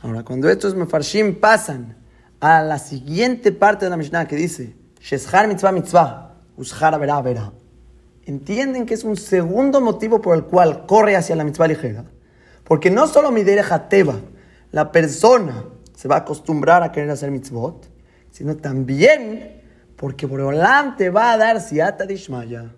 Ahora, 0.00 0.22
cuando 0.22 0.48
estos 0.48 0.74
mefarshim 0.74 1.38
pasan 1.38 1.98
a 2.40 2.62
la 2.62 2.78
siguiente 2.78 3.52
parte 3.52 3.84
de 3.84 3.90
la 3.90 3.98
Mishnah 3.98 4.26
que 4.26 4.36
dice, 4.36 4.74
Sheshar 4.98 5.46
mitzvah 5.46 5.72
mitzvah, 5.72 6.36
ushar 6.56 6.98
verá 6.98 7.20
verá, 7.20 7.52
entienden 8.26 8.86
que 8.86 8.94
es 8.94 9.04
un 9.04 9.16
segundo 9.16 9.80
motivo 9.80 10.20
por 10.20 10.36
el 10.36 10.44
cual 10.44 10.86
corre 10.86 11.16
hacia 11.16 11.36
la 11.36 11.44
mitzvah 11.44 11.68
ligera. 11.68 12.04
Porque 12.64 12.90
no 12.90 13.06
solo 13.06 13.30
mi 13.30 13.44
teba, 13.44 14.20
la 14.72 14.90
persona 14.90 15.64
se 15.94 16.08
va 16.08 16.16
a 16.16 16.18
acostumbrar 16.18 16.82
a 16.82 16.90
querer 16.90 17.10
hacer 17.10 17.30
mitzvot, 17.30 17.88
sino 18.30 18.56
también 18.56 19.62
porque 19.96 20.26
Boreolam 20.26 20.96
te 20.96 21.10
va 21.10 21.32
a 21.32 21.36
dar 21.36 21.60
siata 21.60 22.06
dishmaya. 22.06 22.74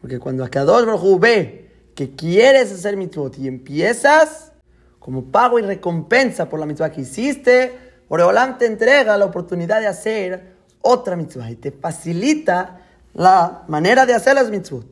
Porque 0.00 0.18
cuando 0.18 0.44
Akadosh 0.44 0.84
Baruj 0.84 1.18
ve 1.18 1.70
que 1.94 2.14
quieres 2.14 2.72
hacer 2.72 2.96
mitzvot 2.96 3.38
y 3.38 3.48
empiezas, 3.48 4.52
como 4.98 5.24
pago 5.24 5.58
y 5.58 5.62
recompensa 5.62 6.48
por 6.48 6.60
la 6.60 6.66
mitzvah 6.66 6.90
que 6.90 7.00
hiciste, 7.00 7.78
Oreolam 8.08 8.58
te 8.58 8.66
entrega 8.66 9.16
la 9.16 9.24
oportunidad 9.24 9.80
de 9.80 9.86
hacer 9.86 10.54
otra 10.82 11.16
mitzvah 11.16 11.50
y 11.50 11.56
te 11.56 11.72
facilita 11.72 12.83
la 13.14 13.64
manera 13.68 14.06
de 14.06 14.14
hacer 14.14 14.34
las 14.34 14.50
mitzvot. 14.50 14.86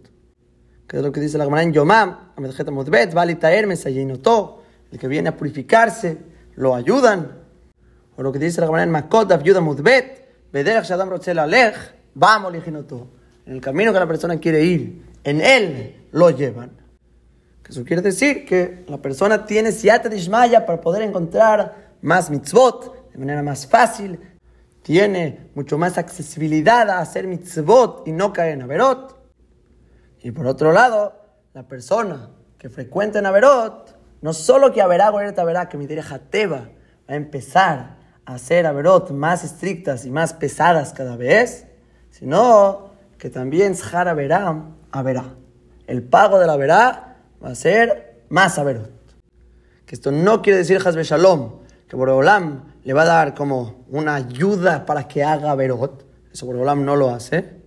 Que 0.86 0.98
es 0.98 1.02
lo 1.02 1.12
que 1.12 1.20
dice 1.20 1.38
la 1.38 1.44
Gemara 1.44 1.62
en 1.62 1.72
Yomam, 1.72 2.32
el 2.36 2.54
que 4.98 5.08
viene 5.08 5.28
a 5.28 5.36
purificarse, 5.36 6.18
lo 6.54 6.74
ayudan. 6.74 7.40
O 8.16 8.22
lo 8.22 8.32
que 8.32 8.38
dice 8.38 8.60
la 8.60 8.66
Gemara 8.66 8.84
en 8.84 8.90
Makot, 8.90 9.28
vamos, 12.14 12.54
en 12.54 13.54
el 13.54 13.60
camino 13.60 13.92
que 13.92 13.98
la 13.98 14.06
persona 14.06 14.38
quiere 14.38 14.62
ir, 14.62 15.02
en 15.24 15.40
él 15.40 16.06
lo 16.12 16.30
llevan. 16.30 16.70
Eso 17.68 17.84
quiere 17.84 18.02
decir 18.02 18.44
que 18.44 18.84
la 18.86 18.98
persona 18.98 19.46
tiene 19.46 19.72
siata 19.72 20.10
dishmaya 20.10 20.66
para 20.66 20.78
poder 20.78 21.02
encontrar 21.02 21.94
más 22.02 22.30
mitzvot 22.30 23.10
de 23.12 23.18
manera 23.18 23.42
más 23.42 23.66
fácil, 23.66 24.18
tiene 24.82 25.50
mucho 25.54 25.78
más 25.78 25.98
accesibilidad 25.98 26.90
a 26.90 26.98
hacer 26.98 27.26
mitzvot 27.26 28.06
y 28.06 28.12
no 28.12 28.32
caer 28.32 28.54
en 28.54 28.62
averot. 28.62 29.16
Y 30.20 30.30
por 30.30 30.46
otro 30.46 30.72
lado, 30.72 31.14
la 31.54 31.66
persona 31.66 32.30
que 32.58 32.68
frecuenta 32.68 33.18
en 33.18 33.26
averot 33.26 34.02
no 34.22 34.32
solo 34.32 34.72
que 34.72 34.80
Averá, 34.80 35.10
Goreta 35.10 35.44
verá 35.44 35.68
que 35.68 35.76
mi 35.76 35.86
Jateba 35.86 36.56
va 36.58 36.68
a 37.08 37.16
empezar 37.16 37.98
a 38.24 38.34
hacer 38.34 38.66
Averot 38.66 39.10
más 39.10 39.44
estrictas 39.44 40.06
y 40.06 40.10
más 40.10 40.32
pesadas 40.32 40.92
cada 40.92 41.16
vez, 41.16 41.66
sino 42.10 42.92
que 43.18 43.30
también 43.30 43.74
Zhara 43.74 44.14
verá, 44.14 44.64
Averá. 44.92 45.34
El 45.88 46.04
pago 46.04 46.38
de 46.38 46.46
la 46.46 46.56
verá 46.56 47.16
va 47.44 47.50
a 47.50 47.54
ser 47.56 48.22
más 48.28 48.58
Averot. 48.58 48.92
Que 49.84 49.96
esto 49.96 50.12
no 50.12 50.40
quiere 50.40 50.58
decir 50.58 50.80
Hasbe 50.84 51.02
Shalom, 51.02 51.62
que 51.88 51.96
Boreolam 51.96 52.71
le 52.84 52.92
va 52.92 53.02
a 53.02 53.06
dar 53.06 53.34
como 53.34 53.84
una 53.88 54.14
ayuda 54.14 54.84
para 54.84 55.06
que 55.06 55.22
haga 55.22 55.50
Averot. 55.50 56.04
Eso 56.32 56.46
Boreolam 56.46 56.84
no 56.84 56.96
lo 56.96 57.10
hace. 57.10 57.62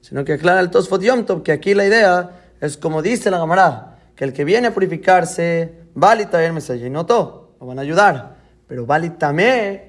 Sino 0.00 0.24
que 0.24 0.34
aclara 0.34 0.60
el 0.60 0.70
Tosfot 0.70 1.00
Yom 1.02 1.24
Tov 1.24 1.42
que 1.42 1.52
aquí 1.52 1.74
la 1.74 1.86
idea 1.86 2.30
es 2.60 2.76
como 2.76 3.02
dice 3.02 3.30
la 3.30 3.38
Gamará, 3.38 3.98
que 4.14 4.24
el 4.24 4.32
que 4.32 4.44
viene 4.44 4.68
a 4.68 4.74
purificarse, 4.74 5.86
vale 5.94 6.26
traerme 6.26 6.60
no 6.90 7.06
todo, 7.06 7.56
lo 7.60 7.66
van 7.66 7.78
a 7.78 7.82
ayudar. 7.82 8.36
Pero 8.66 8.86
vale 8.86 9.12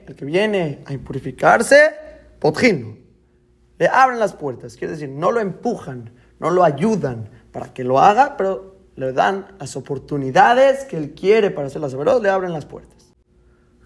el 0.07 0.15
que 0.15 0.25
viene 0.25 0.83
a 0.85 0.93
impurificarse, 0.93 1.93
potjino. 2.39 2.97
Le 3.79 3.87
abren 3.87 4.19
las 4.19 4.33
puertas, 4.33 4.75
quiere 4.75 4.93
decir, 4.93 5.09
no 5.09 5.31
lo 5.31 5.39
empujan, 5.39 6.13
no 6.39 6.49
lo 6.49 6.63
ayudan 6.63 7.29
para 7.51 7.73
que 7.73 7.83
lo 7.83 7.99
haga, 7.99 8.35
pero 8.37 8.77
le 8.95 9.13
dan 9.13 9.47
las 9.59 9.75
oportunidades 9.75 10.85
que 10.85 10.97
él 10.97 11.13
quiere 11.13 11.51
para 11.51 11.67
hacer 11.67 11.81
las 11.81 11.93
le 11.93 12.29
abren 12.29 12.53
las 12.53 12.65
puertas. 12.65 12.96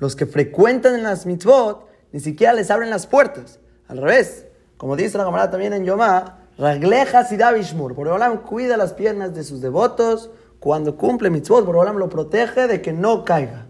Los 0.02 0.16
que 0.16 0.26
frecuentan 0.26 0.96
en 0.96 1.04
las 1.04 1.28
mitzvot, 1.28 1.88
ni 2.12 2.20
siquiera 2.20 2.54
les 2.54 2.72
abren 2.72 2.90
las 2.90 3.06
puertas. 3.06 3.60
Al 3.88 4.00
revés, 4.00 4.48
como 4.76 4.96
dice 4.96 5.16
la 5.20 5.26
camarada 5.26 5.52
también 5.52 5.74
en 5.74 5.86
Yomá, 5.86 6.40
Raglejas 6.58 7.32
y 7.32 7.38
Davishmur. 7.38 7.94
Boreolam 7.94 8.40
cuida 8.40 8.78
las 8.78 8.94
piernas 8.94 9.36
de 9.36 9.44
sus 9.44 9.62
devotos. 9.62 10.32
Cuando 10.60 10.98
cumple 10.98 11.30
mitzvot, 11.30 11.64
Boreolam 11.64 11.98
lo 11.98 12.10
protege 12.10 12.66
de 12.66 12.82
que 12.82 12.94
no 12.94 13.24
caiga. 13.24 13.68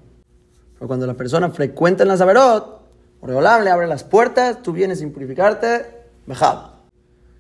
Pero 0.75 0.87
cuando 0.87 1.05
la 1.05 1.15
persona 1.15 1.49
frecuenta 1.49 2.03
en 2.03 2.07
la 2.07 2.15
Saberot, 2.15 2.81
Boreolam 3.19 3.65
le 3.65 3.69
abre 3.69 3.87
las 3.87 4.05
puertas, 4.05 4.61
tú 4.61 4.71
vienes 4.71 5.01
a 5.01 5.03
impurificarte, 5.03 5.85
mejab. 6.27 6.75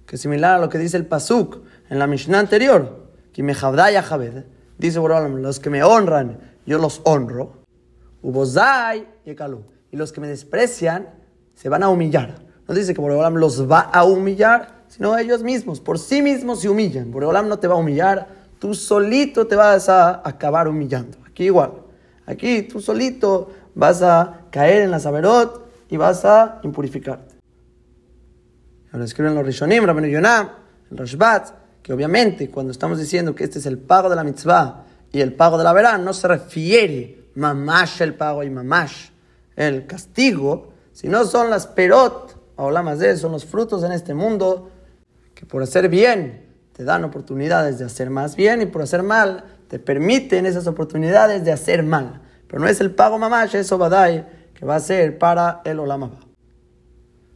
Que 0.05 0.17
es 0.17 0.21
similar 0.21 0.55
a 0.55 0.59
lo 0.59 0.67
que 0.67 0.77
dice 0.77 0.97
el 0.97 1.05
Pasuk 1.05 1.59
en 1.89 1.97
la 1.97 2.07
Mishnah 2.07 2.39
anterior. 2.39 3.07
Que 3.31 3.41
me 3.41 3.55
javed. 3.55 4.43
Dice 4.77 4.99
Boreolam, 4.99 5.37
los 5.37 5.61
que 5.61 5.69
me 5.69 5.81
honran, 5.81 6.41
yo 6.65 6.77
los 6.77 6.99
honro. 7.05 7.60
Ubozai 8.21 9.07
y 9.25 9.31
Y 9.31 9.97
los 9.97 10.11
que 10.11 10.21
me 10.21 10.27
desprecian, 10.27 11.09
se 11.55 11.69
van 11.69 11.83
a 11.83 11.89
humillar. 11.89 12.35
No 12.67 12.73
dice 12.73 12.93
que 12.93 13.01
Boreolam 13.01 13.35
los 13.35 13.69
va 13.69 13.81
a 13.81 14.03
humillar, 14.03 14.83
sino 14.87 15.17
ellos 15.17 15.43
mismos, 15.43 15.79
por 15.79 15.99
sí 15.99 16.21
mismos 16.21 16.61
se 16.61 16.69
humillan. 16.69 17.11
Boreolam 17.11 17.47
no 17.47 17.59
te 17.59 17.67
va 17.67 17.75
a 17.75 17.77
humillar, 17.77 18.27
tú 18.59 18.73
solito 18.73 19.47
te 19.47 19.55
vas 19.55 19.89
a 19.89 20.21
acabar 20.27 20.67
humillando. 20.67 21.17
Aquí 21.27 21.45
igual, 21.45 21.73
aquí 22.25 22.63
tú 22.63 22.79
solito 22.79 23.51
vas 23.75 24.01
a 24.01 24.41
caer 24.51 24.83
en 24.83 24.91
la 24.91 24.99
saberot 24.99 25.69
y 25.89 25.97
vas 25.97 26.23
a 26.25 26.59
impurificarte. 26.63 27.35
Ahora 28.91 29.05
escriben 29.05 29.35
los 29.35 29.45
Rishonim, 29.45 29.85
Rabenu 29.85 30.07
Yonah, 30.07 30.57
el 30.89 30.97
Rashbat, 30.97 31.49
que 31.81 31.93
obviamente 31.93 32.49
cuando 32.49 32.71
estamos 32.71 32.99
diciendo 32.99 33.33
que 33.33 33.45
este 33.45 33.59
es 33.59 33.65
el 33.65 33.77
pago 33.77 34.09
de 34.09 34.15
la 34.15 34.23
mitzvah 34.23 34.85
y 35.11 35.21
el 35.21 35.33
pago 35.33 35.57
de 35.57 35.63
la 35.63 35.73
verán, 35.73 36.03
no 36.03 36.13
se 36.13 36.27
refiere 36.27 37.20
mamash 37.35 38.01
el 38.01 38.15
pago 38.15 38.43
y 38.43 38.49
mamash 38.49 39.09
el 39.55 39.85
castigo, 39.87 40.73
sino 40.91 41.25
son 41.25 41.49
las 41.49 41.67
perot, 41.67 42.37
más 42.57 42.99
de 42.99 43.17
son 43.17 43.31
los 43.31 43.45
frutos 43.45 43.83
en 43.83 43.91
este 43.91 44.13
mundo 44.13 44.69
que 45.33 45.45
por 45.45 45.63
hacer 45.63 45.89
bien 45.89 46.45
te 46.73 46.83
dan 46.83 47.03
oportunidades 47.03 47.79
de 47.79 47.85
hacer 47.85 48.09
más 48.09 48.35
bien 48.35 48.61
y 48.61 48.65
por 48.67 48.83
hacer 48.83 49.01
mal 49.03 49.45
te 49.67 49.79
permiten 49.79 50.45
esas 50.45 50.67
oportunidades 50.67 51.43
de 51.43 51.51
hacer 51.51 51.83
mal. 51.83 52.21
Pero 52.47 52.61
no 52.61 52.67
es 52.67 52.81
el 52.81 52.91
pago 52.91 53.17
mamash, 53.17 53.55
eso 53.55 53.77
badai, 53.77 54.27
que 54.53 54.65
va 54.65 54.75
a 54.75 54.79
ser 54.79 55.17
para 55.17 55.61
el 55.63 55.79
olamaba. 55.79 56.19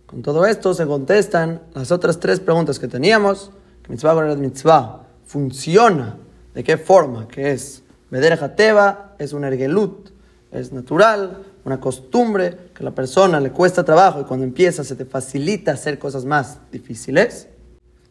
Con 0.05 0.21
todo 0.21 0.45
esto 0.45 0.73
se 0.73 0.85
contestan 0.85 1.63
las 1.73 1.91
otras 1.91 2.19
tres 2.19 2.39
preguntas 2.39 2.77
que 2.77 2.87
teníamos. 2.87 3.51
Que 3.81 3.91
mitzvah 3.91 4.35
mitzvah 4.35 5.07
funciona. 5.25 6.17
¿De 6.53 6.63
qué 6.63 6.77
forma? 6.77 7.27
Que 7.27 7.51
es 7.51 7.83
Veder 8.09 8.33
Hateva, 8.33 9.15
es 9.17 9.33
un 9.33 9.43
ergelut, 9.43 10.09
es 10.51 10.71
natural, 10.71 11.43
una 11.65 11.79
costumbre 11.79 12.69
que 12.73 12.83
a 12.83 12.85
la 12.85 12.91
persona 12.91 13.39
le 13.39 13.51
cuesta 13.51 13.83
trabajo 13.83 14.21
y 14.21 14.23
cuando 14.23 14.45
empieza 14.45 14.83
se 14.83 14.95
te 14.95 15.05
facilita 15.05 15.71
hacer 15.71 15.97
cosas 15.97 16.25
más 16.25 16.59
difíciles. 16.71 17.47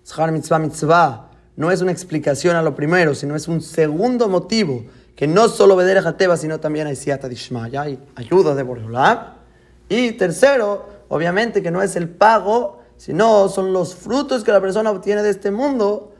Shar 0.04 0.32
mitzvah 0.32 0.58
mitzvah 0.58 1.30
no 1.56 1.70
es 1.70 1.80
una 1.80 1.92
explicación 1.92 2.56
a 2.56 2.62
lo 2.62 2.74
primero, 2.74 3.14
sino 3.14 3.36
es 3.36 3.46
un 3.46 3.60
segundo 3.60 4.28
motivo, 4.28 4.84
que 5.14 5.28
no 5.28 5.48
solo 5.48 5.78
a 5.78 6.02
Jateba, 6.02 6.36
sino 6.36 6.58
también 6.58 6.88
hay 6.88 6.96
siata 6.96 7.28
dishmaya, 7.28 7.82
hay 7.82 7.98
ayuda 8.16 8.54
de 8.56 8.64
Boreolam. 8.64 9.34
Y 9.88 10.12
tercero, 10.12 10.86
obviamente 11.08 11.62
que 11.62 11.70
no 11.70 11.80
es 11.80 11.94
el 11.94 12.08
pago, 12.08 12.80
sino 12.96 13.48
son 13.48 13.72
los 13.72 13.94
frutos 13.94 14.42
que 14.42 14.50
la 14.50 14.60
persona 14.60 14.90
obtiene 14.90 15.22
de 15.22 15.30
este 15.30 15.52
mundo 15.52 16.13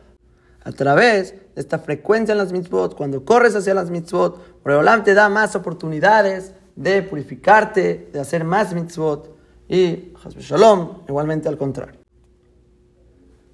a 0.65 0.73
través 0.73 1.35
de 1.55 1.61
esta 1.61 1.79
frecuencia 1.79 2.33
en 2.33 2.39
las 2.39 2.53
mitzvot. 2.53 2.97
Cuando 2.97 3.25
corres 3.25 3.55
hacia 3.55 3.75
las 3.75 3.91
mitzvot, 3.91 4.63
Boreolam 4.63 5.05
te 5.05 5.15
da 5.15 5.29
más 5.29 5.55
oportunidades 5.55 6.53
de 6.75 7.03
purificarte, 7.03 8.11
de 8.13 8.21
hacer 8.21 8.45
más 8.45 8.75
mitzvot. 8.75 9.37
Y, 9.69 10.13
Shalom, 10.39 11.03
igualmente 11.07 11.49
al 11.49 11.59
contrario. 11.59 12.01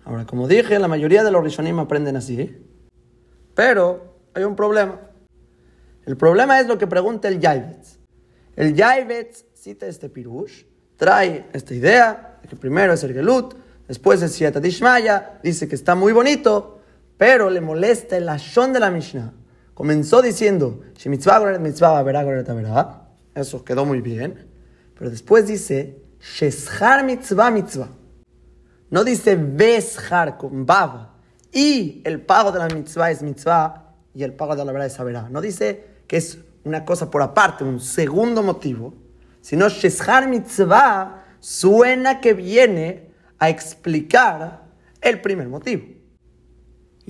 Ahora, 0.04 0.24
como 0.24 0.48
dije, 0.48 0.78
la 0.78 0.88
mayoría 0.88 1.22
de 1.22 1.30
los 1.30 1.42
Rishonim 1.44 1.78
aprenden 1.78 2.16
así. 2.16 2.56
Pero 3.54 4.14
hay 4.34 4.44
un 4.44 4.56
problema. 4.56 5.00
El 6.06 6.16
problema 6.16 6.58
es 6.60 6.66
lo 6.66 6.78
que 6.78 6.86
pregunta 6.86 7.28
el 7.28 7.40
Yaivetz. 7.40 7.98
El 8.56 8.74
Yaivetz 8.74 9.44
cita 9.54 9.86
este 9.86 10.08
pirush, 10.08 10.64
trae 10.96 11.46
esta 11.52 11.74
idea 11.74 12.38
de 12.42 12.48
que 12.48 12.56
primero 12.56 12.94
es 12.94 13.04
el 13.04 13.12
Gelut, 13.12 13.54
después 13.86 14.22
es 14.22 14.32
Siata 14.32 14.58
Dishmaya, 14.58 15.38
dice 15.42 15.68
que 15.68 15.74
está 15.74 15.94
muy 15.94 16.12
bonito, 16.12 16.79
pero 17.20 17.50
le 17.50 17.60
molesta 17.60 18.16
el 18.16 18.26
Ashon 18.30 18.72
de 18.72 18.80
la 18.80 18.90
Mishnah. 18.90 19.34
Comenzó 19.74 20.22
diciendo, 20.22 20.80
Eso 23.34 23.62
quedó 23.62 23.84
muy 23.84 24.00
bien. 24.00 24.48
Pero 24.96 25.10
después 25.10 25.46
dice, 25.46 26.02
mitzvah 27.04 27.50
mitzvah. 27.50 27.88
No 28.88 29.04
dice 29.04 29.36
Beshar 29.36 30.38
con 30.38 30.64
Bab. 30.64 31.10
Y 31.52 32.00
el 32.06 32.22
pago 32.22 32.52
de 32.52 32.58
la 32.58 32.68
mitzvah 32.68 33.10
es 33.10 33.22
mitzvah 33.22 33.96
y 34.14 34.22
el 34.22 34.32
pago 34.32 34.56
de 34.56 34.64
la 34.64 34.72
verdad 34.72 34.86
es 34.86 34.94
saberá. 34.94 35.28
No 35.28 35.42
dice 35.42 35.84
que 36.06 36.16
es 36.16 36.38
una 36.64 36.86
cosa 36.86 37.10
por 37.10 37.20
aparte, 37.20 37.64
un 37.64 37.80
segundo 37.80 38.42
motivo, 38.42 38.94
sino 39.42 39.68
Sheshar 39.68 40.26
mitzvah 40.26 41.22
suena 41.38 42.18
que 42.22 42.32
viene 42.32 43.10
a 43.38 43.50
explicar 43.50 44.62
el 45.02 45.20
primer 45.20 45.50
motivo. 45.50 45.99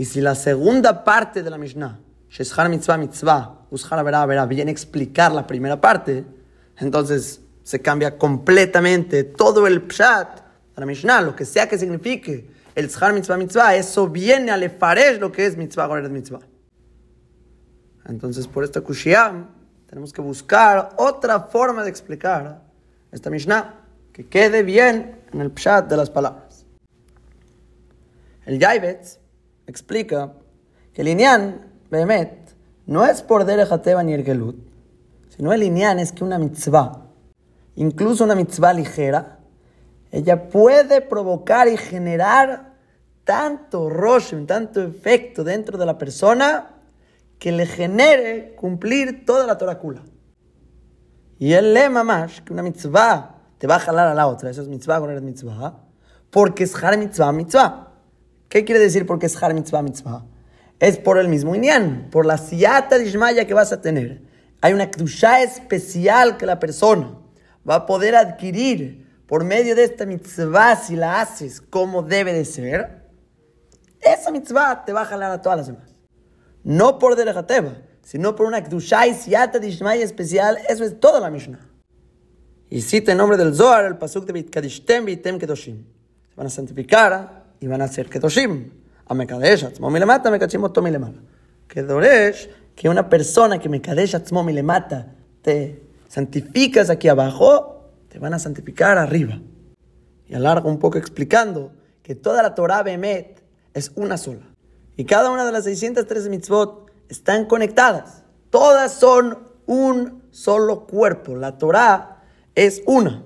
Y 0.00 0.06
si 0.06 0.22
la 0.22 0.34
segunda 0.34 1.04
parte 1.04 1.42
de 1.42 1.50
la 1.50 1.58
Mishnah, 1.58 2.00
Sheshar 2.30 2.70
mitzvah 2.70 2.96
mitzvah, 2.96 3.66
Ushar 3.70 4.02
verá 4.02 4.24
verá, 4.24 4.46
viene 4.46 4.70
a 4.70 4.72
explicar 4.72 5.30
la 5.30 5.46
primera 5.46 5.78
parte, 5.78 6.24
entonces 6.78 7.42
se 7.64 7.82
cambia 7.82 8.16
completamente 8.16 9.24
todo 9.24 9.66
el 9.66 9.82
pshat 9.82 10.40
la 10.74 10.86
Mishnah, 10.86 11.20
lo 11.20 11.36
que 11.36 11.44
sea 11.44 11.68
que 11.68 11.76
signifique 11.76 12.50
el 12.74 12.88
Zhar 12.88 13.12
Mitzvah 13.12 13.36
Mitzvah, 13.36 13.76
eso 13.76 14.08
viene 14.08 14.50
a 14.50 14.56
lefaresh 14.56 15.18
lo 15.18 15.30
que 15.30 15.44
es 15.44 15.58
Mitzvah 15.58 15.84
Goret 15.84 16.10
Mitzvah. 16.10 16.40
Entonces, 18.06 18.46
por 18.46 18.64
esta 18.64 18.80
Kushiyam, 18.80 19.50
tenemos 19.86 20.14
que 20.14 20.22
buscar 20.22 20.94
otra 20.96 21.40
forma 21.40 21.82
de 21.84 21.90
explicar 21.90 22.62
esta 23.12 23.28
Mishnah 23.28 23.74
que 24.14 24.26
quede 24.26 24.62
bien 24.62 25.20
en 25.30 25.42
el 25.42 25.50
pshat 25.50 25.90
de 25.90 25.96
las 25.98 26.08
palabras. 26.08 26.64
El 28.46 28.58
Yaibetz 28.58 29.19
explica 29.70 30.32
que 30.92 31.02
el 31.02 31.08
Inyan, 31.08 31.66
Behemet, 31.90 32.54
no 32.86 33.06
es 33.06 33.22
por 33.22 33.44
Derech 33.44 33.70
ni 34.04 34.12
el 34.12 34.24
Gelut, 34.24 34.56
sino 35.28 35.52
el 35.52 35.62
Inyan 35.62 35.98
es 35.98 36.12
que 36.12 36.24
una 36.24 36.38
mitzvah, 36.38 37.06
incluso 37.76 38.24
una 38.24 38.34
mitzvah 38.34 38.72
ligera, 38.72 39.38
ella 40.10 40.48
puede 40.48 41.00
provocar 41.00 41.68
y 41.68 41.76
generar 41.76 42.74
tanto 43.24 43.88
roshem, 43.88 44.46
tanto 44.46 44.82
efecto 44.82 45.44
dentro 45.44 45.78
de 45.78 45.86
la 45.86 45.96
persona 45.96 46.74
que 47.38 47.52
le 47.52 47.64
genere 47.64 48.54
cumplir 48.56 49.24
toda 49.24 49.46
la 49.46 49.56
Torah. 49.56 49.78
Y 51.38 51.52
el 51.52 51.72
lema 51.72 52.04
más, 52.04 52.40
que 52.42 52.52
una 52.52 52.62
mitzvah 52.62 53.36
te 53.56 53.66
va 53.66 53.76
a 53.76 53.80
jalar 53.80 54.08
a 54.08 54.14
la 54.14 54.26
otra, 54.26 54.50
eso 54.50 54.62
es 54.62 54.68
mitzvah 54.68 55.00
con 55.00 55.24
mitzvah, 55.24 55.74
porque 56.30 56.64
es 56.64 56.74
har 56.74 56.98
mitzvah 56.98 57.32
mitzvah. 57.32 57.89
¿Qué 58.50 58.64
quiere 58.64 58.80
decir 58.80 59.06
porque 59.06 59.26
es 59.26 59.42
har 59.42 59.54
mitzvah 59.54 59.80
mitzvah? 59.80 60.26
Es 60.80 60.98
por 60.98 61.18
el 61.18 61.28
mismo 61.28 61.54
inyan, 61.54 62.08
por 62.10 62.26
la 62.26 62.36
siyata 62.36 62.98
de 62.98 63.46
que 63.46 63.54
vas 63.54 63.72
a 63.72 63.80
tener. 63.80 64.22
Hay 64.60 64.72
una 64.72 64.90
kdusha 64.90 65.42
especial 65.42 66.36
que 66.36 66.46
la 66.46 66.58
persona 66.58 67.16
va 67.68 67.76
a 67.76 67.86
poder 67.86 68.16
adquirir 68.16 69.06
por 69.26 69.44
medio 69.44 69.76
de 69.76 69.84
esta 69.84 70.04
mitzvah, 70.04 70.74
si 70.74 70.96
la 70.96 71.20
haces 71.20 71.60
como 71.60 72.02
debe 72.02 72.32
de 72.32 72.44
ser, 72.44 73.08
esa 74.00 74.32
mitzvah 74.32 74.84
te 74.84 74.92
va 74.92 75.02
a 75.02 75.04
jalar 75.04 75.30
a 75.30 75.40
todas 75.40 75.58
las 75.58 75.66
demás. 75.68 75.94
No 76.64 76.98
por 76.98 77.14
derejateva, 77.14 77.76
sino 78.02 78.34
por 78.34 78.46
una 78.46 78.64
Kdusha 78.64 79.06
y 79.06 79.14
Siata 79.14 79.60
Dishmai 79.60 80.02
especial. 80.02 80.58
Eso 80.68 80.82
es 80.82 80.98
toda 80.98 81.20
la 81.20 81.30
Mishnah. 81.30 81.60
Y 82.68 82.82
cita 82.82 83.12
en 83.12 83.18
nombre 83.18 83.36
del 83.36 83.54
Zohar 83.54 83.84
el 83.84 83.98
pasuk 83.98 84.24
de 84.26 84.32
Bitkadishtem 84.32 85.04
Bitem 85.04 85.38
Kedoshim. 85.38 85.84
Se 86.28 86.34
van 86.34 86.48
a 86.48 86.50
santificar 86.50 87.39
y 87.60 87.66
van 87.66 87.82
a 87.82 87.88
ser 87.88 88.08
Kedoshim. 88.08 88.70
A 89.06 89.14
Mekadesh, 89.14 89.64
Atzmo 89.64 89.90
Milemata, 89.90 90.30
Mekachim 90.30 90.62
Oto 90.64 90.82
Milemala. 90.82 91.20
Kedoresh, 91.68 92.48
que 92.74 92.88
una 92.88 93.08
persona 93.08 93.58
que 93.58 93.68
Mekadesh, 93.68 94.14
Atzmo 94.14 94.42
Milemata, 94.42 95.14
te 95.42 95.82
santificas 96.08 96.90
aquí 96.90 97.08
abajo, 97.08 97.92
te 98.08 98.18
van 98.18 98.34
a 98.34 98.38
santificar 98.38 98.98
arriba. 98.98 99.40
Y 100.26 100.34
alargo 100.34 100.68
un 100.68 100.78
poco 100.78 100.98
explicando 100.98 101.72
que 102.02 102.14
toda 102.14 102.42
la 102.42 102.54
Torah 102.54 102.82
Bemet 102.82 103.42
es 103.74 103.92
una 103.96 104.16
sola. 104.16 104.46
Y 104.96 105.04
cada 105.04 105.30
una 105.30 105.44
de 105.44 105.52
las 105.52 105.64
613 105.64 106.30
mitzvot 106.30 106.90
están 107.08 107.46
conectadas. 107.46 108.24
Todas 108.50 108.92
son 108.92 109.38
un 109.66 110.22
solo 110.30 110.86
cuerpo. 110.86 111.36
La 111.36 111.58
Torah 111.58 112.22
es 112.54 112.82
una. 112.86 113.24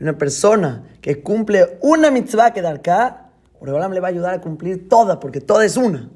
Una 0.00 0.18
persona 0.18 0.84
que 1.00 1.22
cumple 1.22 1.78
una 1.80 2.10
mitzvah 2.10 2.52
que 2.52 2.62
da 2.62 2.70
acá, 2.70 3.21
Boreolam 3.62 3.92
le 3.92 4.00
va 4.00 4.08
a 4.08 4.10
ayudar 4.10 4.34
a 4.34 4.40
cumplir 4.40 4.88
toda, 4.88 5.20
porque 5.20 5.40
toda 5.40 5.64
es 5.64 5.76
una. 5.76 6.10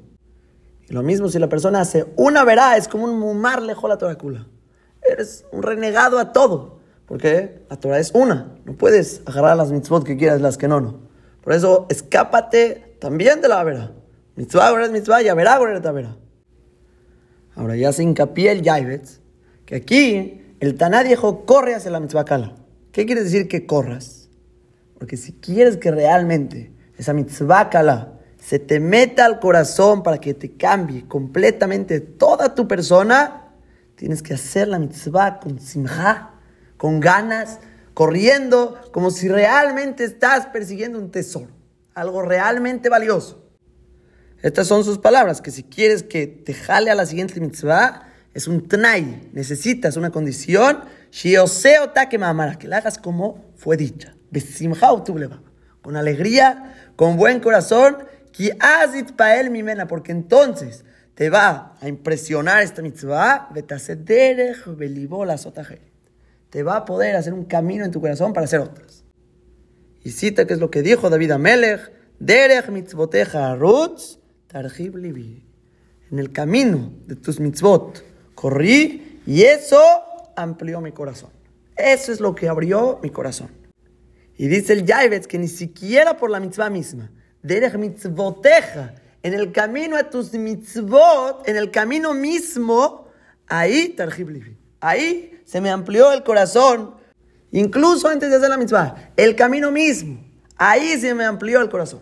Y 0.89 0.93
lo 0.93 1.01
mismo 1.01 1.29
si 1.29 1.39
la 1.39 1.47
persona 1.47 1.79
hace 1.79 2.05
una 2.17 2.43
verá, 2.43 2.75
es 2.75 2.89
como 2.89 3.05
un 3.05 3.17
mumar 3.17 3.61
lejos 3.61 3.89
la 3.89 3.97
Torah 3.97 4.17
Eres 5.01 5.45
un 5.53 5.63
renegado 5.63 6.19
a 6.19 6.33
todo, 6.33 6.79
porque 7.05 7.61
la 7.69 7.77
Torah 7.77 7.99
es 7.99 8.11
una. 8.13 8.57
No 8.65 8.73
puedes 8.73 9.21
agarrar 9.25 9.55
las 9.55 9.71
mitzvot 9.71 10.03
que 10.03 10.17
quieras, 10.17 10.41
las 10.41 10.57
que 10.57 10.67
no, 10.67 10.81
no. 10.81 10.99
Por 11.41 11.53
eso, 11.53 11.85
escápate 11.87 12.97
también 12.99 13.39
de 13.39 13.47
la 13.47 13.63
verá. 13.63 13.93
Mitzvah 14.35 14.83
es 14.83 14.91
mitzvah 14.91 15.21
y 15.21 15.31
verá 15.31 15.57
es 15.73 15.81
verá. 15.81 16.17
Ahora 17.55 17.77
ya 17.77 17.93
se 17.93 18.03
hincapié 18.03 18.51
el 18.51 18.61
Yaibetz, 18.61 19.21
que 19.65 19.77
aquí 19.77 20.53
el 20.59 20.75
Taná 20.75 21.01
dijo, 21.01 21.45
corre 21.45 21.75
hacia 21.75 21.91
la 21.91 22.01
mitzvah 22.01 22.25
kala. 22.25 22.55
¿Qué 22.91 23.05
quiere 23.05 23.23
decir 23.23 23.47
que 23.47 23.65
corras? 23.65 24.27
Porque 24.99 25.15
si 25.15 25.31
quieres 25.31 25.77
que 25.77 25.91
realmente 25.91 26.75
esa 26.97 27.13
mitzvah 27.13 27.69
kala 27.69 28.13
se 28.47 28.59
te 28.59 28.79
meta 28.79 29.25
al 29.25 29.39
corazón 29.39 30.03
para 30.03 30.19
que 30.19 30.33
te 30.33 30.55
cambie 30.55 31.05
completamente 31.07 31.99
toda 31.99 32.55
tu 32.55 32.67
persona, 32.67 33.51
tienes 33.95 34.21
que 34.21 34.33
hacer 34.33 34.67
la 34.67 34.79
mitzvah 34.79 35.39
con 35.39 35.59
simja, 35.59 36.31
con 36.77 36.99
ganas, 36.99 37.59
corriendo, 37.93 38.79
como 38.91 39.11
si 39.11 39.27
realmente 39.27 40.03
estás 40.03 40.45
persiguiendo 40.45 40.99
un 40.99 41.11
tesoro, 41.11 41.49
algo 41.93 42.21
realmente 42.21 42.89
valioso. 42.89 43.43
Estas 44.41 44.67
son 44.67 44.83
sus 44.83 44.99
palabras, 44.99 45.41
que 45.41 45.51
si 45.51 45.63
quieres 45.63 46.03
que 46.03 46.27
te 46.27 46.53
jale 46.53 46.91
a 46.91 46.95
la 46.95 47.05
siguiente 47.05 47.41
mitzvah, 47.41 48.07
es 48.33 48.47
un 48.47 48.67
tnai, 48.67 49.29
necesitas 49.33 49.97
una 49.97 50.11
condición, 50.11 50.81
que 52.59 52.67
la 52.67 52.77
hagas 52.77 52.99
como 52.99 53.43
fue 53.55 53.77
dicha, 53.77 54.15
con 55.87 55.95
alegría, 55.95 56.91
con 56.97 57.15
buen 57.15 57.39
corazón, 57.39 57.99
porque 59.87 60.11
entonces 60.11 60.83
te 61.15 61.29
va 61.29 61.77
a 61.79 61.87
impresionar 61.87 62.61
esta 62.61 62.81
mitzvah, 62.81 63.47
te 66.49 66.63
va 66.63 66.75
a 66.75 66.83
poder 66.83 67.15
hacer 67.15 67.33
un 67.33 67.45
camino 67.45 67.85
en 67.85 67.91
tu 67.91 68.01
corazón 68.01 68.33
para 68.33 68.43
hacer 68.43 68.59
otras. 68.59 69.05
Y 70.03 70.11
cita 70.11 70.45
que 70.45 70.55
es 70.55 70.59
lo 70.59 70.69
que 70.69 70.81
dijo 70.81 71.09
David 71.09 71.31
Amelech, 71.31 71.89
derech 72.19 72.67
mitzvoteja 72.67 73.55
rutz, 73.55 74.19
tarjib 74.47 74.97
En 76.11 76.19
el 76.19 76.33
camino 76.33 76.91
de 77.05 77.15
tus 77.15 77.39
mitzvot, 77.39 78.03
corrí 78.35 79.21
y 79.25 79.43
eso 79.43 79.81
amplió 80.35 80.81
mi 80.81 80.91
corazón. 80.91 81.29
Eso 81.77 82.11
es 82.11 82.19
lo 82.19 82.35
que 82.35 82.49
abrió 82.49 82.99
mi 83.01 83.09
corazón. 83.09 83.66
Y 84.37 84.47
dice 84.47 84.73
el 84.73 84.85
Yaivetz 84.85 85.27
que 85.27 85.39
ni 85.39 85.47
siquiera 85.47 86.15
por 86.15 86.29
la 86.29 86.39
mitzvah 86.39 86.69
misma, 86.69 87.11
derech 87.41 87.75
mitzvoteja, 87.75 88.93
en 89.23 89.33
el 89.33 89.51
camino 89.51 89.97
a 89.97 90.09
tus 90.09 90.31
mitzvot, 90.33 91.47
en 91.47 91.57
el 91.57 91.71
camino 91.71 92.13
mismo, 92.13 93.07
ahí 93.47 93.95
Ahí 94.79 95.41
se 95.43 95.59
me 95.59 95.71
amplió 95.71 96.13
el 96.13 96.23
corazón, 96.23 96.95
incluso 97.51 98.07
antes 98.07 98.29
de 98.29 98.35
hacer 98.35 98.49
la 98.49 98.57
mitzvah. 98.57 99.11
El 99.17 99.35
camino 99.35 99.71
mismo, 99.71 100.23
ahí 100.55 100.97
se 100.99 101.13
me 101.15 101.25
amplió 101.25 101.61
el 101.61 101.69
corazón. 101.69 102.01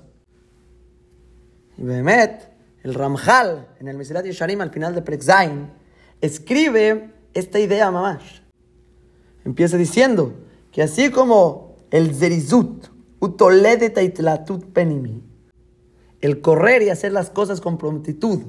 Y 1.78 1.84
Behemet, 1.84 2.52
el 2.84 2.94
Ramjal, 2.94 3.70
en 3.80 3.88
el 3.88 3.98
Mesilat 3.98 4.26
Yesharim, 4.26 4.60
al 4.62 4.72
final 4.72 4.94
de 4.94 5.02
Prexain, 5.02 5.72
escribe 6.22 7.12
esta 7.34 7.60
idea 7.60 7.90
mamash. 7.92 8.40
Empieza 9.46 9.78
diciendo 9.78 10.34
que 10.72 10.82
así 10.84 11.10
como 11.10 11.65
el 11.96 12.14
zerizut, 12.14 12.88
penimi, 14.74 15.24
el 16.20 16.42
correr 16.42 16.82
y 16.82 16.90
hacer 16.90 17.14
las 17.14 17.30
cosas 17.30 17.62
con 17.62 17.78
prontitud, 17.78 18.42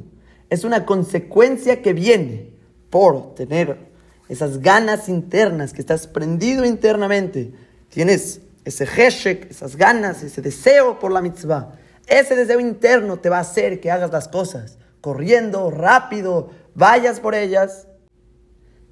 es 0.51 0.65
una 0.65 0.85
consecuencia 0.85 1.81
que 1.81 1.93
viene 1.93 2.51
por 2.91 3.37
tener 3.37 3.93
esas 4.29 4.59
ganas 4.59 5.09
internas, 5.09 5.73
que 5.73 5.81
estás 5.81 6.09
prendido 6.09 6.65
internamente, 6.65 7.53
tienes 7.89 8.41
ese 8.65 8.85
heshek, 8.85 9.49
esas 9.49 9.77
ganas, 9.77 10.25
ese 10.25 10.43
deseo 10.43 10.99
por 10.99 11.13
la 11.13 11.23
mitzvah. 11.23 11.79
Ese 12.09 12.35
deseo 12.35 12.59
interno 12.59 13.21
te 13.21 13.29
va 13.29 13.39
a 13.39 13.43
hacer 13.43 13.79
que 13.79 13.93
hagas 13.93 14.11
las 14.11 14.27
cosas 14.27 14.79
corriendo, 15.01 15.71
rápido, 15.71 16.51
vayas 16.75 17.21
por 17.21 17.37
ellas. 17.37 17.87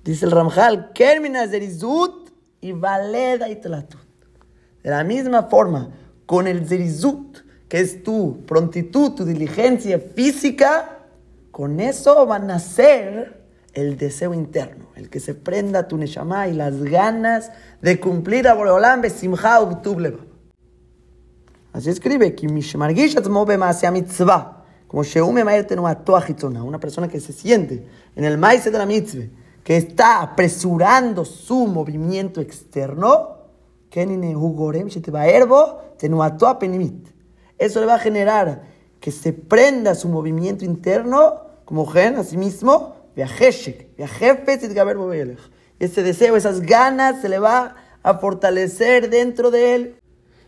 Dice 0.05 0.27
el 0.27 0.31
Ramjal, 0.31 0.93
Kerminas 0.93 1.51
de 1.51 1.59
Zerizut 1.59 2.31
y 2.61 2.71
Valeda 2.71 3.49
y 3.49 3.57
Telatut. 3.57 4.04
De 4.85 4.91
la 4.91 5.03
misma 5.03 5.45
forma, 5.45 5.91
con 6.27 6.47
el 6.47 6.69
Zerizut, 6.69 7.39
que 7.69 7.81
es 7.81 8.05
tu 8.05 8.45
prontitud, 8.47 9.15
tu 9.15 9.25
diligencia 9.25 9.99
física, 9.99 10.99
con 11.51 11.81
eso 11.81 12.27
van 12.27 12.43
a 12.43 12.55
nacer 12.55 13.43
el 13.73 13.97
deseo 13.97 14.35
interno, 14.35 14.87
el 14.95 15.09
que 15.09 15.21
se 15.21 15.35
prenda 15.35 15.89
tu 15.89 15.97
neshama 15.97 16.49
y 16.49 16.53
las 16.53 16.83
ganas 16.83 17.51
de 17.81 17.99
cumplir 17.99 18.47
a 18.47 18.55
Boreolam 18.55 19.01
besimcha 19.01 19.59
Así 21.73 21.91
escribe, 21.91 22.37
mitzvah 23.91 24.65
una 26.63 26.79
persona 26.79 27.09
que 27.09 27.21
se 27.21 27.33
siente 27.33 27.89
en 28.15 28.25
el 28.25 28.37
maíz 28.37 28.65
de 28.65 28.71
la 28.71 28.87
mitzvah, 28.87 29.25
que 29.65 29.79
está 29.79 30.21
apresurando 30.21 31.25
su 31.25 31.67
movimiento 31.67 32.43
externo, 32.43 33.34
eso 37.59 37.81
le 37.81 37.87
va 37.87 37.95
a 37.95 37.99
generar 37.99 38.63
que 39.01 39.11
se 39.13 39.33
prenda 39.33 39.95
su 39.95 40.09
movimiento 40.09 40.65
interno 40.65 41.43
como 41.65 41.87
gen, 41.87 42.17
a 42.17 42.25
sí 42.25 42.37
mismo, 42.37 42.97
ese 45.79 46.03
deseo, 46.03 46.37
esas 46.37 46.61
ganas 46.61 47.21
se 47.21 47.29
le 47.29 47.39
va 47.39 47.77
a 48.03 48.15
fortalecer 48.15 49.09
dentro 49.11 49.51
de 49.51 49.75
él 49.75 49.97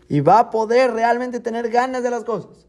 y 0.09 0.19
va 0.19 0.39
a 0.39 0.49
poder 0.51 0.91
realmente 0.91 1.39
tener 1.39 1.69
ganas 1.69 2.03
de 2.03 2.09
las 2.09 2.23
cosas. 2.23 2.67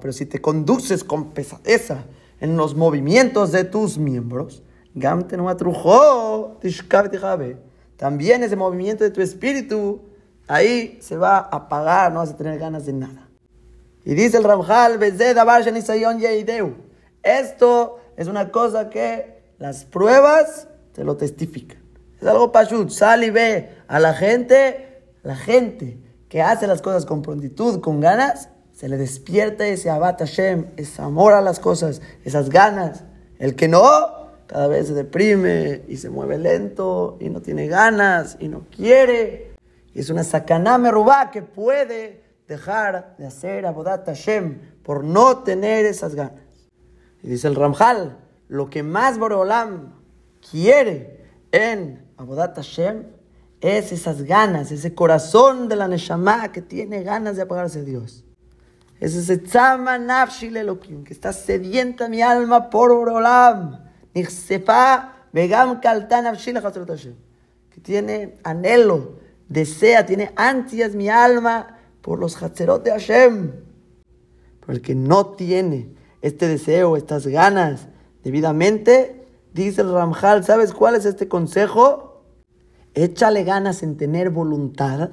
Pero 0.00 0.12
si 0.12 0.26
te 0.26 0.40
conduces 0.40 1.04
con 1.04 1.30
pesadeza 1.30 2.04
en 2.40 2.56
los 2.56 2.74
movimientos 2.74 3.52
de 3.52 3.64
tus 3.64 3.98
miembros, 3.98 4.62
también 7.96 8.42
ese 8.42 8.56
movimiento 8.56 9.04
de 9.04 9.10
tu 9.10 9.20
espíritu, 9.20 10.02
ahí 10.48 10.98
se 11.00 11.16
va 11.16 11.36
a 11.36 11.56
apagar, 11.56 12.12
no 12.12 12.18
vas 12.18 12.30
a 12.30 12.36
tener 12.36 12.58
ganas 12.58 12.84
de 12.86 12.92
nada. 12.92 13.28
Y 14.04 14.14
dice 14.14 14.38
el 14.38 14.44
Ramjal, 14.44 14.98
esto 17.22 18.00
es 18.16 18.26
una 18.26 18.50
cosa 18.50 18.90
que 18.90 19.42
las 19.58 19.84
pruebas 19.84 20.68
te 20.92 21.04
lo 21.04 21.16
testifican. 21.16 21.78
Es 22.20 22.26
algo 22.26 22.52
pashut. 22.52 22.90
Sal 22.90 23.24
y 23.24 23.30
ve 23.30 23.76
a 23.88 23.98
la 24.00 24.14
gente, 24.14 25.02
la 25.22 25.36
gente 25.36 25.98
que 26.28 26.42
hace 26.42 26.66
las 26.66 26.82
cosas 26.82 27.06
con 27.06 27.22
prontitud, 27.22 27.80
con 27.80 28.00
ganas, 28.00 28.48
se 28.72 28.88
le 28.88 28.96
despierta 28.96 29.66
ese 29.66 29.90
abat 29.90 30.18
Hashem, 30.18 30.66
ese 30.76 31.02
amor 31.02 31.34
a 31.34 31.40
las 31.40 31.60
cosas, 31.60 32.00
esas 32.24 32.48
ganas. 32.48 33.04
El 33.38 33.54
que 33.54 33.68
no, 33.68 34.21
cada 34.52 34.68
vez 34.68 34.88
se 34.88 34.92
deprime 34.92 35.82
y 35.88 35.96
se 35.96 36.10
mueve 36.10 36.36
lento 36.36 37.16
y 37.20 37.30
no 37.30 37.40
tiene 37.40 37.68
ganas 37.68 38.36
y 38.38 38.48
no 38.48 38.66
quiere. 38.70 39.54
Y 39.94 40.00
es 40.00 40.10
una 40.10 40.24
sacaná 40.24 40.76
merubá 40.76 41.30
que 41.30 41.40
puede 41.40 42.22
dejar 42.46 43.16
de 43.16 43.26
hacer 43.26 43.64
abodat 43.64 44.04
Hashem 44.04 44.58
por 44.82 45.04
no 45.04 45.38
tener 45.38 45.86
esas 45.86 46.14
ganas. 46.14 46.42
Y 47.22 47.28
dice 47.28 47.48
el 47.48 47.54
Ramjal, 47.54 48.18
lo 48.48 48.68
que 48.68 48.82
más 48.82 49.18
Boreolam 49.18 49.94
quiere 50.50 51.24
en 51.50 52.04
abodat 52.18 52.54
Hashem 52.56 53.04
es 53.62 53.90
esas 53.90 54.22
ganas, 54.22 54.70
ese 54.70 54.94
corazón 54.94 55.66
de 55.66 55.76
la 55.76 55.88
Neshama 55.88 56.52
que 56.52 56.60
tiene 56.60 57.02
ganas 57.02 57.36
de 57.36 57.42
apagarse 57.42 57.78
a 57.78 57.84
Dios. 57.84 58.22
Es 59.00 59.14
ese 59.14 59.38
tzama 59.38 59.96
nafshi 59.96 60.52
que 61.06 61.14
está 61.14 61.32
sedienta 61.32 62.06
mi 62.10 62.20
alma 62.20 62.68
por 62.68 62.92
Orolam. 62.92 63.81
Que 67.70 67.80
tiene 67.80 68.34
anhelo, 68.44 69.18
desea, 69.48 70.04
tiene 70.04 70.32
ansias 70.36 70.94
mi 70.94 71.08
alma 71.08 71.78
por 72.00 72.18
los 72.18 72.40
Hatzerot 72.42 72.84
de 72.84 72.90
Hashem. 72.90 73.52
Por 74.60 74.74
el 74.74 74.82
que 74.82 74.94
no 74.94 75.26
tiene 75.28 75.94
este 76.20 76.46
deseo, 76.48 76.96
estas 76.96 77.26
ganas 77.26 77.88
debidamente, 78.22 79.26
dice 79.52 79.80
el 79.82 79.92
Ramjal, 79.92 80.44
¿sabes 80.44 80.72
cuál 80.72 80.94
es 80.94 81.04
este 81.04 81.28
consejo? 81.28 82.22
Échale 82.94 83.44
ganas 83.44 83.82
en 83.82 83.96
tener 83.96 84.30
voluntad 84.30 85.10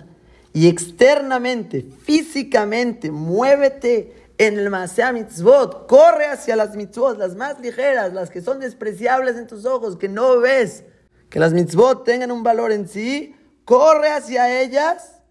y 0.53 0.67
externamente, 0.67 1.81
físicamente, 2.03 3.11
muévete 3.11 4.18
en 4.39 4.57
el 4.57 4.69
Masea 4.69 5.11
Mitzvot, 5.11 5.85
corre 5.85 6.27
hacia 6.27 6.55
las 6.55 6.73
mitzvot, 6.73 7.17
las 7.17 7.35
más 7.35 7.59
ligeras, 7.59 8.13
las 8.13 8.29
que 8.29 8.41
son 8.41 8.61
despreciables 8.61 9.35
en 9.35 9.47
tus 9.47 9.65
ojos, 9.65 9.97
que 9.97 10.07
no 10.07 10.39
ves, 10.39 10.85
que 11.29 11.39
las 11.39 11.51
mitzvot 11.51 12.05
tengan 12.05 12.31
un 12.31 12.41
valor 12.41 12.71
en 12.71 12.87
sí, 12.87 13.35
corre 13.65 14.09
hacia 14.09 14.61
ellas 14.61 15.21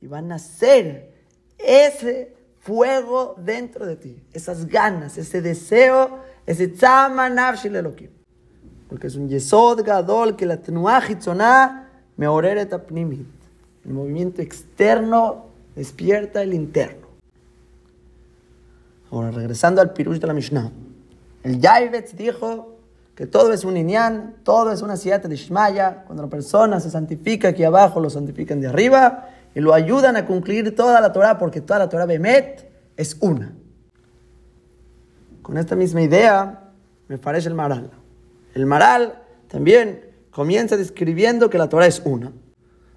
y 0.00 0.06
van 0.06 0.32
a 0.32 0.38
ser 0.38 1.12
ese 1.58 2.34
fuego 2.60 3.34
dentro 3.36 3.84
de 3.84 3.96
ti, 3.96 4.24
esas 4.32 4.66
ganas, 4.66 5.18
ese 5.18 5.42
deseo, 5.42 6.20
ese 6.46 6.68
tzama 6.68 7.28
nafshil 7.28 7.76
elokim. 7.76 8.10
Porque 8.88 9.08
es 9.08 9.14
un 9.14 9.28
yesod 9.28 9.84
gadol 9.84 10.36
que 10.36 10.46
la 10.46 10.56
tenuah 10.56 11.02
me 12.16 12.26
oreret 12.26 12.72
apnimit. 12.72 13.26
El 13.84 13.92
movimiento 13.92 14.40
externo 14.40 15.48
despierta 15.76 16.42
el 16.42 16.54
interno. 16.54 17.03
Ahora, 19.14 19.30
regresando 19.30 19.80
al 19.80 19.92
pirush 19.92 20.18
de 20.18 20.26
la 20.26 20.34
Mishnah. 20.34 20.72
El 21.44 21.60
Yaivetz 21.60 22.16
dijo 22.16 22.74
que 23.14 23.28
todo 23.28 23.52
es 23.52 23.64
un 23.64 23.76
inyan, 23.76 24.34
todo 24.42 24.72
es 24.72 24.82
una 24.82 24.96
siata 24.96 25.28
de 25.28 25.36
Shmaya. 25.36 26.02
Cuando 26.04 26.24
la 26.24 26.28
persona 26.28 26.80
se 26.80 26.90
santifica 26.90 27.48
aquí 27.48 27.62
abajo, 27.62 28.00
lo 28.00 28.10
santifican 28.10 28.60
de 28.60 28.66
arriba 28.66 29.28
y 29.54 29.60
lo 29.60 29.72
ayudan 29.72 30.16
a 30.16 30.26
concluir 30.26 30.74
toda 30.74 31.00
la 31.00 31.12
Torah, 31.12 31.38
porque 31.38 31.60
toda 31.60 31.78
la 31.78 31.88
Torah 31.88 32.06
Bemet 32.06 32.68
es 32.96 33.16
una. 33.20 33.52
Con 35.42 35.58
esta 35.58 35.76
misma 35.76 36.02
idea 36.02 36.72
me 37.06 37.16
parece 37.16 37.48
el 37.48 37.54
Maral. 37.54 37.90
El 38.52 38.66
Maral 38.66 39.22
también 39.46 40.10
comienza 40.32 40.76
describiendo 40.76 41.50
que 41.50 41.58
la 41.58 41.68
Torah 41.68 41.86
es 41.86 42.02
una. 42.04 42.32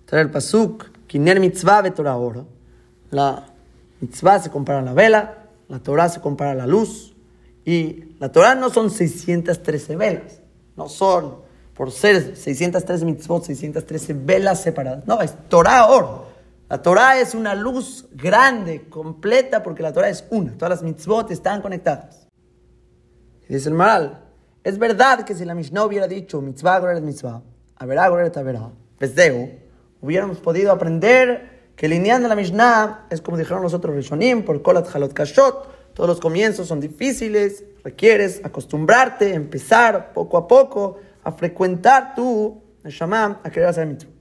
Trae 0.05 0.23
el 0.23 0.31
pasuk, 0.31 0.85
Kiner 1.05 1.39
mitzvah 1.39 1.83
Torah 1.93 2.17
oro. 2.17 2.47
La 3.11 3.45
mitzvah 4.01 4.39
se 4.39 4.49
compara 4.49 4.79
a 4.79 4.81
la 4.81 4.93
vela, 4.93 5.46
la 5.67 5.79
Torah 5.79 6.09
se 6.09 6.21
compara 6.21 6.51
a 6.51 6.55
la 6.55 6.67
luz. 6.67 7.15
Y 7.65 8.15
la 8.19 8.31
Torah 8.31 8.55
no 8.55 8.69
son 8.69 8.89
613 8.89 9.95
velas, 9.97 10.41
no 10.77 10.87
son, 10.87 11.41
por 11.73 11.91
ser 11.91 12.37
613 12.37 13.03
mitzvot, 13.05 13.43
613 13.43 14.13
velas 14.13 14.61
separadas. 14.61 15.05
No, 15.05 15.21
es 15.21 15.35
Torah 15.49 15.87
oro. 15.87 16.27
La 16.69 16.81
Torah 16.81 17.19
es 17.19 17.33
una 17.35 17.55
luz 17.55 18.05
grande, 18.11 18.87
completa, 18.89 19.63
porque 19.63 19.83
la 19.83 19.93
Torah 19.93 20.09
es 20.09 20.25
una. 20.29 20.53
Todas 20.53 20.69
las 20.69 20.83
mitzvot 20.83 21.29
están 21.31 21.61
conectadas. 21.61 22.27
Y 23.49 23.53
dice 23.53 23.69
el 23.69 23.75
Maral, 23.75 24.23
es 24.63 24.77
verdad 24.77 25.23
que 25.23 25.35
si 25.35 25.45
la 25.45 25.55
Mishnah 25.55 25.85
hubiera 25.85 26.07
dicho 26.07 26.41
mitzvah, 26.41 26.93
es 26.93 27.01
mitzvah, 27.01 27.41
haberá, 27.77 28.09
goret, 28.09 28.35
haberá, 28.35 28.69
pesdeu, 28.97 29.59
hubiéramos 30.01 30.39
podido 30.39 30.71
aprender 30.71 31.56
que 31.77 31.85
el 31.85 31.91
lineal 31.91 32.23
de 32.23 32.27
la 32.27 32.35
Mishnah 32.35 33.05
es 33.11 33.21
como 33.21 33.37
dijeron 33.37 33.61
los 33.61 33.73
otros 33.75 33.95
Rishonim, 33.95 34.43
por 34.43 34.61
Kolat 34.63 34.93
Halot 34.93 35.13
Kashot, 35.13 35.93
todos 35.93 36.09
los 36.09 36.19
comienzos 36.19 36.67
son 36.67 36.79
difíciles, 36.79 37.63
requieres 37.83 38.41
acostumbrarte, 38.43 39.33
empezar 39.33 40.11
poco 40.11 40.37
a 40.37 40.47
poco 40.47 40.99
a 41.23 41.31
frecuentar 41.31 42.15
tu 42.15 42.61
Neshama, 42.83 43.41
a 43.43 43.49
querer 43.51 43.69
hacer 43.69 43.85
mitzvah. 43.85 44.11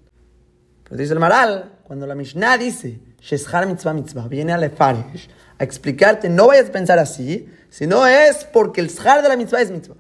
Pero 0.85 0.97
dice 0.97 1.15
el 1.15 1.19
Maral, 1.19 1.79
cuando 1.83 2.07
la 2.07 2.15
Mishnah 2.15 2.59
dice 2.59 3.01
Sheshar 3.21 3.67
mitzvah 3.67 3.95
mitzvah, 3.95 4.29
viene 4.29 4.53
a 4.53 4.59
Lefarish 4.59 5.31
a 5.59 5.65
explicarte, 5.65 6.29
no 6.29 6.49
vayas 6.49 6.69
a 6.69 6.73
pensar 6.73 6.99
así, 6.99 7.49
sino 7.71 8.07
es 8.07 8.45
porque 8.45 8.83
el 8.83 8.89
Shar 8.89 9.23
de 9.23 9.31
la 9.31 9.37
mitzvah 9.37 9.63
es 9.63 9.71
mitzvah. 9.71 9.97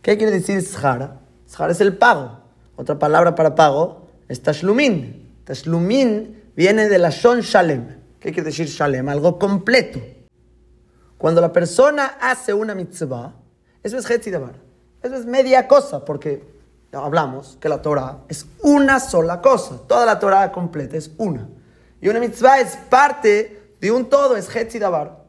¿Qué 0.00 0.16
quiere 0.16 0.32
decir 0.32 0.62
Shar? 0.62 1.18
Shar 1.46 1.70
es 1.70 1.80
el 1.82 1.98
pago. 1.98 2.40
Otra 2.76 2.98
palabra 2.98 3.34
para 3.34 3.54
pago 3.54 4.08
es 4.28 4.42
tashlumin. 4.42 5.42
Tashlumin 5.44 6.37
viene 6.58 6.88
de 6.88 6.98
la 6.98 7.10
shon 7.10 7.40
shalem. 7.40 7.86
¿Qué 8.18 8.32
quiere 8.32 8.46
decir 8.46 8.66
shalem? 8.66 9.08
Algo 9.08 9.38
completo. 9.38 10.00
Cuando 11.16 11.40
la 11.40 11.52
persona 11.52 12.18
hace 12.20 12.52
una 12.52 12.74
mitzvah, 12.74 13.32
eso 13.80 13.96
es 13.96 14.10
hetzidabar. 14.10 14.56
Eso 15.00 15.14
es 15.14 15.24
media 15.24 15.68
cosa, 15.68 16.04
porque 16.04 16.42
hablamos 16.92 17.56
que 17.60 17.68
la 17.68 17.80
Torah 17.80 18.24
es 18.28 18.44
una 18.60 18.98
sola 18.98 19.40
cosa. 19.40 19.82
Toda 19.86 20.04
la 20.04 20.18
Torah 20.18 20.50
completa 20.50 20.96
es 20.96 21.12
una. 21.16 21.48
Y 22.00 22.08
una 22.08 22.18
mitzvah 22.18 22.58
es 22.58 22.76
parte 22.90 23.74
de 23.80 23.92
un 23.92 24.10
todo, 24.10 24.36
es 24.36 24.52
hetzidabar. 24.54 25.26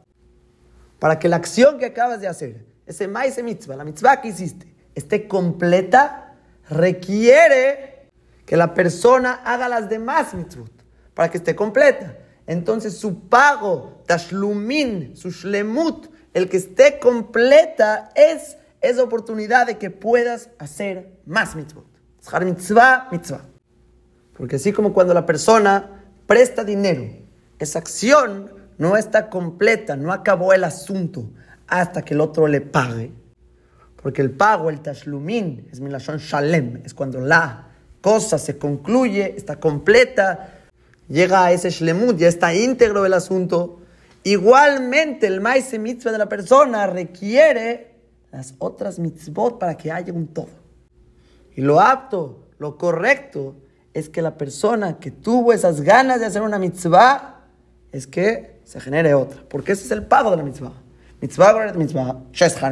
Para 0.98 1.20
que 1.20 1.30
la 1.30 1.36
acción 1.36 1.78
que 1.78 1.86
acabas 1.86 2.22
de 2.22 2.28
hacer, 2.28 2.66
ese 2.88 3.08
maíz 3.08 3.42
mitzvah, 3.44 3.76
la 3.76 3.84
mitzvah 3.84 4.20
que 4.20 4.30
hiciste, 4.30 4.74
esté 4.96 5.28
completa, 5.28 6.34
requiere 6.72 8.10
que 8.48 8.58
la 8.58 8.74
persona 8.74 9.42
haga 9.46 9.70
las 9.70 9.88
demás 9.90 10.34
mitzvot 10.34 10.79
para 11.20 11.30
que 11.30 11.40
esté 11.40 11.54
completa. 11.54 12.16
Entonces 12.48 12.98
su 12.98 13.28
pago, 13.28 14.04
tashlumin, 14.08 15.18
su 15.18 15.32
shlemut, 15.32 16.08
el 16.34 16.48
que 16.48 16.56
esté 16.56 16.98
completa 16.98 18.10
es 18.16 18.56
esa 18.80 19.04
oportunidad 19.04 19.68
de 19.68 19.78
que 19.78 19.90
puedas 19.90 20.50
hacer 20.60 21.20
más 21.26 21.58
mitzvot. 21.58 21.84
mitzvah, 22.46 23.10
mitzvah. 23.12 23.42
Porque 24.38 24.56
así 24.56 24.72
como 24.72 24.94
cuando 24.94 25.14
la 25.14 25.26
persona 25.26 26.06
presta 26.26 26.64
dinero, 26.64 27.04
esa 27.60 27.80
acción 27.80 28.54
no 28.78 28.96
está 28.96 29.30
completa, 29.30 29.98
no 29.98 30.14
acabó 30.14 30.54
el 30.54 30.64
asunto 30.64 31.30
hasta 31.68 32.02
que 32.04 32.14
el 32.14 32.22
otro 32.22 32.48
le 32.48 32.62
pague. 32.62 33.12
Porque 34.02 34.22
el 34.22 34.32
pago, 34.32 34.70
el 34.70 34.80
tashlumin, 34.80 35.68
es 35.70 35.82
milashon 35.82 36.20
shalem, 36.20 36.82
es 36.86 36.94
cuando 36.94 37.20
la 37.20 37.68
cosa 38.00 38.38
se 38.38 38.58
concluye, 38.58 39.34
está 39.36 39.60
completa, 39.60 40.59
llega 41.10 41.46
a 41.46 41.52
ese 41.52 41.70
shlemut, 41.70 42.18
ya 42.18 42.28
está 42.28 42.54
íntegro 42.54 43.06
el 43.06 43.14
asunto. 43.14 43.82
Igualmente, 44.24 45.28
el 45.28 45.42
maíz 45.42 45.78
mitzvah 45.78 46.12
de 46.12 46.18
la 46.18 46.30
persona 46.30 46.88
requiere 46.88 47.96
las 48.32 48.54
otras 48.60 49.00
mitzvot 49.00 49.60
para 49.60 49.76
que 49.76 49.92
haya 49.92 50.14
un 50.14 50.28
todo. 50.28 50.50
Y 51.56 51.62
lo 51.62 51.82
apto, 51.82 52.48
lo 52.60 52.78
correcto, 52.78 53.56
es 53.94 54.08
que 54.08 54.22
la 54.22 54.38
persona 54.38 55.00
que 55.00 55.12
tuvo 55.12 55.52
esas 55.52 55.82
ganas 55.82 56.20
de 56.20 56.28
hacer 56.28 56.42
una 56.42 56.60
mitzvah, 56.60 57.36
es 57.92 58.06
que 58.08 58.60
se 58.64 58.80
genere 58.80 59.14
otra. 59.14 59.42
Porque 59.50 59.72
ese 59.72 59.86
es 59.86 59.92
el 59.92 60.06
pago 60.06 60.32
de 60.32 60.38
la 60.38 60.44
mitzvah. 60.44 60.74
Mitzvah, 61.22 61.74
mitzvah, 61.74 62.14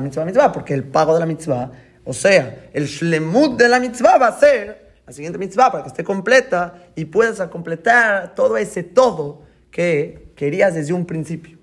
mitzvah, 0.02 0.26
mitzvah, 0.26 0.52
porque 0.52 0.74
el 0.74 0.84
pago 0.84 1.14
de 1.14 1.20
la 1.20 1.26
mitzvah, 1.26 1.72
o 2.06 2.14
sea, 2.14 2.70
el 2.72 2.86
shlemut 2.86 3.58
de 3.58 3.68
la 3.68 3.80
mitzvah 3.80 4.18
va 4.18 4.28
a 4.28 4.40
ser 4.40 4.87
la 5.08 5.14
siguiente 5.14 5.40
mitzvah 5.40 5.72
para 5.72 5.84
que 5.84 5.90
esté 5.90 6.04
completa 6.04 6.90
y 6.96 7.06
puedas 7.06 7.40
completar 7.48 8.36
todo 8.36 8.58
ese 8.58 8.84
todo 8.84 9.42
que 9.72 10.34
querías 10.36 10.74
desde 10.74 10.92
un 10.92 11.06
principio. 11.06 11.58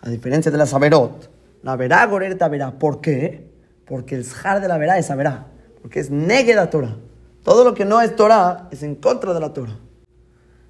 A 0.00 0.08
diferencia 0.08 0.50
de 0.50 0.56
la 0.56 0.64
saberot, 0.64 1.30
la 1.62 1.76
verá 1.76 2.06
gorerta 2.06 2.48
verá. 2.48 2.78
¿Por 2.78 3.02
qué? 3.02 3.50
Porque 3.84 4.14
el 4.14 4.24
shar 4.24 4.62
de 4.62 4.68
la 4.68 4.78
verá 4.78 4.96
es 4.96 5.14
verá. 5.14 5.46
Porque 5.82 6.00
es 6.00 6.10
negue 6.10 6.54
la 6.54 6.70
Torah. 6.70 6.96
Todo 7.44 7.64
lo 7.64 7.74
que 7.74 7.84
no 7.84 8.00
es 8.00 8.16
Torah 8.16 8.68
es 8.70 8.82
en 8.82 8.94
contra 8.94 9.34
de 9.34 9.40
la 9.40 9.52
Torah. 9.52 9.78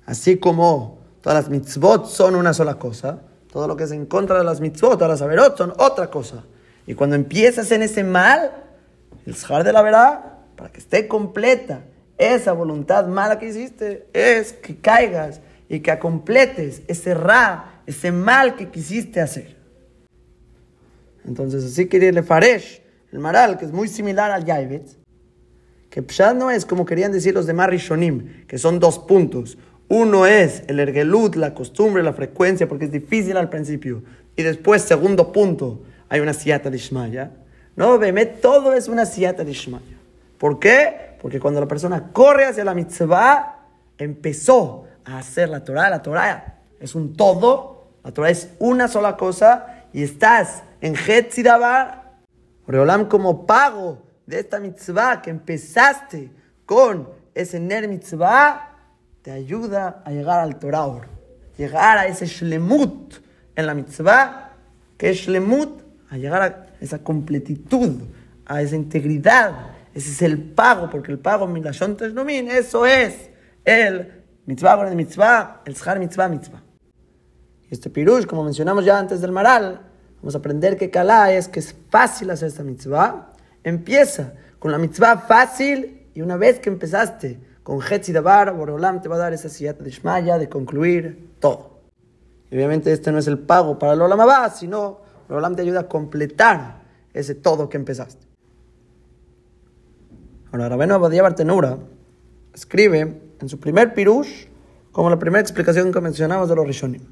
Así 0.05 0.37
como 0.39 0.99
todas 1.21 1.45
las 1.45 1.49
mitzvot 1.49 2.07
son 2.07 2.35
una 2.35 2.55
sola 2.55 2.75
cosa, 2.75 3.21
todo 3.53 3.69
lo 3.69 3.77
que 3.77 3.85
es 3.85 3.93
en 3.93 4.07
contra 4.07 4.39
de 4.39 4.45
las 4.45 4.61
mitzvot, 4.61 4.95
todas 4.95 5.11
las 5.11 5.21
saberot 5.21 5.57
son 5.57 5.73
otra 5.79 6.11
cosa. 6.11 6.43
Y 6.89 6.95
cuando 6.95 7.15
empiezas 7.15 7.71
en 7.71 7.83
ese 7.83 8.03
mal, 8.03 8.51
el 9.27 9.35
shar 9.35 9.63
de 9.63 9.73
la 9.73 9.83
verá 9.83 10.38
para 10.59 10.73
que 10.73 10.81
esté 10.81 11.07
completa 11.07 11.85
esa 12.19 12.53
voluntad 12.53 13.07
mala 13.07 13.39
que 13.39 13.47
hiciste, 13.47 14.09
es 14.13 14.53
que 14.53 14.77
caigas 14.77 15.41
y 15.69 15.81
que 15.81 15.97
completes 16.01 16.83
ese 16.89 17.15
ra, 17.15 17.83
ese 17.87 18.11
mal 18.11 18.57
que 18.57 18.69
quisiste 18.69 19.21
hacer. 19.21 19.57
Entonces, 21.25 21.65
así 21.65 21.87
que 21.87 22.01
le 22.11 22.23
Faresh, 22.25 22.83
el 23.13 23.21
Maral, 23.21 23.57
que 23.57 23.67
es 23.67 23.73
muy 23.73 23.87
similar 23.87 24.33
al 24.33 24.45
Yaivetz, 24.45 24.97
que 25.91 26.03
Pshad 26.03 26.35
no 26.35 26.51
es 26.51 26.67
como 26.67 26.85
querían 26.85 27.13
decir 27.13 27.35
los 27.35 27.47
demás 27.47 27.69
Rishonim, 27.69 28.47
que 28.47 28.59
son 28.59 28.81
dos 28.81 28.99
puntos. 28.99 29.59
Uno 29.89 30.27
es 30.27 30.65
el 30.67 30.81
ergelut, 30.81 31.37
la 31.37 31.55
costumbre, 31.55 32.03
la 32.03 32.13
frecuencia, 32.13 32.69
porque 32.69 32.87
es 32.87 32.93
difícil 32.93 33.37
al 33.37 33.49
principio. 33.49 34.03
Y 34.35 34.43
después, 34.43 34.83
segundo 34.83 35.33
punto, 35.33 35.83
hay 36.09 36.21
una 36.21 36.35
siata 36.35 36.69
de 36.69 36.77
Ishmaya. 36.77 37.31
No, 37.77 37.97
veme, 37.99 38.27
todo 38.27 38.75
es 38.75 38.89
una 38.89 39.07
siata 39.07 39.45
de 39.45 39.53
Ishmaya. 39.53 39.98
¿Por 40.39 40.59
qué? 40.59 41.17
Porque 41.21 41.41
cuando 41.41 41.61
la 41.61 41.67
persona 41.67 42.11
corre 42.13 42.47
hacia 42.47 42.65
la 42.65 42.75
mitzvah, 42.75 43.67
empezó 43.99 44.87
a 45.05 45.19
hacer 45.19 45.49
la 45.49 45.65
Torah. 45.65 45.91
La 45.91 46.03
Torah 46.03 46.61
es 46.81 46.95
un 46.95 47.15
todo. 47.15 47.89
la 48.05 48.13
Torah 48.13 48.31
es 48.31 48.51
una 48.59 48.89
sola 48.89 49.17
cosa 49.17 49.85
y 49.93 50.03
estás 50.03 50.63
en 50.81 50.95
Hetzidabar, 50.95 52.13
Oreolam 52.67 53.09
como 53.09 53.47
pago 53.47 54.03
de 54.27 54.41
esta 54.41 54.61
mitzvah 54.61 55.23
que 55.23 55.31
empezaste 55.31 56.31
con 56.67 57.09
ese 57.35 57.59
Ner 57.59 57.89
mitzvah, 57.89 58.77
te 59.23 59.31
ayuda 59.31 60.03
a 60.05 60.11
llegar 60.11 60.41
al 60.41 60.59
Torah, 60.59 61.09
llegar 61.57 61.99
a 61.99 62.07
ese 62.07 62.27
Shlemut 62.27 63.15
en 63.57 63.67
la 63.67 63.75
mitzvah, 63.75 64.53
que 64.97 65.11
es 65.11 65.17
Shlemut, 65.17 65.83
a 66.11 66.17
llegar 66.17 66.43
a 66.43 66.67
esa 66.81 66.99
completitud, 66.99 68.03
a 68.45 68.63
esa 68.63 68.77
integridad. 68.77 69.53
Ese 69.99 70.11
es 70.13 70.23
el 70.23 70.41
pago, 70.41 70.89
porque 70.89 71.11
el 71.11 71.19
pago, 71.19 71.49
Milashon 71.49 71.97
Teshlumin, 71.97 72.49
eso 72.53 72.87
es 72.87 73.31
el 73.65 74.23
mitzvah, 74.47 74.89
el 74.89 74.95
mitzvah, 74.95 75.63
el 75.65 75.99
mitzvah, 75.99 76.29
mitzvah. 76.29 76.63
Y 77.69 77.75
este 77.75 77.91
pirush, 77.91 78.25
como 78.25 78.45
mencionamos 78.45 78.85
ya 78.85 78.97
antes 78.97 79.21
del 79.21 79.33
maral, 79.33 79.81
vamos 80.19 80.37
a 80.37 80.39
aprender 80.39 80.77
que 80.77 80.89
Kalá 80.89 81.33
es 81.33 81.49
que 81.49 81.59
es 81.59 81.75
fácil 81.91 82.31
hacer 82.31 82.47
esta 82.47 82.63
mitzvah. 82.63 83.33
Empieza 83.65 84.35
con 84.61 84.71
la 84.71 84.79
mitzvah 84.79 85.19
fácil 85.19 86.07
y 86.15 86.21
una 86.21 86.37
vez 86.37 86.61
que 86.61 86.71
empezaste 86.71 87.41
con 87.65 87.81
Hetzi 87.83 88.13
Dabar, 88.13 88.55
Borolam 88.55 89.03
te 89.03 89.09
va 89.09 89.17
a 89.17 89.19
dar 89.19 89.33
esa 89.33 89.49
sillata 89.49 89.83
de 89.83 89.91
Shmaya 89.91 90.39
de 90.39 90.49
concluir 90.49 91.35
todo. 91.41 91.81
Y 92.53 92.55
obviamente 92.55 92.93
este 92.93 93.11
no 93.11 93.19
es 93.19 93.27
el 93.27 93.41
pago 93.41 93.81
para 93.81 93.95
el 93.95 94.01
Olam 94.01 94.21
sino 94.55 95.01
Borolam 95.29 95.57
te 95.57 95.63
ayuda 95.63 95.81
a 95.81 95.89
completar 95.89 96.83
ese 97.13 97.35
todo 97.35 97.69
que 97.69 97.79
empezaste. 97.79 98.28
Ahora, 100.51 100.71
Rabenu 100.71 100.95
Abadía 100.95 101.23
Bartenura 101.23 101.79
escribe 102.55 103.21
en 103.39 103.49
su 103.49 103.61
primer 103.61 103.93
pirush, 103.93 104.47
como 104.93 105.11
la 105.11 105.19
primera 105.19 105.41
explicación 105.41 105.93
que 105.93 106.01
mencionamos 106.01 106.49
de 106.49 106.57
los 106.57 106.67
Rishonim. 106.67 107.03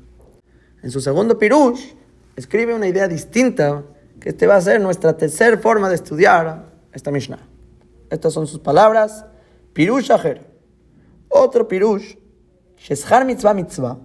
En 0.82 0.90
su 0.90 1.00
segundo 1.00 1.38
pirush, 1.38 1.92
escribe 2.34 2.74
una 2.74 2.88
idea 2.88 3.08
distinta, 3.08 3.84
que 4.20 4.30
este 4.30 4.46
va 4.46 4.56
a 4.56 4.60
ser 4.62 4.80
nuestra 4.80 5.16
tercera 5.18 5.58
forma 5.58 5.90
de 5.90 5.96
estudiar 5.96 6.72
esta 6.92 7.10
Mishnah. 7.10 7.46
Estas 8.08 8.32
son 8.32 8.46
sus 8.46 8.60
palabras. 8.60 9.26
Pirush 9.74 10.10
Aher. 10.10 10.46
Otro 11.28 11.68
pirush. 11.68 12.16
Sheshar 12.78 13.26
mitzvah 13.26 13.52
mitzvah. 13.52 13.98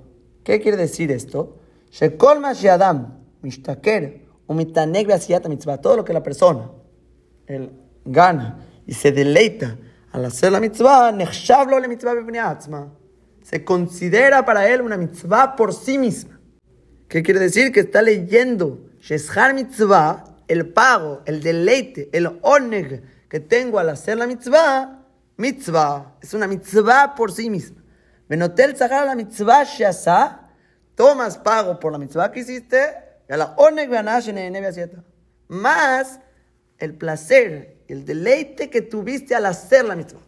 ¿Qué 0.43 0.59
quiere 0.59 0.75
decir 0.75 1.11
esto? 1.11 1.57
Shekol 1.91 2.43
adam 2.69 3.19
mishtaker 3.41 4.25
umitaneg 4.47 5.07
mitzvah. 5.47 5.77
Todo 5.79 5.97
lo 5.97 6.05
que 6.05 6.13
la 6.13 6.23
persona 6.23 6.69
él 7.47 7.71
gana 8.03 8.70
y 8.91 8.93
se 8.93 9.13
deleita 9.13 9.77
al 10.11 10.25
hacer 10.25 10.51
la 10.51 10.59
mitzvah, 10.59 11.13
le 11.13 11.87
mitzvah 11.87 12.91
se 13.41 13.63
considera 13.63 14.43
para 14.43 14.67
él 14.67 14.81
una 14.81 14.97
mitzvah 14.97 15.55
por 15.55 15.73
sí 15.73 15.97
misma. 15.97 16.41
¿Qué 17.07 17.23
quiere 17.23 17.39
decir? 17.39 17.71
Que 17.71 17.79
está 17.79 18.01
leyendo 18.01 18.89
Mitzvah, 18.99 20.25
el 20.45 20.73
pago, 20.73 21.21
el 21.25 21.41
deleite, 21.41 22.09
el 22.11 22.37
oneg 22.41 23.29
que 23.29 23.39
tengo 23.39 23.79
al 23.79 23.87
hacer 23.91 24.17
la 24.17 24.27
mitzvah, 24.27 25.05
mitzvah, 25.37 26.17
es 26.21 26.33
una 26.33 26.47
mitzvah 26.47 27.15
por 27.15 27.31
sí 27.31 27.49
misma. 27.49 27.81
Venotel 28.27 28.75
Zahar 28.75 29.05
la 29.05 29.15
mitzvah 29.15 29.63
Shasa, 29.63 30.49
tomas 30.95 31.37
pago 31.37 31.79
por 31.79 31.93
la 31.93 31.97
mitzvah 31.97 32.29
que 32.33 32.41
hiciste, 32.41 32.93
y 33.29 33.31
a 33.31 33.37
la 33.37 33.55
oneg 33.55 33.89
más 35.47 36.19
el 36.77 36.95
placer, 36.95 37.80
el 37.93 38.05
deleite 38.05 38.69
que 38.69 38.81
tuviste 38.81 39.35
al 39.35 39.45
hacer 39.45 39.85
la 39.85 39.95
mitzvah. 39.95 40.21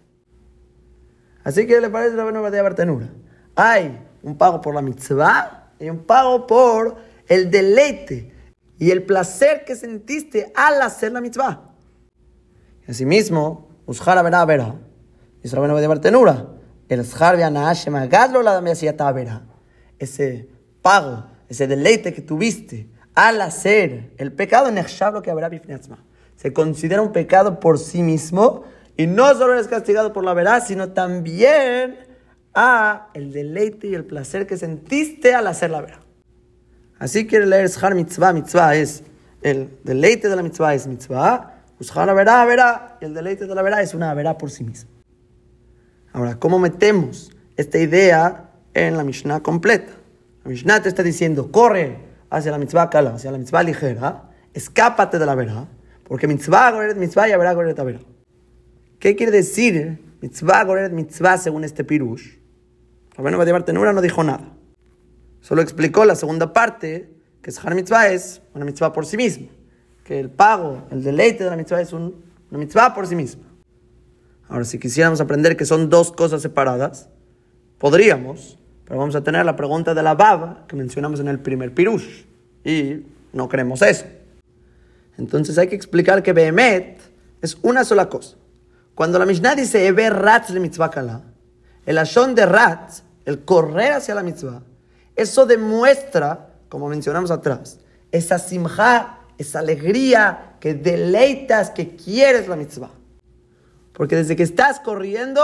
Así 1.43 1.65
que 1.67 1.79
le 1.81 1.89
parece 1.89 2.15
la 2.15 2.23
buena 2.23 2.49
de 2.49 2.61
Bartenura. 2.61 3.09
Hay 3.55 3.99
un 4.21 4.37
pago 4.37 4.61
por 4.61 4.73
la 4.73 4.81
mitzvah 4.81 5.63
hay 5.79 5.89
un 5.89 6.05
pago 6.05 6.47
por 6.47 6.95
el 7.27 7.51
deleite 7.51 8.31
y 8.79 8.91
el 8.91 9.03
placer 9.03 9.65
que 9.65 9.75
sentiste 9.75 10.51
al 10.55 10.81
hacer 10.81 11.11
la 11.11 11.21
mitzvah. 11.21 11.73
Y 12.87 12.91
asimismo, 12.91 13.69
Ushara 13.85 14.21
verá 14.21 14.45
verá. 14.45 14.75
Israel 15.43 15.67
no 15.67 15.75
de 15.75 15.99
tenura. 15.99 16.47
El 16.87 17.03
Shar 17.03 17.37
gadlo 18.09 18.41
la 18.41 18.61
verá. 19.13 19.45
Ese 19.99 20.49
pago, 20.81 21.25
ese 21.49 21.67
deleite 21.67 22.13
que 22.13 22.21
tuviste 22.21 22.89
al 23.13 23.41
hacer 23.41 24.13
el 24.17 24.31
pecado, 24.31 24.71
lo 25.11 25.21
que 25.21 25.31
habrá 25.31 25.49
se 26.35 26.53
considera 26.53 27.01
un 27.01 27.11
pecado 27.11 27.59
por 27.59 27.79
sí 27.79 28.03
mismo 28.03 28.63
y 28.97 29.07
no 29.07 29.33
solo 29.33 29.53
eres 29.53 29.67
castigado 29.67 30.13
por 30.13 30.23
la 30.23 30.33
verá, 30.33 30.61
sino 30.61 30.89
también 30.89 31.97
a 32.53 33.09
el 33.13 33.31
deleite 33.31 33.87
y 33.87 33.95
el 33.95 34.05
placer 34.05 34.45
que 34.45 34.57
sentiste 34.57 35.33
al 35.33 35.47
hacer 35.47 35.71
la 35.71 35.81
vera. 35.81 35.99
Así 36.99 37.25
quiere 37.25 37.45
leer 37.45 37.69
Shar 37.69 37.95
Mitzvah. 37.95 38.33
Mitzvah 38.33 38.75
es 38.75 39.03
el 39.43 39.77
deleite 39.83 40.29
de 40.29 40.35
la 40.37 40.41
mitzvah 40.41 40.73
es 40.73 40.87
mitzvah. 40.87 41.63
Ushar 41.79 42.07
la 42.07 42.13
verá, 42.13 42.45
verá. 42.45 42.97
Y 43.01 43.05
el 43.05 43.13
deleite 43.13 43.45
de 43.45 43.53
la 43.53 43.61
verá 43.61 43.81
es 43.81 43.93
una 43.93 44.13
verá 44.13 44.37
por 44.37 44.49
sí 44.49 44.63
misma. 44.63 44.89
Ahora, 46.13 46.39
¿cómo 46.39 46.59
metemos 46.59 47.31
esta 47.57 47.77
idea 47.77 48.51
en 48.73 48.95
la 48.95 49.03
Mishnah 49.03 49.41
completa? 49.41 49.91
La 50.45 50.49
Mishnah 50.49 50.81
te 50.81 50.89
está 50.89 51.03
diciendo, 51.03 51.51
corre 51.51 51.97
hacia 52.29 52.51
la 52.51 52.57
mitzvah 52.57 52.89
kala, 52.89 53.15
hacia 53.15 53.31
la 53.31 53.37
mitzvah 53.37 53.63
ligera, 53.63 54.29
escápate 54.53 55.19
de 55.19 55.25
la 55.25 55.35
verá, 55.35 55.67
porque 56.03 56.27
mitzvah, 56.27 56.71
goret 56.71 56.97
mitzvah 56.97 57.29
y 57.29 57.31
verá, 57.31 57.53
goret 57.53 57.77
verá. 57.77 57.99
¿Qué 58.99 59.15
quiere 59.15 59.31
decir 59.31 59.99
mitzvah, 60.21 60.63
goret 60.63 60.91
mitzvah 60.91 61.37
según 61.37 61.63
este 61.63 61.83
pirush? 61.83 62.37
Rabenu 63.15 63.37
Badibar 63.37 63.63
Tenura 63.63 63.93
no 63.93 64.01
dijo 64.01 64.23
nada. 64.23 64.53
Solo 65.41 65.61
explicó 65.61 66.05
la 66.05 66.15
segunda 66.15 66.53
parte, 66.53 67.09
que 67.41 67.51
Shar 67.51 67.75
Mitzvah 67.75 68.07
es 68.07 68.41
una 68.53 68.65
mitzvah 68.65 68.93
por 68.93 69.05
sí 69.05 69.17
misma. 69.17 69.47
Que 70.03 70.19
el 70.19 70.29
pago, 70.29 70.87
el 70.89 71.03
deleite 71.03 71.43
de 71.43 71.49
la 71.49 71.57
mitzvah 71.57 71.81
es 71.81 71.91
una 71.93 72.11
mitzvah 72.51 72.93
por 72.93 73.05
sí 73.05 73.15
misma. 73.15 73.43
Ahora, 74.47 74.63
si 74.63 74.79
quisiéramos 74.79 75.19
aprender 75.19 75.57
que 75.57 75.65
son 75.65 75.89
dos 75.89 76.11
cosas 76.11 76.41
separadas, 76.41 77.09
podríamos, 77.77 78.57
pero 78.85 78.99
vamos 78.99 79.15
a 79.15 79.23
tener 79.23 79.45
la 79.45 79.55
pregunta 79.55 79.93
de 79.93 80.03
la 80.03 80.15
baba 80.15 80.65
que 80.67 80.75
mencionamos 80.75 81.19
en 81.19 81.27
el 81.27 81.39
primer 81.39 81.73
pirush. 81.73 82.23
Y 82.63 83.05
no 83.33 83.49
creemos 83.49 83.81
eso. 83.81 84.05
Entonces 85.17 85.57
hay 85.57 85.67
que 85.67 85.75
explicar 85.75 86.23
que 86.23 86.33
Behemet 86.33 86.99
es 87.41 87.57
una 87.61 87.83
sola 87.83 88.09
cosa. 88.09 88.37
Cuando 88.95 89.19
la 89.19 89.25
Mishnah 89.25 89.55
dice 89.55 89.87
Eber 89.87 90.13
Ratz 90.13 90.49
le 90.51 90.59
mitzvah 90.59 90.91
kala, 90.91 91.21
el 91.85 91.97
ashon 91.97 92.35
de 92.35 92.45
rat, 92.45 92.91
el 93.25 93.43
correr 93.43 93.93
hacia 93.93 94.15
la 94.15 94.23
mitzvah, 94.23 94.61
eso 95.15 95.45
demuestra, 95.45 96.49
como 96.69 96.87
mencionamos 96.87 97.31
atrás, 97.31 97.79
esa 98.11 98.39
simja, 98.39 99.19
esa 99.37 99.59
alegría 99.59 100.55
que 100.59 100.73
deleitas, 100.73 101.71
que 101.71 101.95
quieres 101.95 102.47
la 102.47 102.55
mitzvah. 102.55 102.91
Porque 103.93 104.15
desde 104.15 104.35
que 104.35 104.43
estás 104.43 104.79
corriendo, 104.79 105.41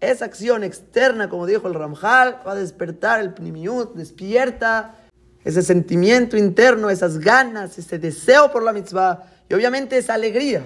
esa 0.00 0.24
acción 0.24 0.64
externa, 0.64 1.28
como 1.28 1.46
dijo 1.46 1.68
el 1.68 1.74
Ramjal, 1.74 2.40
va 2.46 2.52
a 2.52 2.56
despertar 2.56 3.20
el 3.20 3.32
pnimiut, 3.32 3.94
despierta 3.94 4.96
ese 5.44 5.62
sentimiento 5.62 6.36
interno, 6.36 6.90
esas 6.90 7.18
ganas, 7.18 7.78
ese 7.78 7.98
deseo 7.98 8.52
por 8.52 8.62
la 8.62 8.72
mitzvah 8.72 9.24
y 9.48 9.54
obviamente 9.54 9.98
esa 9.98 10.14
alegría. 10.14 10.62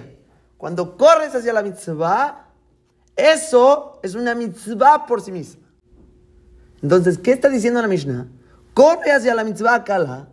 Cuando 0.57 0.97
corres 0.97 1.33
hacia 1.35 1.53
la 1.53 1.61
mitzvah, 1.61 2.47
eso 3.15 3.99
es 4.03 4.15
una 4.15 4.35
mitzvah 4.35 5.05
por 5.05 5.21
sí 5.21 5.31
misma. 5.31 5.67
Entonces, 6.81 7.17
¿qué 7.17 7.31
está 7.31 7.49
diciendo 7.49 7.81
la 7.81 7.87
Mishnah? 7.87 8.27
Corre 8.73 9.11
hacia 9.11 9.33
la 9.33 9.43
mitzvah 9.43 9.83
kala, 9.83 10.29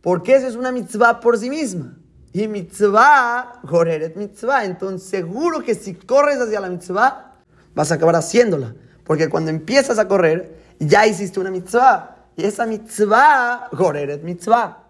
porque 0.00 0.36
eso 0.36 0.46
es 0.46 0.54
una 0.54 0.70
mitzvah 0.70 1.20
por 1.20 1.36
sí 1.36 1.50
misma. 1.50 1.98
Y 2.32 2.46
mitzvah, 2.46 3.60
goreret 3.64 4.14
mitzvah. 4.16 4.64
Entonces, 4.64 5.08
seguro 5.08 5.62
que 5.62 5.74
si 5.74 5.94
corres 5.94 6.38
hacia 6.38 6.60
la 6.60 6.68
mitzvah, 6.68 7.34
vas 7.74 7.90
a 7.90 7.96
acabar 7.96 8.14
haciéndola. 8.14 8.74
Porque 9.02 9.28
cuando 9.28 9.50
empiezas 9.50 9.98
a 9.98 10.06
correr, 10.06 10.56
ya 10.78 11.06
hiciste 11.06 11.40
una 11.40 11.50
mitzvah. 11.50 12.17
Y 12.38 12.44
esa 12.44 12.66
mitzvah, 12.66 13.68
goreret 13.72 14.22
mitzvah. 14.22 14.84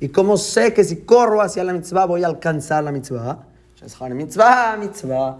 ¿Y 0.00 0.08
cómo 0.08 0.36
sé 0.36 0.74
que 0.74 0.82
si 0.82 1.04
corro 1.04 1.40
hacia 1.40 1.62
la 1.62 1.72
mitzvah 1.72 2.06
voy 2.06 2.24
a 2.24 2.26
alcanzar 2.26 2.82
la 2.82 2.90
mitzvah? 2.90 3.46
Mitzvah, 4.10 4.76
mitzvah. 4.76 5.36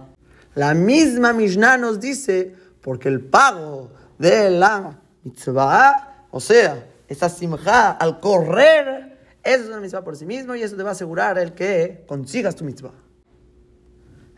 La 0.55 0.73
misma 0.73 1.33
Mishnah 1.33 1.75
nos 1.75 1.99
dice, 1.99 2.55
porque 2.81 3.09
el 3.09 3.19
pago 3.19 3.91
de 4.17 4.51
la 4.51 4.97
mitzvah, 5.25 6.27
o 6.31 6.39
sea, 6.39 6.87
esa 7.09 7.27
simja 7.27 7.91
al 7.91 8.21
correr, 8.21 9.19
eso 9.43 9.63
es 9.63 9.67
una 9.67 9.81
mitzvah 9.81 10.01
por 10.01 10.15
sí 10.15 10.25
mismo 10.25 10.55
y 10.55 10.63
eso 10.63 10.77
te 10.77 10.83
va 10.83 10.89
a 10.89 10.93
asegurar 10.93 11.37
el 11.39 11.51
que 11.51 12.05
consigas 12.07 12.55
tu 12.55 12.63
mitzvah. 12.63 12.93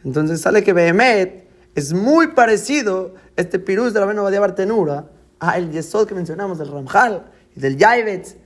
Entonces 0.03 0.41
sale 0.41 0.63
que 0.63 0.73
Behemet 0.73 1.47
es 1.75 1.93
muy 1.93 2.29
parecido, 2.29 3.13
este 3.35 3.59
pirús 3.59 3.93
de 3.93 3.99
la 3.99 4.07
Beno 4.07 4.27
de 4.31 4.39
Bartenura, 4.39 5.11
a 5.39 5.57
el 5.57 5.71
yesod 5.71 6.07
que 6.07 6.15
mencionamos 6.15 6.57
del 6.57 6.71
Ramjal 6.71 7.25
y 7.55 7.59
del 7.59 7.77
Yaivetz, 7.77 8.37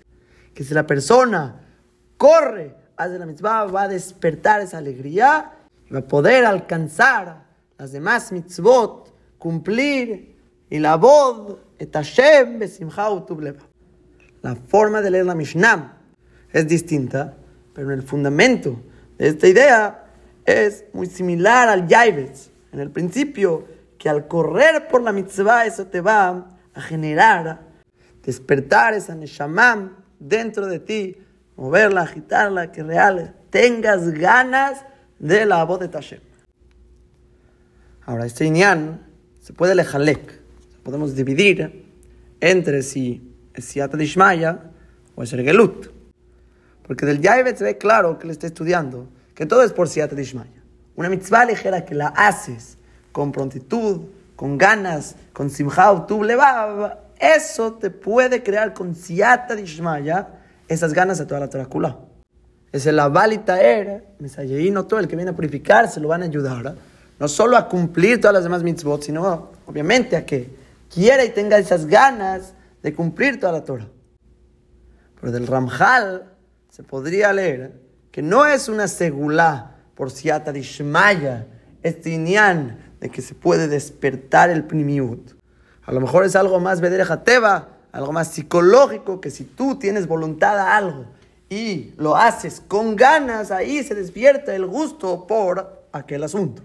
que 0.53 0.63
si 0.63 0.73
la 0.73 0.85
persona 0.85 1.61
corre 2.17 2.75
hacia 2.97 3.17
la 3.17 3.25
mitzvah 3.25 3.65
va 3.65 3.83
a 3.83 3.87
despertar 3.87 4.61
esa 4.61 4.77
alegría 4.77 5.51
y 5.89 5.93
va 5.93 5.99
a 5.99 6.07
poder 6.07 6.45
alcanzar 6.45 7.45
las 7.77 7.91
demás 7.91 8.31
mitzvot, 8.31 9.13
cumplir 9.37 10.35
y 10.69 10.79
la 10.79 10.97
voz, 10.97 11.57
et 11.79 11.93
Hashem 11.93 12.59
la 14.41 14.55
forma 14.55 15.01
de 15.01 15.09
leer 15.09 15.25
la 15.25 15.35
Mishnah 15.35 15.97
es 16.51 16.67
distinta, 16.67 17.35
pero 17.73 17.93
el 17.93 18.03
fundamento 18.03 18.81
de 19.17 19.27
esta 19.27 19.47
idea 19.47 20.05
es 20.45 20.85
muy 20.93 21.07
similar 21.07 21.69
al 21.69 21.87
Yaivetz. 21.87 22.49
En 22.71 22.79
el 22.79 22.91
principio, 22.91 23.65
que 23.97 24.09
al 24.09 24.27
correr 24.27 24.87
por 24.87 25.01
la 25.01 25.11
mitzvah, 25.11 25.65
eso 25.65 25.87
te 25.87 26.01
va 26.01 26.58
a 26.79 26.81
generar, 26.81 27.61
despertar 28.23 28.93
esa 28.93 29.15
Neshamam 29.15 29.97
dentro 30.19 30.67
de 30.67 30.79
ti, 30.79 31.15
moverla, 31.55 32.01
agitarla, 32.01 32.71
que 32.71 32.83
real 32.83 33.35
tengas 33.49 34.11
ganas 34.11 34.85
de 35.19 35.45
la 35.45 35.63
voz 35.63 35.79
de 35.79 35.89
Tashem. 35.89 36.21
Ahora, 38.05 38.25
este 38.25 38.45
inyan 38.45 39.05
se 39.39 39.53
puede 39.53 39.75
lejalek, 39.75 40.41
podemos 40.83 41.15
dividir 41.15 41.85
entre 42.39 42.81
si 42.81 43.35
es 43.53 43.65
Siata 43.65 43.97
Dishmaya 43.97 44.71
o 45.15 45.23
es 45.23 45.33
el 45.33 45.43
Gelut. 45.43 45.91
Porque 46.83 47.05
del 47.05 47.21
Yaivet 47.21 47.57
se 47.57 47.63
ve 47.63 47.77
claro 47.77 48.17
que 48.17 48.25
le 48.25 48.33
está 48.33 48.47
estudiando 48.47 49.09
que 49.35 49.45
todo 49.45 49.63
es 49.63 49.73
por 49.73 49.87
Siata 49.87 50.15
Dishmaya. 50.15 50.63
Una 50.95 51.09
mitzvah 51.09 51.45
ligera 51.45 51.85
que 51.85 51.95
la 51.95 52.07
haces 52.07 52.77
con 53.11 53.31
prontitud, 53.31 54.01
con 54.39 54.57
ganas, 54.57 55.17
con 55.33 55.49
simjau 55.49 56.07
tu 56.07 56.21
eso 57.19 57.73
te 57.73 57.89
puede 57.89 58.41
crear 58.41 58.73
con 58.73 58.95
Siata 58.95 59.53
Dishmaya 59.53 60.29
esas 60.65 60.93
ganas 60.93 61.19
a 61.19 61.27
toda 61.27 61.41
la 61.41 61.49
Torah 61.49 61.67
Es 62.71 62.85
el 62.85 62.97
Abalita 63.01 63.61
Er, 63.61 64.05
no 64.71 64.85
todo 64.85 65.01
el 65.01 65.09
que 65.09 65.17
viene 65.17 65.31
a 65.31 65.35
purificar, 65.35 65.89
se 65.89 65.99
lo 65.99 66.07
van 66.07 66.21
a 66.21 66.25
ayudar. 66.25 66.73
No 67.19 67.27
solo 67.27 67.57
a 67.57 67.67
cumplir 67.67 68.21
todas 68.21 68.33
las 68.33 68.43
demás 68.43 68.63
mitzvot, 68.63 69.03
sino 69.03 69.49
obviamente 69.65 70.15
a 70.15 70.25
que 70.25 70.49
quiera 70.89 71.25
y 71.25 71.31
tenga 71.31 71.57
esas 71.57 71.85
ganas 71.85 72.53
de 72.81 72.95
cumplir 72.95 73.41
toda 73.41 73.51
la 73.51 73.65
Torah. 73.65 73.89
Pero 75.19 75.33
del 75.33 75.47
Ramjal 75.47 76.31
se 76.69 76.83
podría 76.83 77.33
leer 77.33 77.73
que 78.09 78.21
no 78.21 78.45
es 78.45 78.69
una 78.69 78.87
segulá 78.87 79.75
por 79.95 80.11
siata 80.11 80.53
dishmaya, 80.53 81.45
este 81.83 82.11
inyan 82.11 82.88
de 82.99 83.09
que 83.09 83.21
se 83.21 83.33
puede 83.33 83.67
despertar 83.67 84.49
el 84.49 84.65
primiut. 84.65 85.31
A 85.83 85.91
lo 85.91 86.01
mejor 86.01 86.25
es 86.25 86.35
algo 86.35 86.59
más 86.59 86.81
teba, 87.23 87.69
algo 87.91 88.11
más 88.11 88.27
psicológico, 88.29 89.19
que 89.21 89.31
si 89.31 89.43
tú 89.43 89.79
tienes 89.79 90.07
voluntad 90.07 90.57
a 90.57 90.77
algo 90.77 91.05
y 91.49 91.93
lo 91.97 92.15
haces 92.15 92.61
con 92.67 92.95
ganas, 92.95 93.51
ahí 93.51 93.83
se 93.83 93.95
despierta 93.95 94.55
el 94.55 94.65
gusto 94.67 95.25
por 95.25 95.87
aquel 95.91 96.23
asunto. 96.23 96.61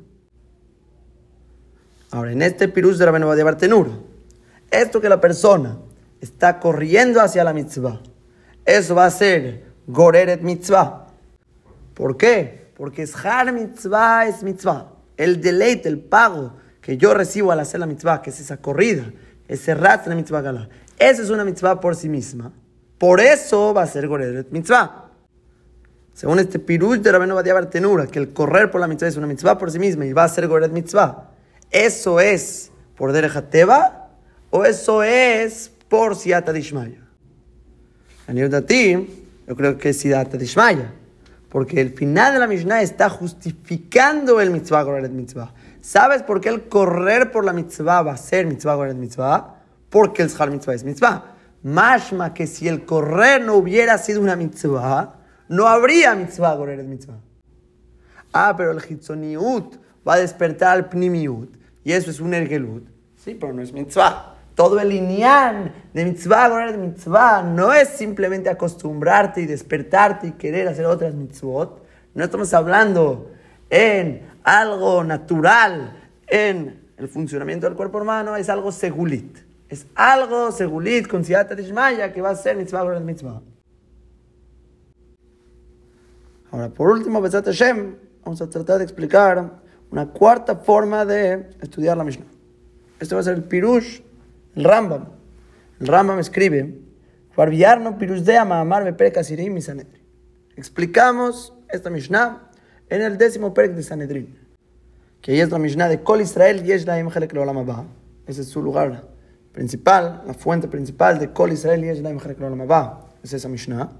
Ahora, 2.10 2.32
en 2.32 2.42
este 2.42 2.68
pirus 2.68 2.98
de 2.98 3.06
Rabenu 3.06 3.26
Badia 3.26 3.44
Bartenuro, 3.44 4.04
esto 4.70 5.00
que 5.00 5.08
la 5.08 5.20
persona 5.20 5.78
está 6.20 6.60
corriendo 6.60 7.20
hacia 7.20 7.44
la 7.44 7.52
mitzvah, 7.52 8.00
eso 8.64 8.94
va 8.94 9.06
a 9.06 9.10
ser 9.10 9.64
goreret 9.86 10.42
mitzvah. 10.42 11.06
¿Por 11.94 12.16
qué? 12.16 12.70
Porque 12.76 13.02
es 13.02 13.14
har 13.24 13.52
mitzvah 13.52 14.26
es 14.26 14.42
mitzvah. 14.42 14.93
El 15.16 15.40
deleite, 15.40 15.88
el 15.88 15.98
pago 15.98 16.56
que 16.80 16.96
yo 16.96 17.14
recibo 17.14 17.52
al 17.52 17.60
hacer 17.60 17.80
la 17.80 17.86
mitzvah, 17.86 18.20
que 18.20 18.30
es 18.30 18.40
esa 18.40 18.58
corrida, 18.58 19.10
ese 19.48 19.74
rat 19.74 20.06
la 20.06 20.14
mitzvah 20.14 20.42
gala. 20.42 20.68
Eso 20.98 21.22
es 21.22 21.30
una 21.30 21.44
mitzvah 21.44 21.80
por 21.80 21.96
sí 21.96 22.08
misma. 22.08 22.52
Por 22.98 23.20
eso 23.20 23.74
va 23.74 23.82
a 23.82 23.86
ser 23.86 24.06
goreret 24.06 24.50
mitzvah. 24.50 25.10
Según 26.12 26.38
este 26.38 26.58
pirush 26.58 27.00
de 27.00 27.10
Rabenu 27.10 27.34
Badia 27.34 27.54
Bartenura, 27.54 28.06
que 28.06 28.18
el 28.18 28.32
correr 28.32 28.70
por 28.70 28.80
la 28.80 28.86
mitzvah 28.86 29.08
es 29.08 29.16
una 29.16 29.26
mitzvah 29.26 29.58
por 29.58 29.70
sí 29.70 29.78
misma 29.78 30.06
y 30.06 30.12
va 30.12 30.24
a 30.24 30.28
ser 30.28 30.46
goreret 30.46 30.72
mitzvah. 30.72 31.30
Eso 31.70 32.20
es 32.20 32.70
por 32.96 33.12
derejateva 33.12 34.10
o 34.50 34.64
eso 34.64 35.02
es 35.02 35.72
por 35.88 36.14
Siata 36.14 36.52
Dishmaya. 36.52 37.00
A 38.26 38.32
nivel 38.32 38.50
de 38.50 38.62
ti, 38.62 39.24
yo 39.46 39.56
creo 39.56 39.76
que 39.76 39.90
es 39.90 39.98
Siata 39.98 40.36
Dishmaya, 40.36 40.92
porque 41.54 41.80
el 41.80 41.90
final 41.90 42.32
de 42.32 42.40
la 42.40 42.48
Mishnah 42.48 42.82
está 42.82 43.08
justificando 43.08 44.40
el 44.40 44.50
mitzvah 44.50 44.82
Goret 44.82 45.12
mitzvah. 45.12 45.54
¿Sabes 45.80 46.24
por 46.24 46.40
qué 46.40 46.48
el 46.48 46.68
correr 46.68 47.30
por 47.30 47.44
la 47.44 47.52
mitzvah 47.52 48.02
va 48.02 48.14
a 48.14 48.16
ser 48.16 48.44
mitzvah 48.44 48.74
Goret 48.74 48.96
mitzvah? 48.96 49.62
Porque 49.88 50.22
el 50.22 50.30
Shal 50.30 50.50
mitzvah 50.50 50.74
es 50.74 50.82
mitzvah. 50.82 51.36
Mashma 51.62 52.34
que 52.34 52.48
si 52.48 52.66
el 52.66 52.84
correr 52.84 53.44
no 53.44 53.54
hubiera 53.54 53.98
sido 53.98 54.20
una 54.20 54.34
mitzvah, 54.34 55.14
no 55.46 55.68
habría 55.68 56.16
mitzvah 56.16 56.56
Goret 56.56 56.82
mitzvah. 56.82 57.20
Ah, 58.32 58.54
pero 58.56 58.72
el 58.72 58.82
Hitzoniut 58.84 59.76
va 60.06 60.14
a 60.14 60.18
despertar 60.18 60.72
al 60.72 60.88
Pnimiut, 60.88 61.54
y 61.84 61.92
eso 61.92 62.10
es 62.10 62.18
un 62.18 62.34
Ergelut. 62.34 62.88
Sí, 63.14 63.36
pero 63.40 63.52
no 63.52 63.62
es 63.62 63.72
mitzvah. 63.72 64.33
Todo 64.54 64.78
el 64.78 64.88
lineal 64.88 65.72
de 65.92 66.04
mitzvah, 66.04 66.48
de 66.70 66.78
mitzvah, 66.78 67.42
no 67.42 67.72
es 67.72 67.88
simplemente 67.88 68.48
acostumbrarte 68.48 69.40
y 69.40 69.46
despertarte 69.46 70.28
y 70.28 70.32
querer 70.32 70.68
hacer 70.68 70.86
otras 70.86 71.14
mitzvot. 71.14 71.84
No 72.14 72.24
estamos 72.24 72.54
hablando 72.54 73.32
en 73.68 74.22
algo 74.44 75.02
natural, 75.02 76.08
en 76.28 76.80
el 76.96 77.08
funcionamiento 77.08 77.66
del 77.66 77.76
cuerpo 77.76 78.00
humano, 78.00 78.36
es 78.36 78.48
algo 78.48 78.70
segulit. 78.70 79.38
Es 79.68 79.86
algo 79.96 80.52
segulit 80.52 81.08
con 81.08 81.24
siata 81.24 81.56
de 81.56 81.64
que 82.12 82.22
va 82.22 82.30
a 82.30 82.36
ser 82.36 82.56
mitzvah, 82.56 82.84
de 82.84 83.00
mitzvah. 83.00 83.42
Ahora, 86.52 86.68
por 86.68 86.90
último, 86.90 87.20
Besat 87.20 87.46
Hashem, 87.46 87.96
vamos 88.24 88.40
a 88.40 88.48
tratar 88.48 88.78
de 88.78 88.84
explicar 88.84 89.64
una 89.90 90.06
cuarta 90.06 90.54
forma 90.54 91.04
de 91.04 91.50
estudiar 91.60 91.96
la 91.96 92.04
Mishnah. 92.04 92.26
Este 93.00 93.14
va 93.16 93.20
a 93.20 93.24
ser 93.24 93.34
el 93.34 93.42
pirush 93.42 94.00
el 94.56 94.64
Rambam. 94.64 95.06
El 95.80 95.86
Rambam 95.86 96.18
escribe, 96.18 96.84
Explicamos 100.56 101.52
esta 101.68 101.90
Mishnah 101.90 102.50
en 102.88 103.02
el 103.02 103.18
décimo 103.18 103.52
Perek 103.52 103.72
de 103.72 103.82
Sanedrin, 103.82 104.38
que 105.20 105.40
es 105.40 105.50
la 105.50 105.58
Mishnah 105.58 105.88
de 105.88 106.00
Kol 106.00 106.20
Israel 106.20 106.62
Yesh 106.62 106.86
Laim 106.86 107.10
Chelek 107.10 107.32
Leolam 107.32 107.88
Ese 108.26 108.42
es 108.42 108.48
su 108.48 108.62
lugar 108.62 109.08
principal, 109.50 110.22
la 110.26 110.34
fuente 110.34 110.68
principal 110.68 111.18
de 111.18 111.32
Kol 111.32 111.50
Israel 111.52 111.82
Yesh 111.82 112.00
Laim 112.00 112.20
Chelek 112.20 112.38
Leolam 112.38 112.70
Es 113.24 113.32
esa 113.32 113.48
Mishnah. 113.48 113.90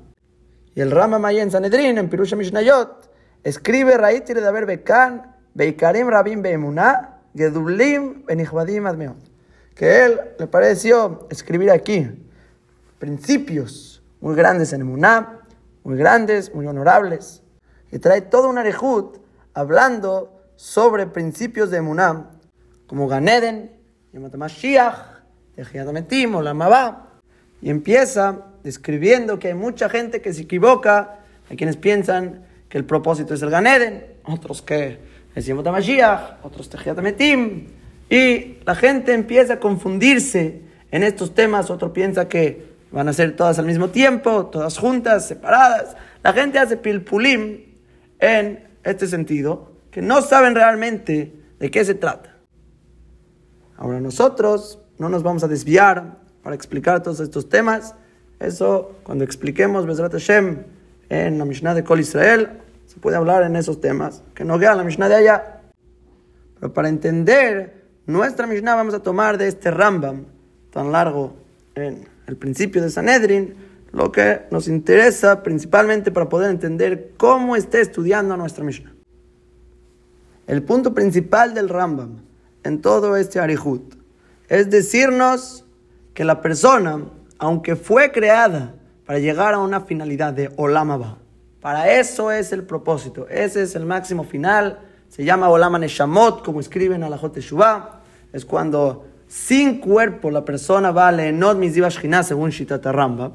Y 0.77 0.81
el 0.81 0.93
Rambam 0.93 1.25
ahí 1.25 1.41
en 1.41 1.51
Sanedrin, 1.51 1.99
en 1.99 2.09
Pirusha 2.09 2.37
Mishnayot, 2.37 3.11
escribe 3.43 3.97
Raítir 3.97 4.41
de 4.41 4.47
haber 4.47 4.67
Bekan, 4.67 5.35
Beikarim 5.55 6.09
Rabim 6.09 6.41
Beemunah, 6.41 7.21
Gedublim 7.35 8.25
Benichvadim 8.27 8.87
Admeot 8.87 9.34
que 9.75 10.05
él 10.05 10.21
le 10.39 10.47
pareció 10.47 11.27
escribir 11.31 11.71
aquí. 11.71 12.09
Principios 12.99 14.03
muy 14.21 14.35
grandes 14.35 14.73
en 14.73 14.83
Emuná, 14.83 15.41
muy 15.83 15.97
grandes, 15.97 16.55
muy 16.55 16.67
honorables, 16.67 17.43
y 17.91 17.99
trae 17.99 18.23
todo 18.23 18.49
un 18.49 18.59
arejut 18.59 19.19
hablando 19.53 20.41
sobre 20.57 21.07
principios 21.07 21.71
de 21.71 21.79
Emuná, 21.79 22.31
como 22.87 23.09
Ganeden, 23.09 23.73
Yamatamashiyah, 24.13 25.23
Yadametim 25.57 26.35
o 26.35 26.43
la 26.43 27.11
y 27.61 27.71
empieza 27.71 28.43
describiendo 28.63 29.39
que 29.39 29.49
hay 29.49 29.55
mucha 29.55 29.89
gente 29.89 30.21
que 30.21 30.33
se 30.33 30.43
equivoca, 30.43 31.21
hay 31.49 31.57
quienes 31.57 31.77
piensan 31.77 32.45
que 32.69 32.79
el 32.79 32.85
propósito 32.85 33.35
es 33.35 33.43
el 33.43 33.51
Ganeden, 33.51 34.07
otros 34.25 34.63
que 34.63 34.99
es 35.35 35.47
Yamatamashiyah, 35.47 36.41
otros 36.43 36.69
Tejiatametim, 36.69 37.69
y 38.09 38.59
la 38.65 38.75
gente 38.75 39.15
empieza 39.15 39.55
a 39.55 39.61
confundirse 39.61 40.63
en 40.91 41.03
estos 41.03 41.35
temas. 41.35 41.71
Otro 41.71 41.93
piensa 41.93 42.29
que 42.29 42.75
van 42.93 43.09
a 43.09 43.13
ser 43.13 43.35
todas 43.35 43.59
al 43.59 43.67
mismo 43.67 43.89
tiempo, 43.91 44.47
todas 44.47 44.79
juntas, 44.79 45.27
separadas. 45.27 45.97
La 46.23 46.33
gente 46.33 46.59
hace 46.59 46.77
pilpulim 46.77 47.61
en 48.21 48.69
este 48.85 49.07
sentido, 49.07 49.73
que 49.91 50.03
no 50.03 50.23
saben 50.23 50.55
realmente 50.55 51.35
de 51.59 51.71
qué 51.71 51.85
se 51.85 51.95
trata. 51.95 52.37
Ahora 53.77 54.01
nosotros 54.01 54.79
no 54.99 55.09
nos 55.09 55.23
vamos 55.23 55.43
a 55.43 55.49
desviar 55.49 56.19
para 56.43 56.55
explicar 56.55 57.03
todos 57.03 57.21
estos 57.21 57.49
temas. 57.49 57.95
Eso, 58.39 58.97
cuando 59.03 59.25
expliquemos 59.25 59.87
Bezrat 59.87 60.13
Hashem 60.13 60.59
en 61.09 61.39
la 61.39 61.45
Mishnah 61.45 61.75
de 61.75 61.83
Kol 61.83 62.01
Israel, 62.01 62.61
se 62.87 63.01
puede 63.01 63.17
hablar 63.17 63.43
en 63.43 63.57
esos 63.57 63.81
temas, 63.81 64.23
que 64.35 64.45
no 64.45 64.59
queda 64.59 64.75
la 64.75 64.85
Mishnah 64.85 65.09
de 65.09 65.15
allá. 65.17 65.61
Pero 66.61 66.73
para 66.73 66.89
entender 66.89 67.84
nuestra 68.07 68.47
Mishnah 68.47 68.75
vamos 68.75 68.95
a 68.95 69.01
tomar 69.01 69.39
de 69.39 69.49
este 69.49 69.71
Rambam 69.71 70.27
tan 70.71 70.93
largo 70.93 71.35
en 71.75 72.07
el 72.27 72.37
principio 72.37 72.83
de 72.83 72.91
Sanedrin, 72.91 73.55
lo 73.93 74.13
que 74.13 74.43
nos 74.51 74.69
interesa 74.69 75.43
principalmente 75.43 76.11
para 76.11 76.29
poder 76.29 76.51
entender 76.51 77.13
cómo 77.17 77.57
está 77.57 77.81
estudiando 77.81 78.37
nuestra 78.37 78.65
Mishnah. 78.65 78.93
El 80.47 80.63
punto 80.63 80.93
principal 80.93 81.55
del 81.55 81.69
Rambam 81.69 82.19
en 82.63 82.83
todo 82.83 83.17
este 83.17 83.41
Arihut 83.41 83.95
es 84.49 84.69
decirnos 84.69 85.65
que 86.13 86.25
la 86.25 86.43
persona, 86.43 87.05
aunque 87.39 87.77
fue 87.77 88.13
creada 88.13 88.75
para 89.07 89.19
llegar 89.19 89.55
a 89.55 89.61
una 89.61 89.81
finalidad 89.81 90.33
de 90.33 90.53
Olamaba, 90.57 91.19
para 91.61 91.91
eso 91.93 92.31
es 92.31 92.53
el 92.53 92.65
propósito, 92.65 93.27
ese 93.29 93.63
es 93.63 93.75
el 93.75 93.87
máximo 93.87 94.25
final 94.25 94.81
se 95.15 95.25
llama 95.25 95.49
Olama 95.49 95.79
Neshamot, 95.79 96.45
como 96.45 96.59
escriben 96.59 97.05
a 97.05 97.09
la 97.09 97.17
Jote 97.17 97.41
Es 98.35 98.45
cuando 98.45 99.07
sin 99.29 99.81
cuerpo 99.81 100.29
la 100.29 100.45
persona 100.45 100.91
va 100.91 101.09
a 101.09 101.13
Leenot 101.13 101.57
según 102.25 102.51
Shitat 102.51 102.85
Ramba. 102.85 103.33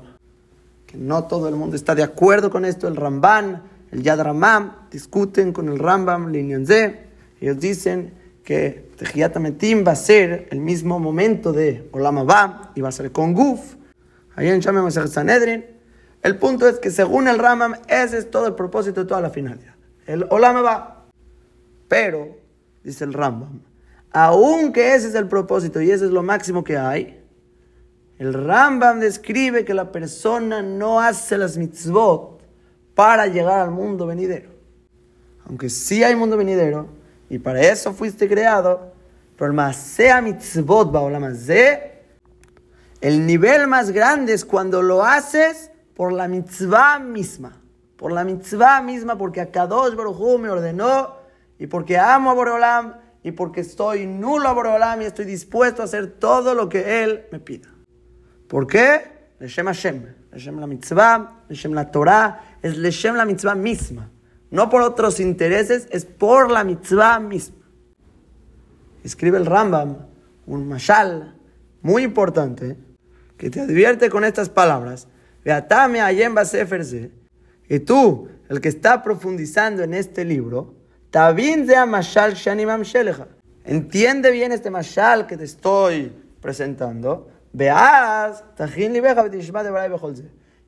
que 0.85 0.97
no 0.97 1.23
todo 1.23 1.47
el 1.47 1.55
mundo 1.55 1.77
está 1.77 1.95
de 1.95 2.03
acuerdo 2.03 2.51
con 2.51 2.65
esto. 2.65 2.87
El 2.87 2.97
Ramban, 2.97 3.63
el 3.91 4.03
Yad 4.03 4.21
Ramam, 4.21 4.73
discuten 4.91 5.53
con 5.53 5.69
el 5.69 5.79
Rambam, 5.79 6.33
Z. 6.65 6.95
Ellos 7.39 7.59
dicen 7.59 8.13
que 8.43 8.91
Tejiyat 8.97 9.37
va 9.37 9.91
a 9.91 9.95
ser 9.95 10.49
el 10.51 10.59
mismo 10.59 10.99
momento 10.99 11.53
de 11.53 11.87
Olam 11.93 12.17
Abba 12.17 12.71
y 12.75 12.81
va 12.81 12.89
a 12.89 12.91
ser 12.91 13.11
con 13.13 13.33
Guf. 13.33 13.75
Ahí 14.35 14.49
en 14.49 14.59
Shamem 14.59 14.91
Sanedrin. 14.91 15.65
El 16.23 16.37
punto 16.37 16.67
es 16.67 16.79
que 16.79 16.91
según 16.91 17.29
el 17.29 17.39
Rambam, 17.39 17.75
ese 17.87 18.17
es 18.17 18.29
todo 18.29 18.47
el 18.47 18.55
propósito 18.55 19.01
de 19.01 19.07
toda 19.07 19.21
la 19.21 19.29
finalidad. 19.29 19.75
El 20.05 20.25
Olam 20.29 20.57
Abba. 20.57 21.05
Pero, 21.87 22.37
dice 22.83 23.05
el 23.05 23.13
Rambam, 23.13 23.61
aunque 24.11 24.95
ese 24.95 25.09
es 25.09 25.15
el 25.15 25.27
propósito 25.27 25.81
y 25.81 25.91
ese 25.91 26.05
es 26.05 26.11
lo 26.11 26.23
máximo 26.23 26.63
que 26.63 26.77
hay, 26.77 27.23
el 28.17 28.33
Rambam 28.33 28.99
describe 28.99 29.63
que 29.63 29.73
la 29.73 29.91
persona 29.91 30.61
no 30.61 30.99
hace 30.99 31.37
las 31.37 31.57
mitzvot 31.57 32.41
para 32.93 33.27
llegar 33.27 33.59
al 33.61 33.71
mundo 33.71 34.05
venidero. 34.05 34.49
Aunque 35.45 35.69
sí 35.69 36.03
hay 36.03 36.15
mundo 36.15 36.35
venidero, 36.35 36.87
y 37.29 37.39
para 37.39 37.61
eso 37.61 37.93
fuiste 37.93 38.27
creado, 38.27 38.91
pero 39.37 39.51
el 39.51 39.73
sea 39.73 40.21
mitzvot 40.21 40.91
el 43.01 43.25
nivel 43.25 43.67
más 43.67 43.91
grande 43.91 44.33
es 44.33 44.43
cuando 44.43 44.81
lo 44.81 45.05
haces 45.05 45.71
por 45.95 46.11
la 46.11 46.27
mitzvah 46.27 46.99
misma. 46.99 47.61
Por 47.95 48.11
la 48.11 48.25
mitzvah 48.25 48.81
misma, 48.81 49.17
porque 49.17 49.39
a 49.39 49.51
Kadosh 49.51 49.95
Baruj 49.95 50.37
me 50.39 50.49
ordenó, 50.49 51.15
y 51.57 51.67
porque 51.67 51.97
amo 51.97 52.31
a 52.31 52.33
Boreolam, 52.33 52.95
y 53.23 53.31
porque 53.31 53.61
estoy 53.61 54.05
nulo 54.05 54.47
a 54.49 54.53
Boreolam 54.53 55.01
y 55.01 55.05
estoy 55.05 55.25
dispuesto 55.25 55.81
a 55.81 55.85
hacer 55.85 56.07
todo 56.07 56.53
lo 56.53 56.69
que 56.69 57.03
Él 57.03 57.25
me 57.31 57.39
pida. 57.39 57.69
¿Por 58.47 58.65
qué? 58.65 59.19
Leshem 59.39 59.65
Hashem. 59.65 60.05
Leshem 60.31 60.59
la 60.59 60.67
mitzvah, 60.67 61.43
Leshem 61.49 61.73
la 61.73 61.91
Torah, 61.91 62.57
es 62.61 62.77
Leshem 62.77 63.15
la 63.15 63.25
mitzvah 63.25 63.55
misma. 63.55 64.09
No 64.51 64.69
por 64.69 64.81
otros 64.81 65.19
intereses, 65.19 65.87
es 65.91 66.05
por 66.05 66.49
la 66.49 66.63
mitzvah 66.63 67.19
misma. 67.19 67.57
Escribe 69.03 69.37
el 69.37 69.45
Rambam, 69.45 70.07
un 70.45 70.67
mashal 70.67 71.35
muy 71.81 72.03
importante, 72.03 72.77
que 73.37 73.49
te 73.49 73.61
advierte 73.61 74.09
con 74.09 74.23
estas 74.23 74.49
palabras. 74.49 75.07
Veatame 75.45 76.01
ayem 76.01 76.35
seferse. 76.45 77.11
Y 77.69 77.79
tú, 77.79 78.27
el 78.49 78.59
que 78.59 78.69
está 78.69 79.03
profundizando 79.03 79.83
en 79.83 79.93
este 79.93 80.25
libro, 80.25 80.75
tabin 81.11 81.65
de 81.65 81.85
mashal 81.85 82.33
shanimam 82.33 82.83
shelecha. 82.83 83.27
Entiende 83.63 84.31
bien 84.31 84.51
este 84.51 84.69
mashal 84.69 85.27
que 85.27 85.37
te 85.37 85.43
estoy 85.43 86.13
presentando 86.41 87.29
Veas, 87.51 88.43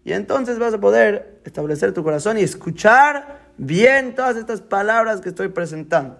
y 0.03 0.13
entonces 0.13 0.57
vas 0.57 0.73
a 0.73 0.79
poder 0.79 1.41
establecer 1.45 1.93
tu 1.93 2.03
corazón 2.03 2.39
y 2.39 2.41
escuchar 2.41 3.39
bien 3.57 4.15
todas 4.15 4.35
estas 4.35 4.61
palabras 4.61 5.21
que 5.21 5.29
estoy 5.29 5.49
presentando. 5.49 6.17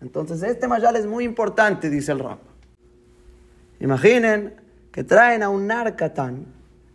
Entonces 0.00 0.42
este 0.42 0.66
mayal 0.66 0.96
es 0.96 1.06
muy 1.06 1.24
importante, 1.24 1.88
dice 1.90 2.10
el 2.12 2.18
Rab. 2.18 2.38
Imaginen 3.78 4.54
que 4.90 5.04
traen 5.04 5.44
a 5.44 5.48
un 5.48 5.68
narcatán, 5.68 6.46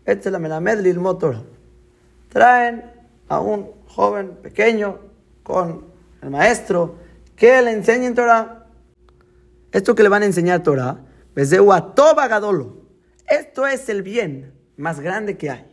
este 0.06 0.30
la 0.30 0.40
melamed 0.40 0.96
motor. 0.98 1.38
Traen 2.30 2.84
a 3.30 3.40
un 3.40 3.72
joven 3.88 4.32
pequeño 4.44 5.00
con 5.42 5.95
el 6.26 6.32
maestro 6.32 6.96
que 7.36 7.62
le 7.62 7.72
enseñen 7.72 8.16
Torah. 8.16 8.66
Esto 9.72 9.94
que 9.94 10.02
le 10.02 10.10
van 10.10 10.24
a 10.24 10.26
enseñar 10.26 10.64
Torah, 10.64 11.06
esto 13.28 13.68
es 13.68 13.90
el 13.90 14.02
bien 14.02 14.54
más 14.76 15.00
grande 15.00 15.38
que 15.38 15.52
hay. 15.52 15.66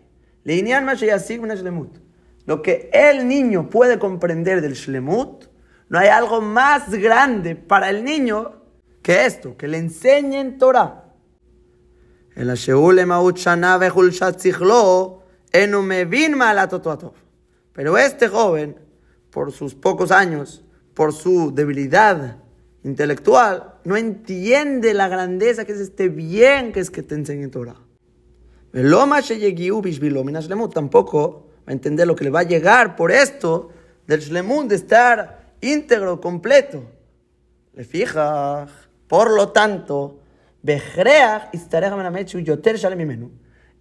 Lo 2.44 2.62
que 2.62 2.90
el 2.92 3.28
niño 3.28 3.70
puede 3.70 3.98
comprender 3.98 4.60
del 4.60 4.74
Shlemut, 4.74 5.46
no 5.88 5.98
hay 5.98 6.08
algo 6.08 6.42
más 6.42 6.90
grande 6.90 7.54
para 7.56 7.88
el 7.88 8.04
niño 8.04 8.62
que 9.02 9.24
esto, 9.24 9.56
que 9.56 9.68
le 9.68 9.78
enseñen 9.78 10.58
Torah. 10.58 11.04
Pero 17.72 17.98
este 17.98 18.28
joven, 18.28 18.76
por 19.32 19.50
sus 19.50 19.74
pocos 19.74 20.12
años, 20.12 20.62
por 20.94 21.12
su 21.12 21.52
debilidad 21.52 22.36
intelectual 22.84 23.74
no 23.84 23.96
entiende 23.96 24.94
la 24.94 25.08
grandeza 25.08 25.64
que 25.64 25.72
es 25.72 25.80
este 25.80 26.08
bien 26.08 26.72
que 26.72 26.80
es 26.80 26.90
que 26.90 27.02
te 27.02 27.14
enseñe 27.14 27.48
Torah. 27.48 27.80
Tampoco 30.72 31.46
va 31.60 31.70
a 31.70 31.72
entender 31.72 32.06
lo 32.06 32.14
que 32.14 32.24
le 32.24 32.30
va 32.30 32.40
a 32.40 32.44
llegar 32.44 32.94
por 32.94 33.10
esto 33.10 33.70
del 34.06 34.20
Shlemut 34.20 34.68
de 34.68 34.74
estar 34.74 35.54
íntegro, 35.60 36.20
completo. 36.20 36.84
Le 37.74 37.84
fija, 37.84 38.66
por 39.06 39.30
lo 39.30 39.48
tanto, 39.50 40.20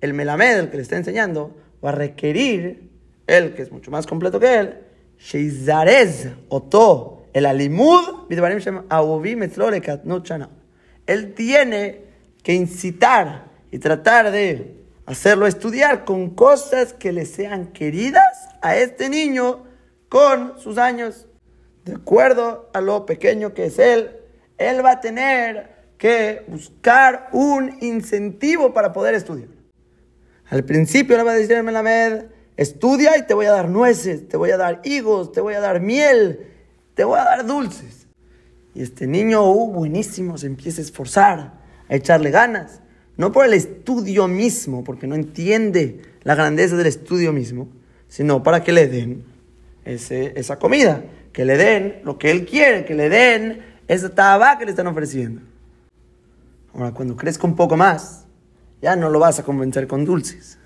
el 0.02 0.14
melamed, 0.14 0.60
el 0.60 0.70
que 0.70 0.78
le 0.78 0.84
está 0.84 0.98
enseñando, 0.98 1.56
va 1.84 1.90
a 1.90 1.94
requerir, 1.94 2.90
él 3.28 3.54
que 3.54 3.62
es 3.62 3.72
mucho 3.72 3.92
más 3.92 4.08
completo 4.08 4.40
que 4.40 4.60
él, 4.60 4.78
Oto, 6.50 7.28
el 7.34 7.46
alimud, 7.46 8.28
él 11.08 11.34
tiene 11.34 12.02
que 12.44 12.54
incitar 12.54 13.46
y 13.72 13.80
tratar 13.80 14.32
de 14.32 14.82
hacerlo 15.06 15.48
estudiar 15.48 16.06
con 16.06 16.32
cosas 16.32 16.94
que 16.94 17.12
le 17.12 17.26
sean 17.26 17.68
queridas 17.68 18.50
a 18.62 18.76
este 18.76 19.10
niño 19.10 19.64
con 20.10 20.60
sus 20.60 20.78
años. 20.78 21.28
De 21.86 21.96
acuerdo 21.96 22.70
a 22.74 22.82
lo 22.82 23.06
pequeño 23.06 23.54
que 23.54 23.66
es 23.66 23.80
él, 23.80 24.12
él 24.58 24.86
va 24.86 24.92
a 24.92 25.02
tener 25.02 25.72
que 25.98 26.44
buscar 26.48 27.30
un 27.32 27.78
incentivo 27.82 28.74
para 28.74 28.92
poder 28.92 29.16
estudiar. 29.16 29.50
Al 30.50 30.64
principio 30.66 31.16
le 31.18 31.24
va 31.24 31.32
a 31.32 31.36
decir 31.36 31.56
a 31.56 31.64
Melamed, 31.64 32.26
estudia 32.58 33.18
y 33.18 33.26
te 33.26 33.34
voy 33.34 33.46
a 33.46 33.52
dar 33.52 33.70
nueces, 33.70 34.28
te 34.28 34.38
voy 34.38 34.52
a 34.52 34.58
dar 34.58 34.82
higos, 34.84 35.32
te 35.32 35.42
voy 35.42 35.54
a 35.54 35.60
dar 35.60 35.82
miel, 35.82 36.48
te 36.94 37.04
voy 37.04 37.20
a 37.20 37.24
dar 37.24 37.46
dulces. 37.46 38.08
Y 38.74 38.82
este 38.82 39.08
niño, 39.08 39.50
uh, 39.52 39.72
buenísimo, 39.72 40.38
se 40.38 40.48
empieza 40.48 40.82
a 40.82 40.86
esforzar, 40.86 41.54
a 41.90 41.96
echarle 41.96 42.32
ganas. 42.32 42.82
No 43.18 43.32
por 43.32 43.46
el 43.46 43.54
estudio 43.54 44.28
mismo, 44.28 44.84
porque 44.84 45.08
no 45.08 45.16
entiende 45.16 46.02
la 46.24 46.36
grandeza 46.36 46.76
del 46.76 46.88
estudio 46.88 47.34
mismo, 47.34 47.68
sino 48.08 48.44
para 48.44 48.64
que 48.64 48.72
le 48.72 48.88
den 48.88 49.26
ese, 49.84 50.34
esa 50.40 50.58
comida, 50.58 51.04
que 51.34 51.46
le 51.46 51.58
den 51.58 52.02
lo 52.04 52.18
que 52.18 52.32
él 52.32 52.46
quiere, 52.46 52.86
que 52.86 52.96
le 52.96 53.10
den 53.10 53.66
esa 53.88 54.10
tabaca 54.10 54.60
que 54.60 54.66
le 54.66 54.72
están 54.72 54.88
ofreciendo. 54.88 55.42
Ahora, 56.74 56.92
cuando 56.92 57.18
crezca 57.18 57.46
un 57.46 57.56
poco 57.56 57.76
más, 57.76 58.26
ya 58.82 58.96
no 58.96 59.10
lo 59.10 59.20
vas 59.20 59.40
a 59.40 59.44
convencer 59.44 59.88
con 59.88 60.06
dulces. 60.06 60.58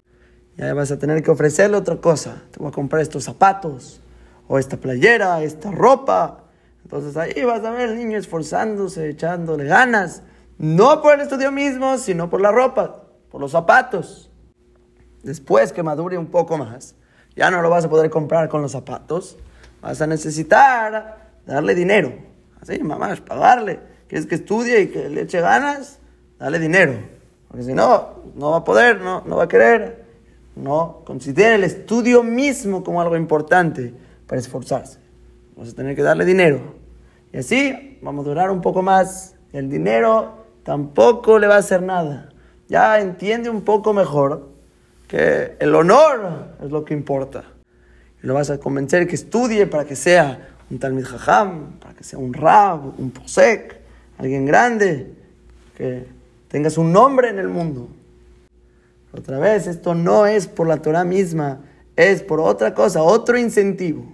Ya 0.57 0.73
vas 0.73 0.91
a 0.91 0.99
tener 0.99 1.21
que 1.21 1.31
ofrecerle 1.31 1.77
otra 1.77 1.97
cosa. 1.97 2.43
Te 2.51 2.59
voy 2.59 2.69
a 2.69 2.71
comprar 2.71 3.01
estos 3.01 3.25
zapatos, 3.25 4.01
o 4.47 4.59
esta 4.59 4.77
playera, 4.77 5.41
esta 5.43 5.71
ropa. 5.71 6.43
Entonces 6.83 7.17
ahí 7.17 7.43
vas 7.43 7.63
a 7.63 7.71
ver 7.71 7.89
el 7.89 7.97
niño 7.97 8.17
esforzándose, 8.17 9.09
echándole 9.09 9.65
ganas, 9.65 10.21
no 10.57 11.01
por 11.01 11.15
el 11.15 11.21
estudio 11.21 11.51
mismo, 11.51 11.97
sino 11.97 12.29
por 12.29 12.41
la 12.41 12.51
ropa, 12.51 13.03
por 13.31 13.41
los 13.41 13.51
zapatos. 13.51 14.31
Después 15.23 15.73
que 15.73 15.81
madure 15.81 16.17
un 16.17 16.27
poco 16.27 16.57
más, 16.57 16.95
ya 17.35 17.49
no 17.49 17.61
lo 17.61 17.69
vas 17.69 17.85
a 17.85 17.89
poder 17.89 18.09
comprar 18.09 18.47
con 18.47 18.61
los 18.61 18.71
zapatos, 18.71 19.37
vas 19.81 19.99
a 20.01 20.07
necesitar 20.07 21.31
darle 21.45 21.73
dinero. 21.73 22.13
Así, 22.61 22.81
mamá, 22.81 23.15
pagarle. 23.27 23.79
¿Quieres 24.07 24.27
que 24.27 24.35
estudie 24.35 24.81
y 24.81 24.87
que 24.87 25.09
le 25.09 25.21
eche 25.21 25.41
ganas? 25.41 25.99
Dale 26.37 26.59
dinero. 26.59 26.93
Porque 27.47 27.63
si 27.63 27.73
no, 27.73 28.21
no 28.35 28.51
va 28.51 28.57
a 28.57 28.63
poder, 28.63 29.01
no, 29.01 29.23
no 29.25 29.37
va 29.37 29.45
a 29.45 29.47
querer. 29.47 30.04
No, 30.55 31.01
considera 31.05 31.55
el 31.55 31.63
estudio 31.63 32.23
mismo 32.23 32.83
como 32.83 33.01
algo 33.01 33.17
importante 33.17 33.93
para 34.25 34.39
esforzarse. 34.39 34.99
Vamos 35.55 35.73
a 35.73 35.75
tener 35.75 35.95
que 35.95 36.01
darle 36.01 36.25
dinero. 36.25 36.75
Y 37.33 37.37
así 37.37 37.99
vamos 38.01 38.25
a 38.25 38.29
durar 38.29 38.51
un 38.51 38.61
poco 38.61 38.81
más. 38.81 39.35
El 39.51 39.69
dinero 39.69 40.45
tampoco 40.63 41.39
le 41.39 41.47
va 41.47 41.55
a 41.55 41.59
hacer 41.59 41.81
nada. 41.81 42.29
Ya 42.67 42.99
entiende 42.99 43.49
un 43.49 43.61
poco 43.61 43.93
mejor 43.93 44.49
que 45.07 45.55
el 45.59 45.75
honor 45.75 46.55
es 46.63 46.71
lo 46.71 46.83
que 46.85 46.93
importa. 46.93 47.43
Lo 48.21 48.33
vas 48.33 48.49
a 48.49 48.57
convencer 48.57 49.07
que 49.07 49.15
estudie 49.15 49.67
para 49.67 49.85
que 49.85 49.95
sea 49.95 50.55
un 50.71 50.79
Talmid 50.79 51.05
Jajam, 51.05 51.79
para 51.79 51.93
que 51.93 52.03
sea 52.03 52.17
un 52.17 52.33
Rab, 52.33 52.99
un 52.99 53.11
Posek, 53.11 53.79
alguien 54.17 54.45
grande, 54.45 55.13
que 55.77 56.07
tengas 56.47 56.77
un 56.77 56.91
nombre 56.91 57.29
en 57.29 57.39
el 57.39 57.49
mundo. 57.49 57.89
Otra 59.17 59.39
vez, 59.39 59.65
esto 59.67 59.95
no 59.95 60.25
es 60.25 60.47
por 60.47 60.67
la 60.67 60.81
Torah 60.81 61.05
misma, 61.05 61.61
es 61.95 62.21
por 62.21 62.41
otra 62.41 62.73
cosa, 62.73 63.01
otro 63.01 63.37
incentivo. 63.37 64.05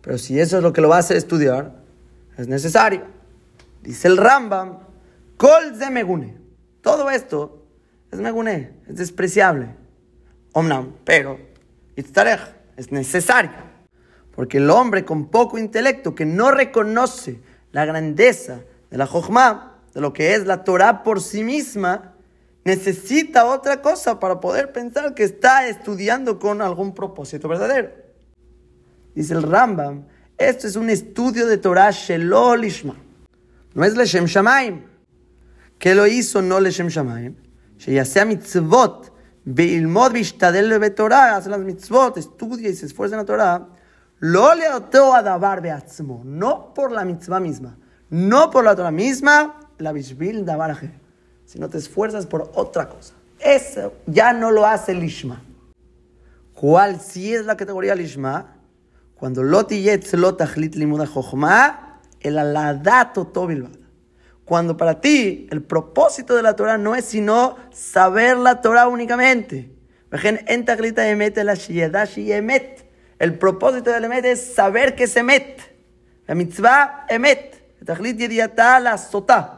Pero 0.00 0.16
si 0.16 0.40
eso 0.40 0.56
es 0.56 0.62
lo 0.62 0.72
que 0.72 0.80
lo 0.80 0.88
va 0.88 0.96
a 0.96 1.00
hacer 1.00 1.18
estudiar, 1.18 1.82
es 2.38 2.48
necesario. 2.48 3.02
Dice 3.82 4.08
el 4.08 4.16
Rambam, 4.16 4.78
Kol 5.36 5.78
de 5.78 5.90
Megune. 5.90 6.36
Todo 6.80 7.10
esto 7.10 7.62
es 8.10 8.18
Megune, 8.20 8.72
es 8.88 8.96
despreciable. 8.96 9.74
Omnam, 10.52 10.94
pero 11.04 11.38
es 11.94 12.90
necesario. 12.90 13.50
Porque 14.34 14.56
el 14.56 14.70
hombre 14.70 15.04
con 15.04 15.26
poco 15.26 15.58
intelecto 15.58 16.14
que 16.14 16.24
no 16.24 16.50
reconoce 16.52 17.40
la 17.72 17.84
grandeza 17.84 18.60
de 18.90 18.96
la 18.96 19.06
Jochma, 19.06 19.82
de 19.92 20.00
lo 20.00 20.14
que 20.14 20.34
es 20.34 20.46
la 20.46 20.64
Torah 20.64 21.02
por 21.02 21.20
sí 21.20 21.44
misma, 21.44 22.14
necesita 22.68 23.46
otra 23.46 23.80
cosa 23.80 24.20
para 24.20 24.40
poder 24.40 24.72
pensar 24.72 25.14
que 25.14 25.24
está 25.24 25.66
estudiando 25.68 26.38
con 26.38 26.60
algún 26.60 26.94
propósito 26.94 27.48
verdadero. 27.48 27.92
Dice 29.14 29.32
el 29.32 29.42
Rambam, 29.42 30.04
esto 30.36 30.66
es 30.66 30.76
un 30.76 30.90
estudio 30.90 31.46
de 31.46 31.56
Torah 31.56 31.90
Shelolishma. 31.90 32.94
No 33.74 33.84
es 33.84 33.96
Leshem 33.96 34.26
Shamaim. 34.26 34.82
que 35.78 35.94
lo 35.94 36.06
hizo 36.06 36.42
no 36.42 36.60
Leshem 36.60 36.88
Shamaim? 36.88 37.36
Sheyasea 37.78 38.26
mitzvot, 38.26 39.12
beilmod 39.46 40.12
bishtadel 40.12 40.78
betorah, 40.78 41.36
hace 41.36 41.48
las 41.48 41.60
mitzvot, 41.60 42.18
estudia 42.18 42.68
y 42.68 42.74
se 42.74 42.84
esfuerza 42.84 43.14
en 43.14 43.20
la 43.20 43.24
Torah. 43.24 43.68
Lo 44.20 44.54
leoteo 44.54 45.14
a 45.14 45.22
davar 45.22 45.62
beatzmo, 45.62 46.22
no 46.24 46.74
por 46.74 46.92
la 46.92 47.04
mitzvah 47.04 47.40
misma, 47.40 47.78
no 48.10 48.50
por 48.50 48.64
la 48.64 48.76
Torah 48.76 48.90
misma, 48.90 49.58
la 49.78 49.92
bishvil 49.92 50.44
davar 50.44 50.72
si 51.48 51.58
no 51.58 51.70
te 51.70 51.78
esfuerzas 51.78 52.26
por 52.26 52.52
otra 52.54 52.90
cosa. 52.90 53.14
Eso 53.40 53.94
ya 54.06 54.34
no 54.34 54.50
lo 54.50 54.66
hace 54.66 54.92
el 54.92 55.02
Ishma. 55.02 55.42
¿Cuál 56.52 57.00
sí 57.00 57.34
es 57.34 57.46
la 57.46 57.56
categoría 57.56 57.94
Lishma? 57.94 58.56
Cuando 59.14 59.42
loti 59.42 59.80
yetz 59.80 60.12
lot 60.12 60.42
achlit 60.42 60.74
limuda 60.74 61.06
chokhma, 61.06 62.00
el 62.20 62.36
aladato 62.36 63.28
tobilvad. 63.28 63.70
Cuando 64.44 64.76
para 64.76 65.00
ti 65.00 65.46
el 65.50 65.62
propósito 65.62 66.36
de 66.36 66.42
la 66.42 66.54
Torah 66.54 66.76
no 66.76 66.94
es 66.94 67.06
sino 67.06 67.56
saber 67.70 68.36
la 68.36 68.60
Torah 68.60 68.88
únicamente. 68.88 69.70
El 73.18 73.38
propósito 73.38 73.90
del 73.90 74.04
emet 74.04 74.24
es 74.24 74.54
saber 74.54 74.94
que 74.94 75.06
se 75.06 75.22
met. 75.22 75.60
La 76.26 76.34
mitzvah 76.34 77.06
emet. 77.08 77.54
la 77.80 78.98
sotah. 78.98 79.57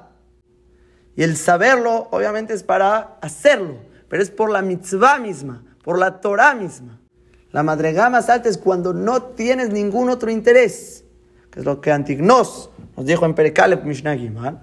Y 1.16 1.22
el 1.22 1.36
saberlo, 1.36 2.08
obviamente, 2.11 2.54
es 2.54 2.62
para 2.62 3.18
hacerlo, 3.20 3.76
pero 4.08 4.22
es 4.22 4.30
por 4.30 4.50
la 4.50 4.62
mitzvah 4.62 5.18
misma, 5.18 5.64
por 5.82 5.98
la 5.98 6.20
Torah 6.20 6.54
misma. 6.54 7.00
La 7.52 7.62
madrega 7.62 8.08
más 8.11 8.28
alta 8.28 8.48
es 8.48 8.58
cuando 8.58 8.92
no 8.92 9.22
tienes 9.22 9.70
ningún 9.70 10.08
otro 10.08 10.30
interés, 10.30 11.04
que 11.50 11.61
es 11.61 11.66
lo 11.66 11.80
que 11.80 11.90
Antignos 11.90 12.70
nos 12.96 13.06
dijo 13.06 13.24
en 13.26 13.34
Perekalep 13.34 13.84
Mishnah 13.84 14.16
Gimal. 14.16 14.61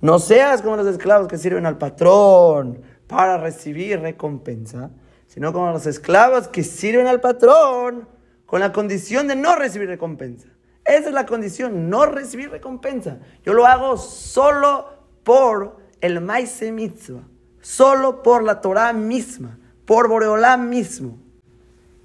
No 0.00 0.18
seas 0.18 0.60
como 0.60 0.76
los 0.76 0.86
esclavos 0.86 1.28
que 1.28 1.38
sirven 1.38 1.64
al 1.64 1.78
patrón 1.78 2.82
para 3.06 3.38
recibir 3.38 4.00
recompensa, 4.00 4.90
sino 5.28 5.52
como 5.52 5.70
los 5.70 5.86
esclavos 5.86 6.48
que 6.48 6.64
sirven 6.64 7.06
al 7.06 7.20
patrón 7.20 8.08
con 8.46 8.60
la 8.60 8.72
condición 8.72 9.28
de 9.28 9.36
no 9.36 9.56
recibir 9.56 9.88
recompensa. 9.88 10.48
Esa 10.84 11.08
es 11.08 11.14
la 11.14 11.24
condición, 11.24 11.88
no 11.88 12.04
recibir 12.04 12.50
recompensa. 12.50 13.18
Yo 13.44 13.54
lo 13.54 13.64
hago 13.64 13.96
solo 13.96 14.88
por 15.22 15.83
el 16.04 16.20
Maise 16.20 16.70
Mitzvah, 16.70 17.26
solo 17.62 18.22
por 18.22 18.42
la 18.42 18.60
Torah 18.60 18.92
misma, 18.92 19.58
por 19.86 20.06
Boreolam 20.06 20.68
mismo. 20.68 21.18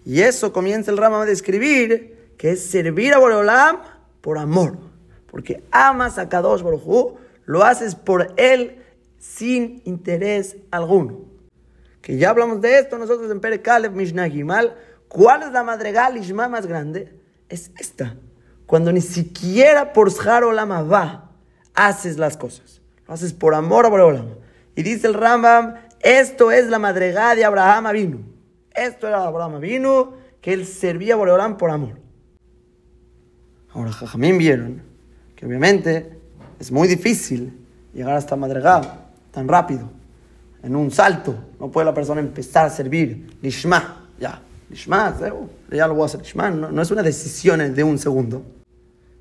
Y 0.05 0.21
eso 0.21 0.53
comienza 0.53 0.89
el 0.89 0.97
Rama 0.97 1.21
a 1.21 1.25
describir 1.25 2.33
que 2.37 2.51
es 2.51 2.65
servir 2.65 3.13
a 3.13 3.17
Boreolam 3.17 3.79
por 4.21 4.37
amor, 4.37 4.77
porque 5.29 5.61
amas 5.69 6.17
a 6.17 6.29
Kadosh 6.29 6.61
Baruj 6.61 7.17
lo 7.43 7.65
haces 7.65 7.93
por 7.93 8.33
él 8.37 8.81
sin 9.17 9.81
interés 9.83 10.55
alguno. 10.71 11.25
Que 12.01 12.15
ya 12.15 12.29
hablamos 12.29 12.61
de 12.61 12.79
esto 12.79 12.97
nosotros 12.97 13.29
en 13.29 13.41
Pere 13.41 13.61
Kalef 13.61 13.91
Mishnah 13.91 14.29
Gimal. 14.29 14.77
¿Cuál 15.09 15.43
es 15.43 15.51
la 15.51 15.63
madregal 15.63 16.15
Ishma 16.15 16.47
más 16.47 16.65
grande? 16.65 17.19
Es 17.49 17.69
esta. 17.77 18.15
Cuando 18.65 18.93
ni 18.93 19.01
siquiera 19.01 19.91
por 19.91 20.09
Shar 20.09 20.45
va 20.45 21.31
haces 21.75 22.17
las 22.17 22.37
cosas 22.37 22.78
haces 23.09 23.33
por 23.33 23.55
amor 23.55 23.85
a 23.85 23.89
Boreolam. 23.89 24.27
Y 24.75 24.83
dice 24.83 25.07
el 25.07 25.15
Rambam, 25.15 25.75
esto 25.99 26.51
es 26.51 26.67
la 26.67 26.79
madregada 26.79 27.35
de 27.35 27.43
Abraham 27.43 27.91
vino. 27.91 28.19
Esto 28.73 29.07
era 29.07 29.25
Abraham 29.25 29.59
vino, 29.59 30.13
que 30.39 30.53
él 30.53 30.65
servía 30.65 31.15
a 31.15 31.17
Boreolam 31.17 31.57
por 31.57 31.71
amor. 31.71 31.99
Ahora, 33.73 33.91
Jajamín 33.91 34.37
vieron 34.37 34.81
que 35.35 35.45
obviamente 35.45 36.17
es 36.59 36.71
muy 36.71 36.87
difícil 36.87 37.65
llegar 37.93 38.15
a 38.15 38.19
esta 38.19 38.35
madregada 38.35 39.09
tan 39.31 39.47
rápido, 39.47 39.89
en 40.61 40.75
un 40.75 40.91
salto. 40.91 41.35
No 41.59 41.69
puede 41.69 41.85
la 41.85 41.93
persona 41.93 42.21
empezar 42.21 42.67
a 42.67 42.69
servir 42.69 43.37
Lishma, 43.41 44.07
ya. 44.19 44.41
Lishma, 44.69 45.17
ya 45.71 45.87
lo 45.87 45.95
voy 45.95 46.03
a 46.03 46.05
hacer 46.05 46.21
Lishma. 46.21 46.51
No, 46.51 46.71
no 46.71 46.81
es 46.81 46.91
una 46.91 47.01
decisión 47.01 47.73
de 47.73 47.83
un 47.83 47.97
segundo. 47.97 48.43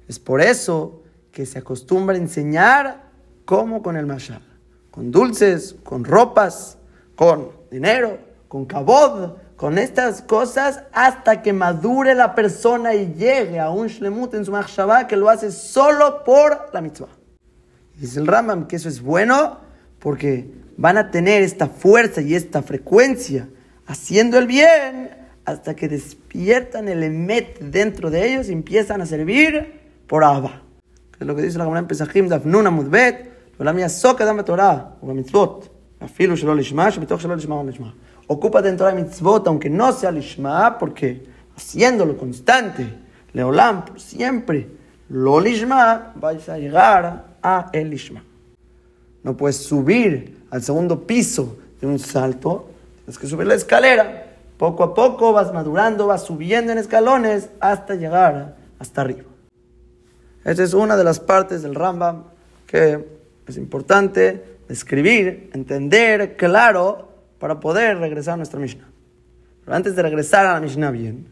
Es 0.07 0.19
por 0.19 0.41
eso 0.41 1.03
que 1.33 1.47
se 1.47 1.59
acostumbra 1.59 2.17
a 2.17 2.19
enseñar 2.19 3.08
como 3.49 3.83
con 3.83 3.97
el 3.97 4.05
mashal, 4.05 4.43
con 4.91 5.11
dulces, 5.11 5.75
con 5.83 6.05
ropas, 6.05 6.77
con 7.17 7.49
dinero, 7.71 8.19
con 8.47 8.67
cabod, 8.67 9.39
con 9.57 9.79
estas 9.79 10.21
cosas 10.21 10.83
hasta 10.93 11.41
que 11.41 11.55
madure 11.55 12.15
la 12.15 12.35
persona 12.35 12.93
y 12.93 13.15
llegue 13.15 13.59
a 13.59 13.71
un 13.71 13.87
shlemut 13.87 14.35
en 14.35 14.45
su 14.45 14.53
machshavá 14.53 15.07
que 15.07 15.17
lo 15.17 15.31
hace 15.31 15.51
solo 15.51 16.25
por 16.25 16.69
la 16.75 16.83
mitzvah. 16.83 17.09
Dice 17.97 18.21
el 18.21 18.27
Rambam 18.27 18.67
que 18.67 18.77
eso 18.77 18.91
es 18.91 19.01
bueno 19.01 19.61
porque 19.99 20.51
van 20.77 20.99
a 20.99 21.11
tener 21.11 21.41
esta 21.41 21.69
fuerza 21.69 22.21
y 22.21 22.35
esta 22.35 22.61
frecuencia 22.61 23.49
haciendo 23.87 24.37
el 24.37 24.47
bien 24.47 25.09
hasta 25.47 25.75
que 25.75 25.89
despiertan 25.89 26.87
el 26.87 27.03
emet 27.03 27.61
dentro 27.61 28.11
de 28.11 28.31
ellos 28.31 28.51
y 28.51 28.53
empiezan 28.53 29.01
a 29.01 29.07
servir 29.07 29.81
por 30.07 30.23
Abba. 30.23 30.65
Es 31.19 31.27
lo 31.27 31.35
que 31.35 31.41
dice 31.41 31.57
la 31.57 31.65
Gemara 31.65 31.81
en 31.81 31.87
Pesachim, 31.87 32.29
Dafnuna 32.29 32.69
Mudbet, 32.69 33.38
ועולם 33.60 33.80
יעסוק 33.80 34.22
אדם 34.22 34.38
בתורה 34.38 34.78
ובמצוות, 35.04 35.70
אפילו 36.06 36.38
שלא 36.38 36.56
לשמה, 36.56 36.92
שבתוך 36.92 37.22
שלא 37.22 37.36
לשמה 37.36 37.56
או 37.56 37.64
לשמה. 37.68 37.90
Ocúpate 38.28 38.70
en 38.70 38.78
Torah 38.78 38.92
y 38.92 38.96
mitzvot, 38.96 39.48
aunque 39.48 39.70
no 39.70 39.92
sea 39.92 40.12
lishma, 40.12 40.78
porque 40.78 41.26
haciéndolo 41.58 42.18
constante, 42.18 42.88
leolam, 43.34 43.86
por 43.86 44.00
siempre, 44.00 44.70
lo 45.10 45.40
lishma, 45.40 46.14
vais 46.16 46.48
a 46.48 46.58
llegar 46.58 47.26
a 47.42 47.70
el 47.74 47.90
lishma. 47.90 48.24
No 49.24 49.36
puedes 49.36 49.58
subir 49.58 50.46
al 50.52 50.62
segundo 50.64 51.06
piso 51.06 51.58
de 51.82 51.88
un 51.88 52.00
salto, 52.00 52.70
tienes 53.04 53.20
que 53.20 53.28
subir 53.28 53.48
la 53.48 53.56
escalera. 53.56 54.28
Poco 54.58 54.84
a 54.84 54.94
poco 54.94 55.34
vas 55.34 55.52
madurando, 55.54 56.08
vas 56.08 56.24
subiendo 56.24 56.72
en 56.72 56.78
escalones 56.78 57.50
hasta 57.60 57.96
llegar 57.96 58.56
hasta 58.80 59.02
arriba. 59.02 59.24
Esa 60.46 60.64
es 60.64 60.74
una 60.74 60.96
de 60.96 61.04
las 61.04 61.20
partes 61.20 61.64
del 61.64 61.76
Rambam 61.76 62.24
que 62.68 63.06
es 63.49 63.57
importante 63.57 64.59
escribir, 64.69 65.51
entender 65.55 66.37
claro 66.37 67.09
para 67.39 67.61
poder 67.61 67.99
regresar 67.99 68.35
a 68.35 68.37
nuestra 68.37 68.61
Mishnah. 68.61 68.89
Pero 69.65 69.77
antes 69.77 69.97
de 69.97 70.03
regresar 70.03 70.47
a 70.47 70.55
la 70.55 70.61
Mishnah 70.61 70.91
bien, 70.91 71.27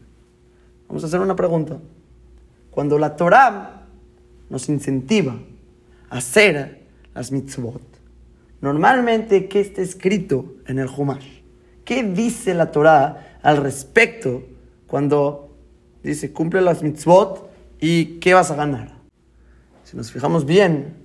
vamos 0.87 1.03
a 1.03 1.07
hacer 1.07 1.19
una 1.19 1.35
pregunta. 1.35 1.77
Cuando 2.71 2.97
la 2.97 3.15
Torah 3.15 3.85
nos 4.49 4.69
incentiva 4.69 5.39
a 6.09 6.17
hacer 6.17 6.87
las 7.13 7.31
mitzvot, 7.31 7.81
normalmente, 8.61 9.47
¿qué 9.47 9.59
está 9.59 9.81
escrito 9.81 10.55
en 10.65 10.79
el 10.79 10.87
Humash? 10.87 11.41
¿Qué 11.85 12.03
dice 12.03 12.53
la 12.53 12.71
Torah 12.71 13.39
al 13.41 13.57
respecto 13.57 14.43
cuando 14.87 15.55
dice 16.03 16.33
cumple 16.33 16.61
las 16.61 16.83
mitzvot 16.83 17.49
y 17.79 18.19
qué 18.19 18.33
vas 18.33 18.51
a 18.51 18.55
ganar? 18.55 18.97
Si 19.83 19.95
nos 19.95 20.11
fijamos 20.11 20.45
bien, 20.45 20.95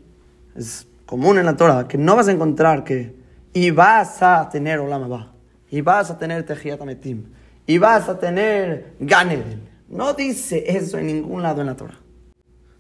es 0.57 0.87
común 1.13 1.37
en 1.37 1.45
la 1.45 1.59
Torah, 1.59 1.87
que 1.87 1.99
no 1.99 2.17
vas 2.17 2.29
a 2.29 2.33
encontrar 2.33 2.85
que 2.85 3.15
y 3.53 3.71
vas 3.71 4.23
a 4.23 4.49
tener 4.49 4.79
Olam 4.79 5.27
y 5.69 5.83
vas 5.83 6.11
a 6.11 6.17
tener 6.17 6.47
Tejiat 6.47 6.81
Ametim, 6.81 7.27
y 7.67 7.77
vas 7.77 8.09
a 8.09 8.19
tener 8.19 8.95
Ganeden. 8.99 9.69
No 9.91 10.15
dice 10.15 10.65
eso 10.75 10.97
en 10.97 11.09
ningún 11.09 11.43
lado 11.43 11.61
en 11.61 11.67
la 11.67 11.77
Torah. 11.77 11.99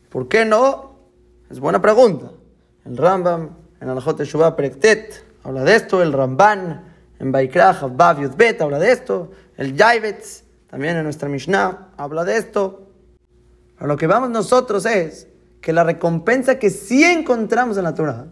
¿Por 0.08 0.28
qué 0.28 0.46
no? 0.46 0.94
Es 1.50 1.60
buena 1.60 1.82
pregunta. 1.82 2.30
El 2.86 2.96
Rambam, 2.96 3.50
en 3.82 3.88
Alajot 3.90 4.22
Shuvah 4.22 4.56
Perektet, 4.56 5.26
habla 5.44 5.62
de 5.62 5.76
esto. 5.76 6.02
El 6.02 6.14
Ramban, 6.14 6.84
en 7.18 7.32
Baikrach, 7.32 7.82
Bav 7.94 8.34
Bet, 8.34 8.62
habla 8.62 8.78
de 8.78 8.92
esto. 8.92 9.30
El 9.58 9.76
Yaivetz, 9.76 10.44
también 10.70 10.96
en 10.96 11.04
nuestra 11.04 11.28
Mishnah, 11.28 11.90
habla 11.98 12.24
de 12.24 12.38
esto. 12.38 12.88
A 13.76 13.86
lo 13.86 13.98
que 13.98 14.06
vamos 14.06 14.30
nosotros 14.30 14.86
es 14.86 15.28
que 15.62 15.72
la 15.72 15.84
recompensa 15.84 16.58
que 16.58 16.68
sí 16.68 17.04
encontramos 17.04 17.78
en 17.78 17.84
la 17.84 17.94
Torah 17.94 18.26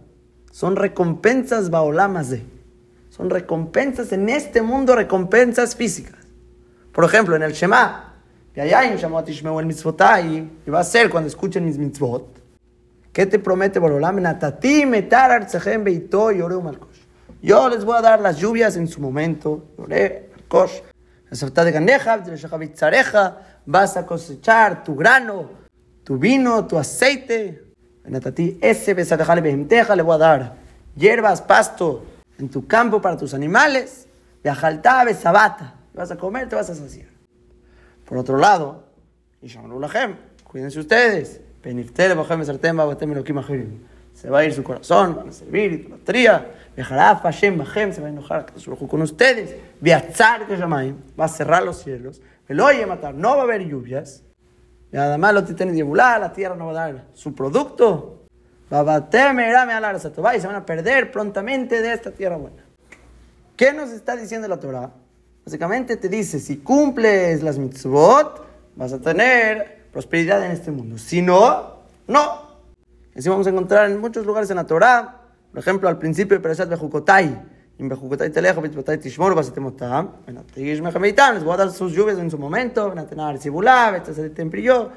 son 0.51 0.76
recompensas 0.76 1.70
baolamas 1.70 2.28
de. 2.28 2.43
Son 3.09 3.31
recompensas 3.31 4.12
en 4.12 4.28
este 4.28 4.61
mundo, 4.62 4.95
recompensas 4.97 5.76
físicas. 5.76 6.26
Por 6.93 7.05
ejemplo, 7.05 7.37
en 7.37 7.43
el 7.43 7.53
Shema, 7.53 8.14
y 10.66 10.70
va 10.70 10.81
a 10.81 10.85
ser 10.85 11.09
cuando 11.09 11.28
escuchen 11.28 11.64
mis 11.64 11.78
mitzvot. 11.78 12.41
¿Qué 13.12 13.26
te 13.26 13.39
promete 13.39 13.78
Borolam? 13.78 14.18
Yo 17.43 17.68
les 17.68 17.85
voy 17.85 17.97
a 17.97 18.01
dar 18.01 18.20
las 18.20 18.39
lluvias 18.39 18.76
en 18.76 18.89
su 18.89 19.01
momento. 19.01 19.66
de 21.64 21.70
ganeja, 21.72 23.39
vas 23.66 23.97
a 23.97 24.05
cosechar 24.05 24.83
tu 24.83 24.97
grano, 24.97 25.60
tu 26.11 26.19
vino, 26.19 26.67
tu 26.67 26.77
aceite. 26.77 27.63
Ese 28.61 28.95
le 28.97 30.03
voy 30.03 30.15
a 30.17 30.19
dar 30.19 30.57
hierbas, 30.97 31.41
pasto 31.41 32.05
en 32.37 32.49
tu 32.49 32.67
campo 32.67 33.01
para 33.01 33.17
tus 33.17 33.33
animales. 33.33 34.09
Viajalta, 34.43 35.07
sabata. 35.15 35.77
Vas 35.95 36.11
a 36.11 36.17
comer, 36.17 36.49
te 36.49 36.57
vas 36.57 36.69
a 36.69 36.75
saciar. 36.75 37.07
Por 38.05 38.19
otro 38.19 38.39
lado, 38.39 38.87
cuídense 40.43 40.81
ustedes. 40.81 41.41
Se 44.13 44.31
va 44.31 44.39
a 44.41 44.45
ir 44.45 44.53
su 44.53 44.65
corazón, 44.65 45.15
van 45.15 45.29
a 45.29 45.33
servir, 45.33 45.73
idolatría. 45.75 46.55
Viajará 46.75 47.15
Hashem 47.23 47.57
Bajem, 47.57 47.93
se 47.93 48.01
va 48.01 48.09
a 48.09 48.11
enojar 48.11 48.47
con 48.89 49.03
ustedes. 49.03 49.55
Viazar 49.81 50.49
que 50.49 50.57
llamáis, 50.57 50.93
va 51.19 51.27
a 51.27 51.29
cerrar 51.29 51.63
los 51.63 51.81
cielos. 51.81 52.21
El 52.49 52.59
oye 52.59 52.85
matar, 52.85 53.15
no 53.15 53.37
va 53.37 53.43
a 53.43 53.45
haber 53.45 53.65
lluvias. 53.65 54.25
Y 54.93 54.97
además 54.97 55.34
lo 55.34 55.45
tiene 55.45 55.72
diabular, 55.72 56.20
la 56.20 56.32
tierra 56.32 56.57
no 56.57 56.66
va 56.66 56.72
a 56.72 56.74
dar 56.74 57.07
su 57.14 57.34
producto. 57.34 58.24
Y 58.70 58.74
se 60.41 60.47
van 60.47 60.57
a 60.57 60.66
perder 60.66 61.11
prontamente 61.11 61.80
de 61.82 61.93
esta 61.93 62.11
tierra 62.11 62.36
buena. 62.36 62.64
¿Qué 63.57 63.72
nos 63.72 63.91
está 63.91 64.16
diciendo 64.16 64.49
la 64.49 64.59
Torah? 64.59 64.91
Básicamente 65.45 65.97
te 65.97 66.09
dice, 66.09 66.38
si 66.38 66.59
cumples 66.59 67.43
las 67.43 67.59
mitzvot, 67.59 68.47
vas 68.76 68.93
a 68.93 69.01
tener 69.01 69.86
prosperidad 69.93 70.45
en 70.45 70.53
este 70.53 70.70
mundo. 70.70 70.99
Si 70.99 71.22
no, 71.22 71.80
no. 72.07 72.51
Así 73.16 73.28
vamos 73.28 73.47
a 73.47 73.51
encontrar 73.51 73.91
en 73.91 74.01
muchos 74.01 74.24
lugares 74.24 74.51
en 74.51 74.57
la 74.57 74.66
Torah. 74.66 75.22
Por 75.51 75.59
ejemplo, 75.59 75.88
al 75.88 75.99
principio 75.99 76.36
de 76.36 76.43
Perashat 76.43 76.68
Bejukotai. 76.68 77.50
En 77.81 77.89
Bejukotai 77.89 78.28
Telejo, 78.28 78.61
Bejukotai 78.61 78.99
Tishmor, 78.99 79.35
Basetemotam. 79.35 80.11
Bueno, 80.26 80.45
Tegish 80.45 80.83
Mejameitam. 80.83 81.37
Les 81.37 81.43
voy 81.43 81.55
a 81.55 81.57
dar 81.57 81.70
sus 81.70 81.93
lluvias 81.93 82.18
en 82.18 82.31
su 82.31 82.37
momento. 82.37 82.87
Van 82.91 82.99
a 82.99 83.07
tener 83.07 83.39
Sibulá, 83.39 83.91
Betzaset 83.91 84.35
Temprillo. 84.35 84.91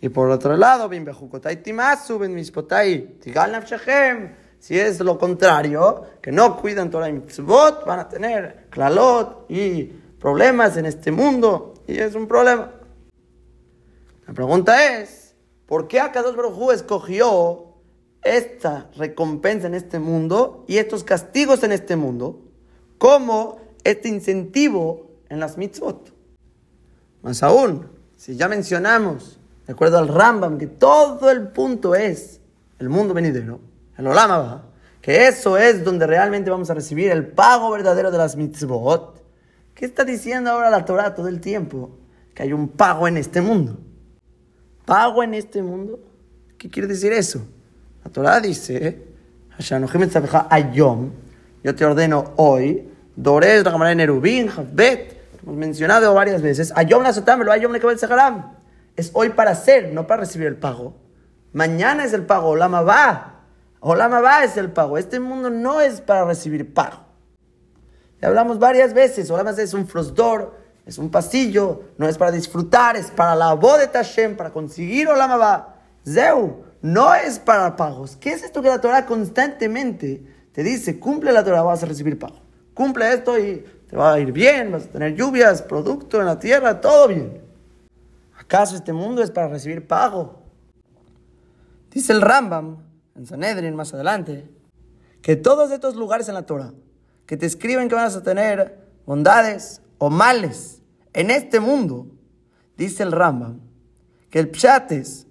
Y 0.00 0.08
por 0.08 0.30
otro 0.30 0.56
lado, 0.56 0.88
Ben 0.88 1.04
Bejukotai 1.04 1.60
Timasu, 1.64 2.20
Ben 2.20 2.32
Mispotai 2.32 3.18
Tigal 3.18 3.50
Nafshechem. 3.50 4.36
Si 4.60 4.78
es 4.78 5.00
lo 5.00 5.18
contrario, 5.18 6.04
que 6.22 6.30
no 6.30 6.56
cuidan 6.56 6.90
Torah 6.90 7.08
y 7.08 7.12
mitzvot, 7.12 7.84
van 7.84 7.98
a 7.98 8.08
tener 8.08 8.66
klalot 8.70 9.50
y 9.50 9.86
problemas 10.20 10.76
en 10.76 10.86
este 10.86 11.10
mundo. 11.10 11.74
Y 11.88 11.98
es 11.98 12.14
un 12.14 12.28
problema. 12.28 12.70
La 14.28 14.32
pregunta 14.32 15.00
es, 15.00 15.34
¿por 15.66 15.88
qué 15.88 15.98
Akadosh 15.98 16.36
Baruj 16.36 16.72
escogió 16.72 17.65
esta 18.22 18.90
recompensa 18.96 19.66
en 19.66 19.74
este 19.74 19.98
mundo 19.98 20.64
y 20.68 20.78
estos 20.78 21.04
castigos 21.04 21.62
en 21.62 21.72
este 21.72 21.96
mundo 21.96 22.40
como 22.98 23.60
este 23.84 24.08
incentivo 24.08 25.10
en 25.28 25.40
las 25.40 25.56
mitzvot? 25.58 26.12
Más 27.22 27.42
aún, 27.42 27.88
si 28.16 28.36
ya 28.36 28.48
mencionamos, 28.48 29.38
de 29.66 29.72
acuerdo 29.72 29.98
al 29.98 30.08
Rambam, 30.08 30.58
que 30.58 30.66
todo 30.66 31.30
el 31.30 31.48
punto 31.48 31.94
es 31.94 32.40
el 32.78 32.88
mundo 32.88 33.14
venidero, 33.14 33.60
el 33.96 34.06
Olama 34.06 34.38
va, 34.38 34.66
que 35.00 35.28
eso 35.28 35.56
es 35.56 35.84
donde 35.84 36.06
realmente 36.06 36.50
vamos 36.50 36.70
a 36.70 36.74
recibir 36.74 37.10
el 37.10 37.28
pago 37.28 37.70
verdadero 37.70 38.10
de 38.10 38.18
las 38.18 38.36
mitzvot. 38.36 39.22
¿Qué 39.74 39.84
está 39.84 40.04
diciendo 40.04 40.50
ahora 40.50 40.70
la 40.70 40.84
Torah 40.84 41.14
todo 41.14 41.28
el 41.28 41.40
tiempo? 41.40 41.98
Que 42.34 42.42
hay 42.42 42.52
un 42.52 42.68
pago 42.68 43.06
en 43.06 43.16
este 43.16 43.40
mundo. 43.40 43.78
¿Pago 44.84 45.22
en 45.22 45.34
este 45.34 45.62
mundo? 45.62 46.00
¿Qué 46.58 46.70
quiere 46.70 46.88
decir 46.88 47.12
eso? 47.12 47.46
La 48.06 48.12
Torah 48.12 48.38
dice, 48.38 49.02
yo 51.64 51.74
te 51.74 51.84
ordeno 51.84 52.34
hoy, 52.36 52.88
Dores, 53.16 53.64
Nerubin, 53.96 54.46
Javbet, 54.46 55.24
hemos 55.42 55.56
mencionado 55.56 56.14
varias 56.14 56.40
veces, 56.40 56.72
Ayom 56.76 57.02
lo 57.02 57.50
Ayom 57.50 57.74
Es 58.94 59.10
hoy 59.12 59.30
para 59.30 59.50
hacer, 59.50 59.92
no 59.92 60.06
para 60.06 60.20
recibir 60.20 60.46
el 60.46 60.54
pago. 60.54 60.94
Mañana 61.52 62.04
es 62.04 62.12
el 62.12 62.22
pago, 62.22 62.50
Olama 62.50 62.82
va. 62.82 63.40
Olama 63.80 64.20
va 64.20 64.44
es 64.44 64.56
el 64.56 64.70
pago. 64.70 64.98
Este 64.98 65.18
mundo 65.18 65.50
no 65.50 65.80
es 65.80 66.00
para 66.00 66.24
recibir 66.24 66.72
pago. 66.72 66.98
Ya 68.22 68.28
hablamos 68.28 68.60
varias 68.60 68.94
veces, 68.94 69.28
Olama 69.32 69.50
es 69.50 69.74
un 69.74 69.84
frosdor, 69.84 70.54
es 70.86 70.96
un 70.98 71.10
pasillo, 71.10 71.82
no 71.98 72.06
es 72.06 72.16
para 72.16 72.30
disfrutar, 72.30 72.96
es 72.96 73.10
para 73.10 73.34
la 73.34 73.54
voz 73.54 73.80
de 73.80 73.88
Tashem, 73.88 74.36
para 74.36 74.50
conseguir 74.50 75.08
Olama 75.08 75.36
va. 75.36 75.72
Zeu, 76.04 76.65
no 76.82 77.14
es 77.14 77.38
para 77.38 77.76
pagos. 77.76 78.16
¿Qué 78.16 78.30
es 78.30 78.42
esto 78.42 78.62
que 78.62 78.68
la 78.68 78.80
Torah 78.80 79.06
constantemente 79.06 80.22
te 80.52 80.62
dice? 80.62 80.98
Cumple 80.98 81.32
la 81.32 81.44
Torah, 81.44 81.62
vas 81.62 81.82
a 81.82 81.86
recibir 81.86 82.18
pago. 82.18 82.40
Cumple 82.74 83.12
esto 83.12 83.38
y 83.38 83.64
te 83.88 83.96
va 83.96 84.14
a 84.14 84.20
ir 84.20 84.32
bien, 84.32 84.72
vas 84.72 84.84
a 84.84 84.88
tener 84.88 85.14
lluvias, 85.14 85.62
producto 85.62 86.20
en 86.20 86.26
la 86.26 86.38
tierra, 86.38 86.80
todo 86.80 87.08
bien. 87.08 87.42
¿Acaso 88.38 88.76
este 88.76 88.92
mundo 88.92 89.22
es 89.22 89.30
para 89.30 89.48
recibir 89.48 89.86
pago? 89.86 90.42
Dice 91.90 92.12
el 92.12 92.20
Rambam, 92.20 92.78
en 93.14 93.26
Sanedrin 93.26 93.74
más 93.74 93.94
adelante, 93.94 94.48
que 95.22 95.36
todos 95.36 95.70
estos 95.70 95.96
lugares 95.96 96.28
en 96.28 96.34
la 96.34 96.44
Torah 96.44 96.72
que 97.26 97.36
te 97.36 97.46
escriben 97.46 97.88
que 97.88 97.94
vas 97.94 98.16
a 98.16 98.22
tener 98.22 98.78
bondades 99.04 99.82
o 99.98 100.10
males 100.10 100.80
en 101.12 101.30
este 101.30 101.60
mundo, 101.60 102.06
dice 102.76 103.02
el 103.02 103.12
Rambam, 103.12 103.60
que 104.30 104.38
el 104.38 104.50
pshates, 104.54 105.25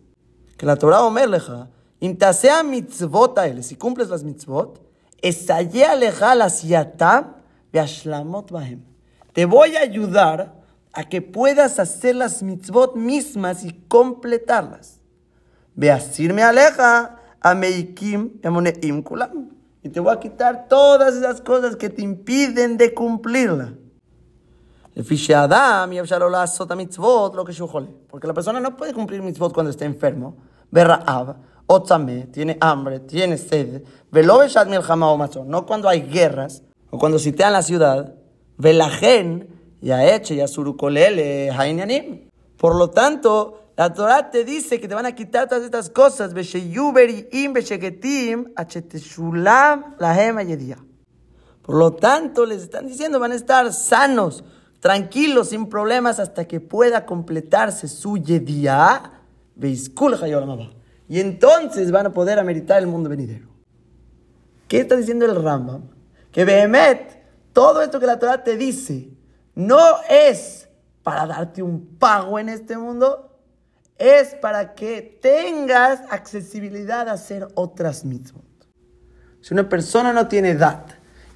que 0.57 0.65
la 0.65 0.75
Torah 0.75 1.03
omerleja, 1.03 1.69
intasea 1.99 2.63
mitzvot 2.63 3.37
a 3.37 3.47
él, 3.47 3.63
si 3.63 3.75
cumples 3.75 4.09
las 4.09 4.23
mitzvot, 4.23 4.81
esayea 5.21 5.95
leja 5.95 6.35
la 6.35 6.49
siatam 6.49 7.35
ashlamot 7.79 8.51
bahem. 8.51 8.81
Te 9.33 9.45
voy 9.45 9.75
a 9.75 9.81
ayudar 9.81 10.53
a 10.93 11.03
que 11.03 11.21
puedas 11.21 11.79
hacer 11.79 12.15
las 12.15 12.41
mitzvot 12.41 12.95
mismas 12.95 13.65
y 13.65 13.73
completarlas. 13.87 15.01
Ve 15.75 15.91
a 15.91 15.99
me 16.33 16.43
aleja 16.43 17.19
a 17.41 17.53
meikim 17.53 18.39
emoneim 18.41 19.03
kulam. 19.03 19.49
Y 19.83 19.89
te 19.89 19.99
voy 19.99 20.13
a 20.13 20.19
quitar 20.19 20.67
todas 20.67 21.15
esas 21.15 21.41
cosas 21.41 21.75
que 21.75 21.89
te 21.89 22.01
impiden 22.01 22.77
de 22.77 22.93
cumplirla. 22.93 23.73
Adam 24.84 24.84
y 24.84 24.84
mitzvot, 24.84 24.84
lo 24.84 24.84
que 24.84 24.84
Porque 28.09 28.27
la 28.27 28.33
persona 28.33 28.59
no 28.61 28.77
puede 28.77 28.93
cumplir 28.93 29.21
mitzvot 29.21 29.53
cuando 29.53 29.69
está 29.69 29.83
enfermo. 29.85 30.37
Berra'ab, 30.71 31.35
otzame, 31.67 32.27
tiene 32.27 32.57
hambre, 32.61 33.01
tiene 33.01 33.37
sed. 33.37 33.83
No 34.11 35.65
cuando 35.65 35.89
hay 35.89 36.01
guerras 36.01 36.63
o 36.89 36.97
cuando 36.97 37.19
sitean 37.19 37.51
la 37.51 37.61
ciudad. 37.61 38.15
Velajen, 38.57 39.49
ya 39.81 40.15
eche, 40.15 40.37
ya 40.37 40.47
surukolele, 40.47 41.51
hainyanim. 41.51 42.29
Por 42.57 42.75
lo 42.75 42.89
tanto, 42.89 43.71
la 43.75 43.93
Torah 43.93 44.31
te 44.31 44.45
dice 44.45 44.79
que 44.79 44.87
te 44.87 44.95
van 44.95 45.05
a 45.05 45.13
quitar 45.13 45.49
todas 45.49 45.65
estas 45.65 45.89
cosas. 45.89 46.33
Por 51.61 51.75
lo 51.75 51.93
tanto, 51.93 52.45
les 52.45 52.61
están 52.61 52.87
diciendo, 52.87 53.19
van 53.19 53.31
a 53.33 53.35
estar 53.35 53.73
sanos, 53.73 54.43
tranquilos, 54.85 55.49
sin 55.49 55.67
problemas, 55.67 56.19
hasta 56.19 56.45
que 56.45 56.59
pueda 56.59 57.07
completarse 57.07 57.87
su 57.87 58.19
yediyah. 58.19 59.13
Y 61.09 61.19
entonces 61.19 61.91
van 61.91 62.05
a 62.05 62.13
poder 62.13 62.37
ameritar 62.37 62.83
el 62.83 62.85
mundo 62.85 63.09
venidero. 63.09 63.47
¿Qué 64.67 64.81
está 64.81 64.95
diciendo 64.95 65.25
el 65.25 65.41
Rambam? 65.41 65.89
Que 66.31 66.45
Behemet, 66.45 67.19
todo 67.51 67.81
esto 67.81 67.99
que 67.99 68.05
la 68.05 68.19
Torah 68.19 68.43
te 68.43 68.57
dice, 68.57 69.09
no 69.55 69.79
es 70.07 70.69
para 71.01 71.25
darte 71.25 71.63
un 71.63 71.97
pago 71.97 72.37
en 72.37 72.49
este 72.49 72.77
mundo, 72.77 73.39
es 73.97 74.35
para 74.35 74.75
que 74.75 75.01
tengas 75.19 76.01
accesibilidad 76.11 77.09
a 77.09 77.13
hacer 77.13 77.47
otras 77.55 78.05
mitzvot. 78.05 78.45
Si 79.41 79.51
una 79.51 79.67
persona 79.67 80.13
no 80.13 80.27
tiene 80.27 80.51
edad 80.51 80.85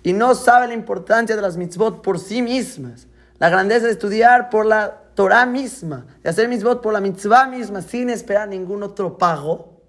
y 0.04 0.14
no 0.14 0.36
sabe 0.36 0.68
la 0.68 0.76
importancia 0.76 1.36
de 1.36 1.42
las 1.42 1.58
mitzvot 1.58 2.04
por 2.04 2.20
sí 2.20 2.44
mismas, 2.44 3.08
la 3.40 3.50
grandeza 3.50 3.86
de 3.86 3.94
estudiar 3.94 4.50
por 4.50 4.66
la 4.66 5.04
Torah 5.16 5.46
misma, 5.46 6.06
de 6.22 6.30
hacer 6.30 6.48
mitzvot 6.48 6.82
por 6.82 6.94
la 6.94 7.02
mitzvah 7.02 7.48
misma 7.48 7.82
sin 7.82 8.10
esperar 8.10 8.48
ningún 8.48 8.84
otro 8.84 9.18
pago, 9.18 9.82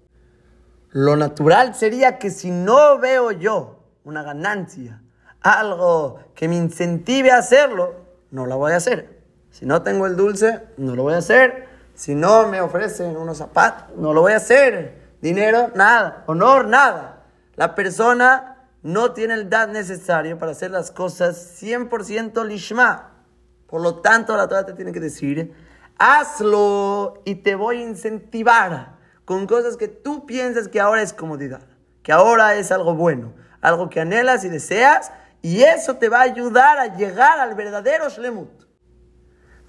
lo 0.89 1.15
natural 1.15 1.75
sería 1.75 2.17
que 2.17 2.31
si 2.31 2.51
no 2.51 2.99
veo 2.99 3.31
yo 3.31 3.79
una 4.03 4.23
ganancia, 4.23 5.01
algo 5.41 6.19
que 6.35 6.47
me 6.47 6.55
incentive 6.55 7.31
a 7.31 7.37
hacerlo, 7.37 7.95
no 8.31 8.45
lo 8.45 8.57
voy 8.57 8.73
a 8.73 8.77
hacer. 8.77 9.21
Si 9.51 9.65
no 9.65 9.81
tengo 9.81 10.05
el 10.05 10.15
dulce, 10.15 10.61
no 10.77 10.95
lo 10.95 11.03
voy 11.03 11.13
a 11.13 11.17
hacer. 11.17 11.67
Si 11.93 12.15
no 12.15 12.47
me 12.47 12.61
ofrecen 12.61 13.15
unos 13.17 13.37
zapatos, 13.37 13.95
no 13.97 14.13
lo 14.13 14.21
voy 14.21 14.33
a 14.33 14.37
hacer. 14.37 15.01
Dinero, 15.21 15.71
nada. 15.75 16.23
Honor, 16.27 16.67
nada. 16.67 17.23
La 17.55 17.75
persona 17.75 18.69
no 18.81 19.11
tiene 19.11 19.35
el 19.35 19.41
edad 19.41 19.67
necesario 19.67 20.37
para 20.39 20.53
hacer 20.53 20.71
las 20.71 20.91
cosas 20.91 21.61
100% 21.61 22.45
lishma. 22.45 23.10
Por 23.71 23.81
lo 23.81 24.01
tanto, 24.01 24.35
la 24.35 24.49
Torah 24.49 24.65
te 24.65 24.73
tiene 24.73 24.91
que 24.91 24.99
decir, 24.99 25.53
hazlo 25.97 27.21
y 27.23 27.35
te 27.35 27.55
voy 27.55 27.77
a 27.77 27.87
incentivar 27.87 28.97
con 29.23 29.47
cosas 29.47 29.77
que 29.77 29.87
tú 29.87 30.25
piensas 30.25 30.67
que 30.67 30.81
ahora 30.81 31.01
es 31.01 31.13
comodidad, 31.13 31.61
que 32.03 32.11
ahora 32.11 32.55
es 32.55 32.69
algo 32.73 32.95
bueno, 32.95 33.33
algo 33.61 33.89
que 33.89 34.01
anhelas 34.01 34.43
y 34.43 34.49
deseas, 34.49 35.13
y 35.41 35.61
eso 35.61 35.95
te 35.95 36.09
va 36.09 36.19
a 36.19 36.23
ayudar 36.23 36.79
a 36.79 36.97
llegar 36.97 37.39
al 37.39 37.55
verdadero 37.55 38.09
Shlemut. 38.09 38.65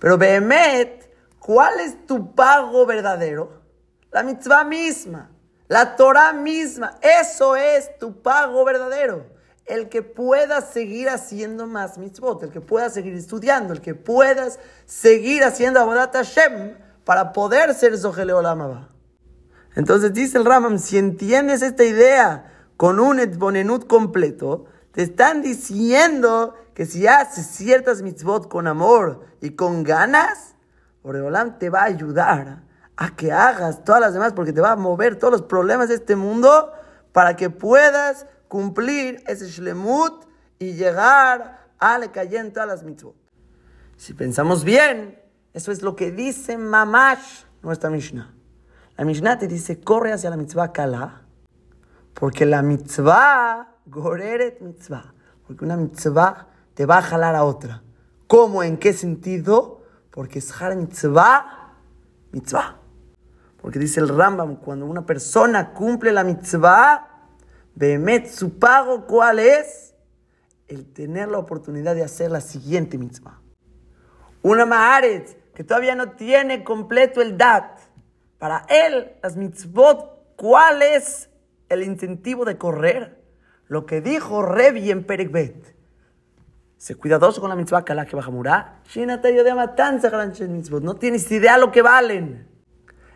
Pero 0.00 0.18
Behemet, 0.18 1.08
¿cuál 1.38 1.78
es 1.78 2.04
tu 2.04 2.34
pago 2.34 2.84
verdadero? 2.86 3.62
La 4.10 4.24
mitzvah 4.24 4.64
misma, 4.64 5.30
la 5.68 5.94
Torah 5.94 6.32
misma. 6.32 6.98
Eso 7.00 7.54
es 7.54 7.96
tu 7.98 8.20
pago 8.20 8.64
verdadero. 8.64 9.31
El 9.64 9.88
que 9.88 10.02
puedas 10.02 10.70
seguir 10.70 11.08
haciendo 11.08 11.66
más 11.66 11.98
mitzvot, 11.98 12.42
el 12.42 12.50
que 12.50 12.60
puedas 12.60 12.94
seguir 12.94 13.14
estudiando, 13.14 13.72
el 13.72 13.80
que 13.80 13.94
puedas 13.94 14.58
seguir 14.86 15.44
haciendo 15.44 15.80
Abodat 15.80 16.14
Hashem 16.14 16.76
para 17.04 17.32
poder 17.32 17.74
ser 17.74 17.96
Zohele 17.96 18.32
Olamaba. 18.32 18.88
Entonces 19.74 20.12
dice 20.12 20.38
el 20.38 20.44
Ramam, 20.44 20.78
si 20.78 20.98
entiendes 20.98 21.62
esta 21.62 21.84
idea 21.84 22.52
con 22.76 23.00
un 23.00 23.20
etbonenut 23.20 23.86
completo, 23.86 24.66
te 24.92 25.02
están 25.02 25.42
diciendo 25.42 26.54
que 26.74 26.84
si 26.86 27.06
haces 27.06 27.46
ciertas 27.46 28.02
mitzvot 28.02 28.48
con 28.48 28.66
amor 28.66 29.24
y 29.40 29.50
con 29.50 29.82
ganas, 29.82 30.54
Oreolam 31.02 31.58
te 31.58 31.70
va 31.70 31.80
a 31.80 31.86
ayudar 31.86 32.62
a 32.96 33.16
que 33.16 33.32
hagas 33.32 33.84
todas 33.84 34.00
las 34.00 34.12
demás, 34.12 34.32
porque 34.32 34.52
te 34.52 34.60
va 34.60 34.72
a 34.72 34.76
mover 34.76 35.16
todos 35.16 35.32
los 35.32 35.42
problemas 35.42 35.88
de 35.88 35.96
este 35.96 36.16
mundo 36.16 36.72
para 37.12 37.36
que 37.36 37.50
puedas 37.50 38.26
cumplir 38.52 39.24
ese 39.26 39.48
shlemut 39.48 40.26
y 40.58 40.74
llegar 40.74 41.70
a 41.78 41.98
le 41.98 42.10
en 42.14 42.52
todas 42.52 42.68
las 42.68 42.82
mitzvot. 42.82 43.16
Si 43.96 44.12
pensamos 44.12 44.62
bien, 44.62 45.18
eso 45.54 45.72
es 45.72 45.80
lo 45.80 45.96
que 45.96 46.10
dice 46.10 46.58
Mamash, 46.58 47.44
nuestra 47.62 47.88
Mishnah. 47.88 48.30
La 48.98 49.06
Mishnah 49.06 49.38
te 49.38 49.48
dice, 49.48 49.80
corre 49.80 50.12
hacia 50.12 50.28
la 50.28 50.36
mitzvah 50.36 50.70
kala, 50.70 51.22
porque 52.12 52.44
la 52.44 52.60
mitzvah, 52.60 53.78
goreret 53.86 54.60
mitzvah, 54.60 55.14
porque 55.46 55.64
una 55.64 55.78
mitzvah 55.78 56.48
te 56.74 56.84
va 56.84 56.98
a 56.98 57.02
jalar 57.02 57.34
a 57.34 57.44
otra. 57.44 57.82
¿Cómo? 58.26 58.62
¿En 58.62 58.76
qué 58.76 58.92
sentido? 58.92 59.80
Porque 60.10 60.40
es 60.40 60.52
har 60.60 60.76
mitzvah, 60.76 61.72
mitzvah. 62.32 62.76
Porque 63.62 63.78
dice 63.78 64.00
el 64.00 64.10
Rambam, 64.10 64.56
cuando 64.56 64.84
una 64.84 65.06
persona 65.06 65.72
cumple 65.72 66.12
la 66.12 66.22
mitzvah, 66.22 67.11
Behemet, 67.74 68.28
su 68.28 68.58
pago, 68.58 69.06
¿cuál 69.06 69.38
es? 69.38 69.94
El 70.68 70.92
tener 70.92 71.28
la 71.28 71.38
oportunidad 71.38 71.94
de 71.94 72.04
hacer 72.04 72.30
la 72.30 72.40
siguiente 72.40 72.98
mitzvah. 72.98 73.40
Una 74.42 74.66
Maharet 74.66 75.52
que 75.54 75.64
todavía 75.64 75.94
no 75.94 76.12
tiene 76.12 76.64
completo 76.64 77.20
el 77.20 77.36
dat. 77.36 77.78
Para 78.38 78.66
él, 78.68 79.12
las 79.22 79.36
mitzvot, 79.36 80.34
¿cuál 80.36 80.82
es 80.82 81.30
el 81.68 81.82
incentivo 81.82 82.44
de 82.44 82.58
correr? 82.58 83.22
Lo 83.68 83.86
que 83.86 84.00
dijo 84.00 84.42
Revi 84.42 84.90
en 84.90 85.04
Perekbet. 85.04 85.76
Sé 86.76 86.96
cuidadoso 86.96 87.40
con 87.40 87.48
la 87.48 87.56
mitzvah 87.56 87.84
que 87.84 87.94
que 87.94 88.16
baja 88.16 88.30
de 89.44 89.54
matanza 89.54 90.10
No 90.80 90.94
tienes 90.96 91.30
idea 91.30 91.56
lo 91.56 91.70
que 91.70 91.80
valen. 91.80 92.48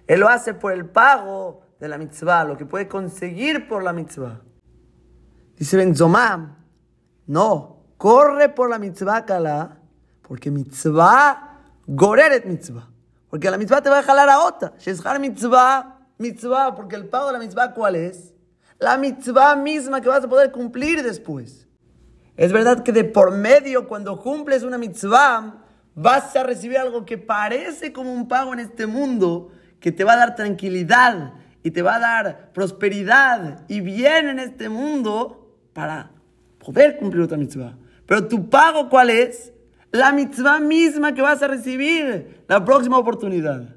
Él 0.07 0.20
lo 0.20 0.28
hace 0.28 0.54
por 0.54 0.72
el 0.72 0.86
pago 0.86 1.65
de 1.78 1.88
la 1.88 1.98
mitzvah, 1.98 2.44
lo 2.44 2.56
que 2.56 2.64
puede 2.64 2.88
conseguir 2.88 3.68
por 3.68 3.82
la 3.82 3.92
mitzvah. 3.92 4.40
Dice 5.56 5.76
Benzomam, 5.76 6.56
no, 7.26 7.84
corre 7.96 8.48
por 8.48 8.70
la 8.70 8.78
mitzvah 8.78 9.24
kala, 9.24 9.80
porque 10.22 10.50
mitzvah 10.50 11.60
goreret 11.86 12.44
mitzvah. 12.44 12.88
Porque 13.28 13.50
la 13.50 13.58
mitzvah 13.58 13.82
te 13.82 13.90
va 13.90 13.98
a 13.98 14.02
jalar 14.02 14.28
a 14.28 14.40
otra. 14.40 14.74
Sheshar 14.78 15.18
mitzvah, 15.18 15.98
mitzvah, 16.18 16.74
porque 16.74 16.96
el 16.96 17.08
pago 17.08 17.26
de 17.28 17.32
la 17.34 17.38
mitzvah, 17.38 17.72
¿cuál 17.74 17.96
es? 17.96 18.32
La 18.78 18.96
mitzvah 18.96 19.56
misma 19.56 20.00
que 20.00 20.08
vas 20.08 20.24
a 20.24 20.28
poder 20.28 20.52
cumplir 20.52 21.02
después. 21.02 21.66
Es 22.36 22.52
verdad 22.52 22.82
que 22.82 22.92
de 22.92 23.04
por 23.04 23.32
medio, 23.32 23.88
cuando 23.88 24.18
cumples 24.18 24.62
una 24.62 24.78
mitzvah, 24.78 25.62
vas 25.94 26.36
a 26.36 26.42
recibir 26.42 26.78
algo 26.78 27.06
que 27.06 27.16
parece 27.16 27.92
como 27.92 28.12
un 28.12 28.28
pago 28.28 28.52
en 28.52 28.60
este 28.60 28.86
mundo, 28.86 29.50
que 29.80 29.92
te 29.92 30.04
va 30.04 30.12
a 30.12 30.16
dar 30.16 30.34
tranquilidad 30.34 31.32
y 31.66 31.72
te 31.72 31.82
va 31.82 31.96
a 31.96 31.98
dar 31.98 32.52
prosperidad 32.52 33.64
y 33.66 33.80
bien 33.80 34.28
en 34.28 34.38
este 34.38 34.68
mundo 34.68 35.52
para 35.72 36.12
poder 36.64 36.96
cumplir 36.96 37.22
otra 37.22 37.36
mitzvah. 37.36 37.76
Pero 38.06 38.28
tu 38.28 38.48
pago, 38.48 38.88
¿cuál 38.88 39.10
es? 39.10 39.52
La 39.90 40.12
mitzvah 40.12 40.60
misma 40.60 41.12
que 41.12 41.22
vas 41.22 41.42
a 41.42 41.48
recibir 41.48 42.44
la 42.46 42.64
próxima 42.64 42.98
oportunidad. 42.98 43.74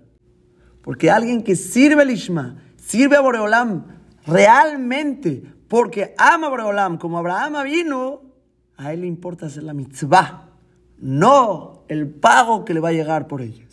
Porque 0.83 1.09
alguien 1.09 1.41
que 1.41 1.55
sirve 1.55 2.03
al 2.03 2.11
Ishma, 2.11 2.57
sirve 2.75 3.15
a 3.15 3.21
Boreolam 3.21 3.85
realmente, 4.27 5.41
porque 5.67 6.13
ama 6.19 6.45
a 6.45 6.49
Boreolam 6.51 6.99
como 6.99 7.17
Abraham 7.17 7.63
vino, 7.63 8.21
a 8.77 8.93
él 8.93 9.01
le 9.01 9.07
importa 9.07 9.47
hacer 9.47 9.63
la 9.63 9.73
mitzvah, 9.73 10.47
no 10.99 11.85
el 11.87 12.07
pago 12.07 12.65
que 12.65 12.75
le 12.75 12.81
va 12.81 12.89
a 12.89 12.93
llegar 12.93 13.27
por 13.27 13.41
ella. 13.41 13.65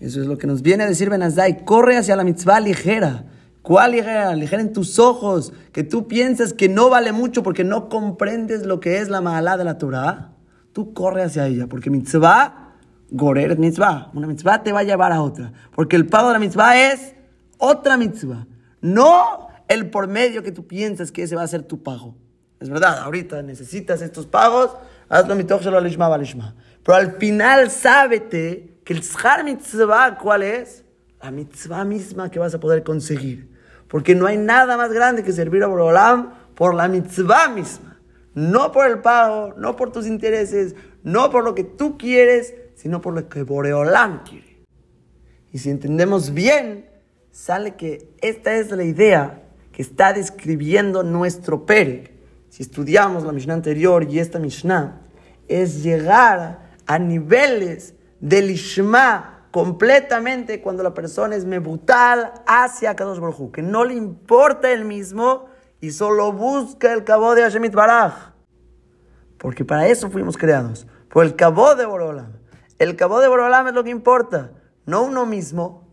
Eso 0.00 0.20
es 0.20 0.26
lo 0.26 0.38
que 0.38 0.46
nos 0.46 0.62
viene 0.62 0.84
a 0.84 0.86
decir 0.86 1.10
Benazai. 1.10 1.64
Corre 1.64 1.96
hacia 1.98 2.16
la 2.16 2.24
mitzvah 2.24 2.58
ligera. 2.60 3.26
¿Cuál 3.62 3.92
ligera? 3.92 4.34
Ligera 4.34 4.62
en 4.62 4.72
tus 4.72 4.98
ojos. 4.98 5.52
Que 5.72 5.84
tú 5.84 6.08
piensas 6.08 6.54
que 6.54 6.68
no 6.68 6.88
vale 6.88 7.12
mucho 7.12 7.42
porque 7.42 7.64
no 7.64 7.90
comprendes 7.90 8.64
lo 8.64 8.80
que 8.80 8.98
es 8.98 9.10
la 9.10 9.20
mahalá 9.20 9.58
de 9.58 9.64
la 9.64 9.76
Torah. 9.76 10.32
Tú 10.72 10.94
corre 10.94 11.22
hacia 11.22 11.46
ella. 11.46 11.66
Porque 11.66 11.90
mitzvah, 11.90 12.76
gorer 13.10 13.58
mitzvah. 13.58 14.10
Una 14.14 14.26
mitzvah 14.26 14.62
te 14.62 14.72
va 14.72 14.80
a 14.80 14.84
llevar 14.84 15.12
a 15.12 15.20
otra. 15.20 15.52
Porque 15.74 15.96
el 15.96 16.06
pago 16.06 16.28
de 16.28 16.32
la 16.34 16.38
mitzvah 16.38 16.92
es 16.92 17.14
otra 17.58 17.98
mitzvah. 17.98 18.46
No 18.80 19.48
el 19.68 19.90
por 19.90 20.08
medio 20.08 20.42
que 20.42 20.50
tú 20.50 20.66
piensas 20.66 21.12
que 21.12 21.24
ese 21.24 21.36
va 21.36 21.42
a 21.42 21.46
ser 21.46 21.62
tu 21.62 21.82
pago. 21.82 22.16
Es 22.58 22.70
verdad, 22.70 23.00
ahorita 23.00 23.42
necesitas 23.42 24.00
estos 24.00 24.26
pagos. 24.26 24.70
Hazlo 25.10 25.34
mitoch 25.34 25.62
shelo 25.62 25.80
lishma 25.80 26.54
Pero 26.82 26.96
al 26.96 27.16
final, 27.16 27.70
sábete 27.70 28.79
el 28.90 29.02
Shar 29.02 29.44
Mitzvah, 29.44 30.18
¿cuál 30.18 30.42
es? 30.42 30.84
La 31.22 31.30
mitzvah 31.30 31.84
misma 31.84 32.30
que 32.30 32.38
vas 32.38 32.54
a 32.54 32.60
poder 32.60 32.82
conseguir. 32.82 33.48
Porque 33.86 34.14
no 34.14 34.26
hay 34.26 34.36
nada 34.36 34.76
más 34.76 34.92
grande 34.92 35.22
que 35.22 35.32
servir 35.32 35.62
a 35.62 35.68
Borolam 35.68 36.32
por 36.56 36.74
la 36.74 36.88
mitzvah 36.88 37.48
misma. 37.48 38.00
No 38.34 38.72
por 38.72 38.90
el 38.90 38.98
pago, 39.00 39.54
no 39.56 39.76
por 39.76 39.92
tus 39.92 40.06
intereses, 40.06 40.74
no 41.04 41.30
por 41.30 41.44
lo 41.44 41.54
que 41.54 41.62
tú 41.62 41.98
quieres, 41.98 42.54
sino 42.74 43.00
por 43.00 43.14
lo 43.14 43.28
que 43.28 43.42
Boreolam 43.44 44.24
quiere. 44.24 44.64
Y 45.52 45.58
si 45.58 45.70
entendemos 45.70 46.32
bien, 46.32 46.88
sale 47.30 47.76
que 47.76 48.08
esta 48.20 48.54
es 48.54 48.70
la 48.70 48.84
idea 48.84 49.42
que 49.72 49.82
está 49.82 50.12
describiendo 50.12 51.02
nuestro 51.02 51.64
Perek. 51.64 52.12
Si 52.48 52.62
estudiamos 52.64 53.22
la 53.22 53.32
Mishnah 53.32 53.54
anterior 53.54 54.04
y 54.10 54.18
esta 54.18 54.40
Mishnah, 54.40 55.02
es 55.46 55.82
llegar 55.82 56.70
a 56.86 56.98
niveles 56.98 57.94
del 58.20 58.50
Ishma 58.50 59.40
completamente 59.50 60.60
cuando 60.60 60.82
la 60.82 60.94
persona 60.94 61.34
es 61.34 61.44
mebutal 61.44 62.32
hacia 62.46 62.94
Kadosh 62.94 63.18
Baruj 63.18 63.50
que 63.50 63.62
no 63.62 63.84
le 63.84 63.94
importa 63.94 64.70
el 64.70 64.84
mismo 64.84 65.46
y 65.80 65.90
solo 65.90 66.32
busca 66.32 66.92
el 66.92 67.04
cabo 67.04 67.34
de 67.34 67.42
Hashemit 67.42 67.74
Baraj. 67.74 68.32
Porque 69.38 69.64
para 69.64 69.88
eso 69.88 70.10
fuimos 70.10 70.36
creados, 70.36 70.86
por 71.08 71.24
el 71.24 71.34
cabo 71.34 71.74
de 71.74 71.86
Borolam. 71.86 72.32
El 72.78 72.96
cabo 72.96 73.20
de 73.20 73.28
Borolam 73.28 73.68
es 73.68 73.74
lo 73.74 73.82
que 73.82 73.90
importa, 73.90 74.52
no 74.84 75.02
uno 75.02 75.24
mismo. 75.24 75.88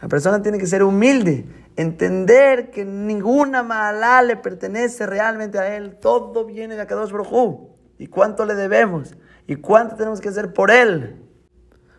La 0.00 0.08
persona 0.08 0.42
tiene 0.42 0.58
que 0.58 0.66
ser 0.66 0.82
humilde, 0.82 1.46
entender 1.76 2.70
que 2.70 2.84
ninguna 2.84 3.62
mala 3.62 4.22
le 4.22 4.36
pertenece 4.36 5.06
realmente 5.06 5.58
a 5.58 5.76
él. 5.76 5.96
Todo 6.00 6.46
viene 6.46 6.76
de 6.76 6.86
Kadosh 6.86 7.12
Baruj 7.12 7.76
¿Y 7.98 8.08
cuánto 8.08 8.44
le 8.44 8.54
debemos? 8.54 9.14
¿Y 9.46 9.56
cuánto 9.56 9.96
tenemos 9.96 10.20
que 10.20 10.28
hacer 10.28 10.52
por 10.52 10.70
él? 10.70 11.25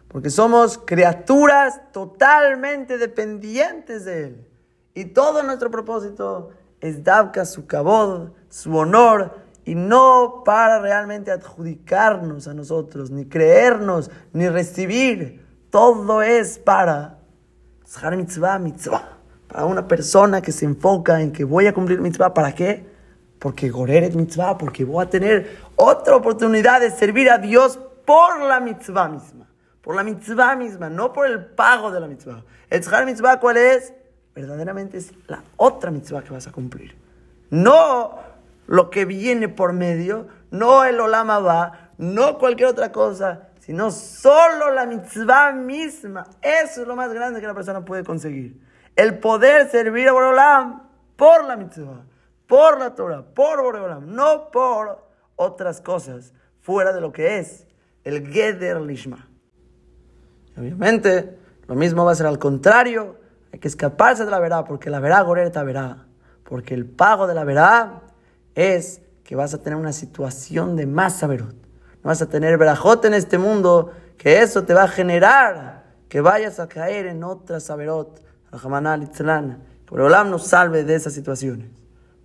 Porque 0.08 0.30
somos 0.30 0.78
criaturas 0.78 1.82
totalmente 1.92 2.98
dependientes 2.98 4.06
de 4.06 4.24
Él. 4.24 4.48
Y 4.94 5.06
todo 5.06 5.44
nuestro 5.44 5.70
propósito 5.70 6.52
es 6.80 7.04
Dabka 7.04 7.46
su 7.46 7.68
cabod, 7.68 8.30
su 8.50 8.76
honor, 8.76 9.46
y 9.66 9.76
no 9.76 10.44
para 10.46 10.80
realmente 10.80 11.30
adjudicarnos 11.30 12.48
a 12.48 12.54
nosotros, 12.54 13.12
ni 13.12 13.26
creernos, 13.26 14.10
ni 14.32 14.48
recibir. 14.48 15.46
Todo 15.70 16.22
es 16.22 16.58
para 16.58 17.18
mitzvah, 18.16 18.60
mitzvah. 18.60 19.18
Para 19.50 19.66
una 19.66 19.88
persona 19.88 20.42
que 20.42 20.54
se 20.54 20.66
enfoca 20.66 21.22
en 21.22 21.34
que 21.34 21.44
voy 21.44 21.68
a 21.68 21.74
cumplir 21.74 22.00
mitzvah, 22.00 22.34
¿para 22.34 22.56
qué? 22.56 22.86
Porque 23.40 23.70
Goreret 23.70 24.16
mitzvah, 24.16 24.58
porque 24.58 24.86
voy 24.86 25.04
a 25.04 25.10
tener 25.10 25.58
otra 25.76 26.16
oportunidad 26.16 26.80
de 26.80 26.90
servir 26.90 27.30
a 27.30 27.38
Dios 27.38 27.78
por 28.06 28.40
la 28.40 28.62
mitzvah 28.62 29.10
misma 29.10 29.47
por 29.88 29.96
la 29.96 30.04
mitzvah 30.04 30.58
misma, 30.58 30.90
no 30.90 31.14
por 31.14 31.28
el 31.28 31.46
pago 31.46 31.92
de 31.92 32.02
la 32.02 32.08
mitzvah. 32.08 32.44
El 32.70 32.82
tzahar 32.82 33.06
mitzvah, 33.06 33.40
¿cuál 33.40 33.56
es? 33.56 33.94
Verdaderamente 34.36 34.98
es 34.98 35.14
la 35.28 35.42
otra 35.56 35.92
mitzvah 35.92 36.22
que 36.26 36.32
vas 36.32 36.46
a 36.46 36.52
cumplir. 36.52 36.98
No 37.52 38.20
lo 38.66 38.90
que 38.90 39.06
viene 39.06 39.48
por 39.48 39.72
medio, 39.72 40.28
no 40.52 40.84
el 40.84 41.00
olama 41.00 41.40
va, 41.40 41.92
no 41.98 42.38
cualquier 42.38 42.68
otra 42.68 42.92
cosa, 42.92 43.48
sino 43.60 43.90
solo 43.90 44.74
la 44.74 44.86
mitzvah 44.86 45.54
misma. 45.54 46.28
Eso 46.42 46.82
es 46.82 46.88
lo 46.88 46.98
más 46.98 47.14
grande 47.14 47.40
que 47.40 47.48
la 47.48 47.54
persona 47.54 47.86
puede 47.86 48.04
conseguir. 48.04 48.60
El 48.94 49.20
poder 49.20 49.72
servir 49.72 50.10
a 50.10 50.12
Boreolam 50.12 50.84
por 51.16 51.46
la 51.46 51.56
mitzvah, 51.56 52.04
por 52.46 52.78
la 52.78 52.94
Torah, 52.94 53.24
por 53.24 53.62
Boreolam, 53.62 54.14
no 54.14 54.52
por 54.52 55.08
otras 55.38 55.80
cosas 55.80 56.34
fuera 56.60 56.92
de 56.92 57.00
lo 57.00 57.14
que 57.14 57.40
es 57.40 57.66
el 58.04 58.28
Geder 58.28 58.82
Lishma. 58.82 59.30
Obviamente, 60.58 61.38
lo 61.68 61.76
mismo 61.76 62.06
va 62.06 62.12
a 62.12 62.16
ser 62.16 62.26
al 62.26 62.40
contrario. 62.40 63.18
Hay 63.52 63.60
que 63.60 63.68
escaparse 63.68 64.26
de 64.26 64.32
la 64.32 64.40
verdad, 64.40 64.66
porque 64.68 64.90
la 64.90 65.00
verdad 65.00 65.26
goreta 65.26 65.64
verá. 65.64 66.06
Porque 66.44 66.74
el 66.74 66.86
pago 66.86 67.28
de 67.28 67.36
la 67.36 67.44
verdad 67.44 68.02
es 68.56 69.02
que 69.24 69.36
vas 69.36 69.54
a 69.54 69.62
tener 69.62 69.78
una 69.78 69.94
situación 69.94 70.76
de 70.76 70.86
más 70.86 71.20
saberot. 71.20 71.54
No 72.04 72.10
vas 72.10 72.22
a 72.22 72.30
tener 72.30 72.58
verajot 72.58 73.04
en 73.06 73.14
este 73.14 73.38
mundo, 73.38 73.92
que 74.18 74.42
eso 74.42 74.64
te 74.64 74.74
va 74.74 74.84
a 74.84 74.88
generar 74.88 75.78
que 76.10 76.22
vayas 76.22 76.60
a 76.60 76.68
caer 76.68 77.06
en 77.06 77.24
otra 77.24 77.60
saberot. 77.60 78.22
Al 78.52 79.10
Que 79.86 79.96
Olam 79.96 80.30
nos 80.30 80.48
salve 80.48 80.84
de 80.84 80.96
esas 80.96 81.14
situaciones. 81.14 81.68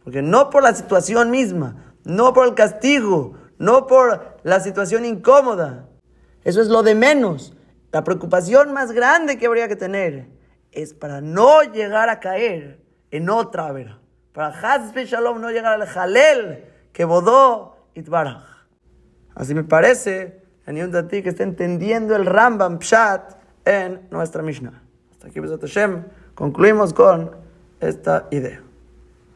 Porque 0.05 0.23
no 0.23 0.51
por 0.51 0.63
la 0.63 0.75
situación 0.75 1.31
misma, 1.31 1.77
no 2.05 2.33
por 2.33 2.47
el 2.47 2.55
castigo, 2.55 3.35
no 3.59 3.87
por 3.87 4.39
la 4.43 4.61
situación 4.61 5.05
incómoda. 5.05 5.89
Eso 6.45 6.61
es 6.61 6.69
lo 6.69 6.83
de 6.83 6.95
menos. 6.95 7.55
La 7.93 8.05
preocupación 8.05 8.73
más 8.73 8.93
grande 8.93 9.39
que 9.39 9.47
habría 9.47 9.69
que 9.69 9.77
tener 9.77 10.27
es 10.73 10.95
para 10.95 11.21
no 11.21 11.63
llegar 11.63 12.09
a 12.09 12.21
caer 12.21 12.81
en 13.11 13.29
otra 13.29 13.71
vera. 13.71 13.99
Para 14.33 14.49
Hazbe 14.49 15.05
Shalom 15.05 15.41
no 15.41 15.51
llegar 15.51 15.79
al 15.79 15.87
Jalel 15.87 16.65
que 16.93 17.05
bodó 17.05 17.77
Itbaraj. 17.95 18.67
Así 19.35 19.55
me 19.55 19.65
parece, 19.65 20.43
a 20.67 21.09
ti 21.09 21.23
que 21.23 21.29
está 21.29 21.43
entendiendo 21.43 22.17
el 22.17 22.25
Rambam 22.25 22.79
Pshat 22.79 23.35
en 23.67 24.09
nuestra 24.11 24.43
Mishnah. 24.43 24.83
Hasta 25.13 25.29
aquí, 25.29 25.41
Besat 25.41 25.61
Hashem, 25.61 26.05
concluimos 26.35 26.95
con 26.95 27.37
esta 27.81 28.27
idea. 28.31 28.63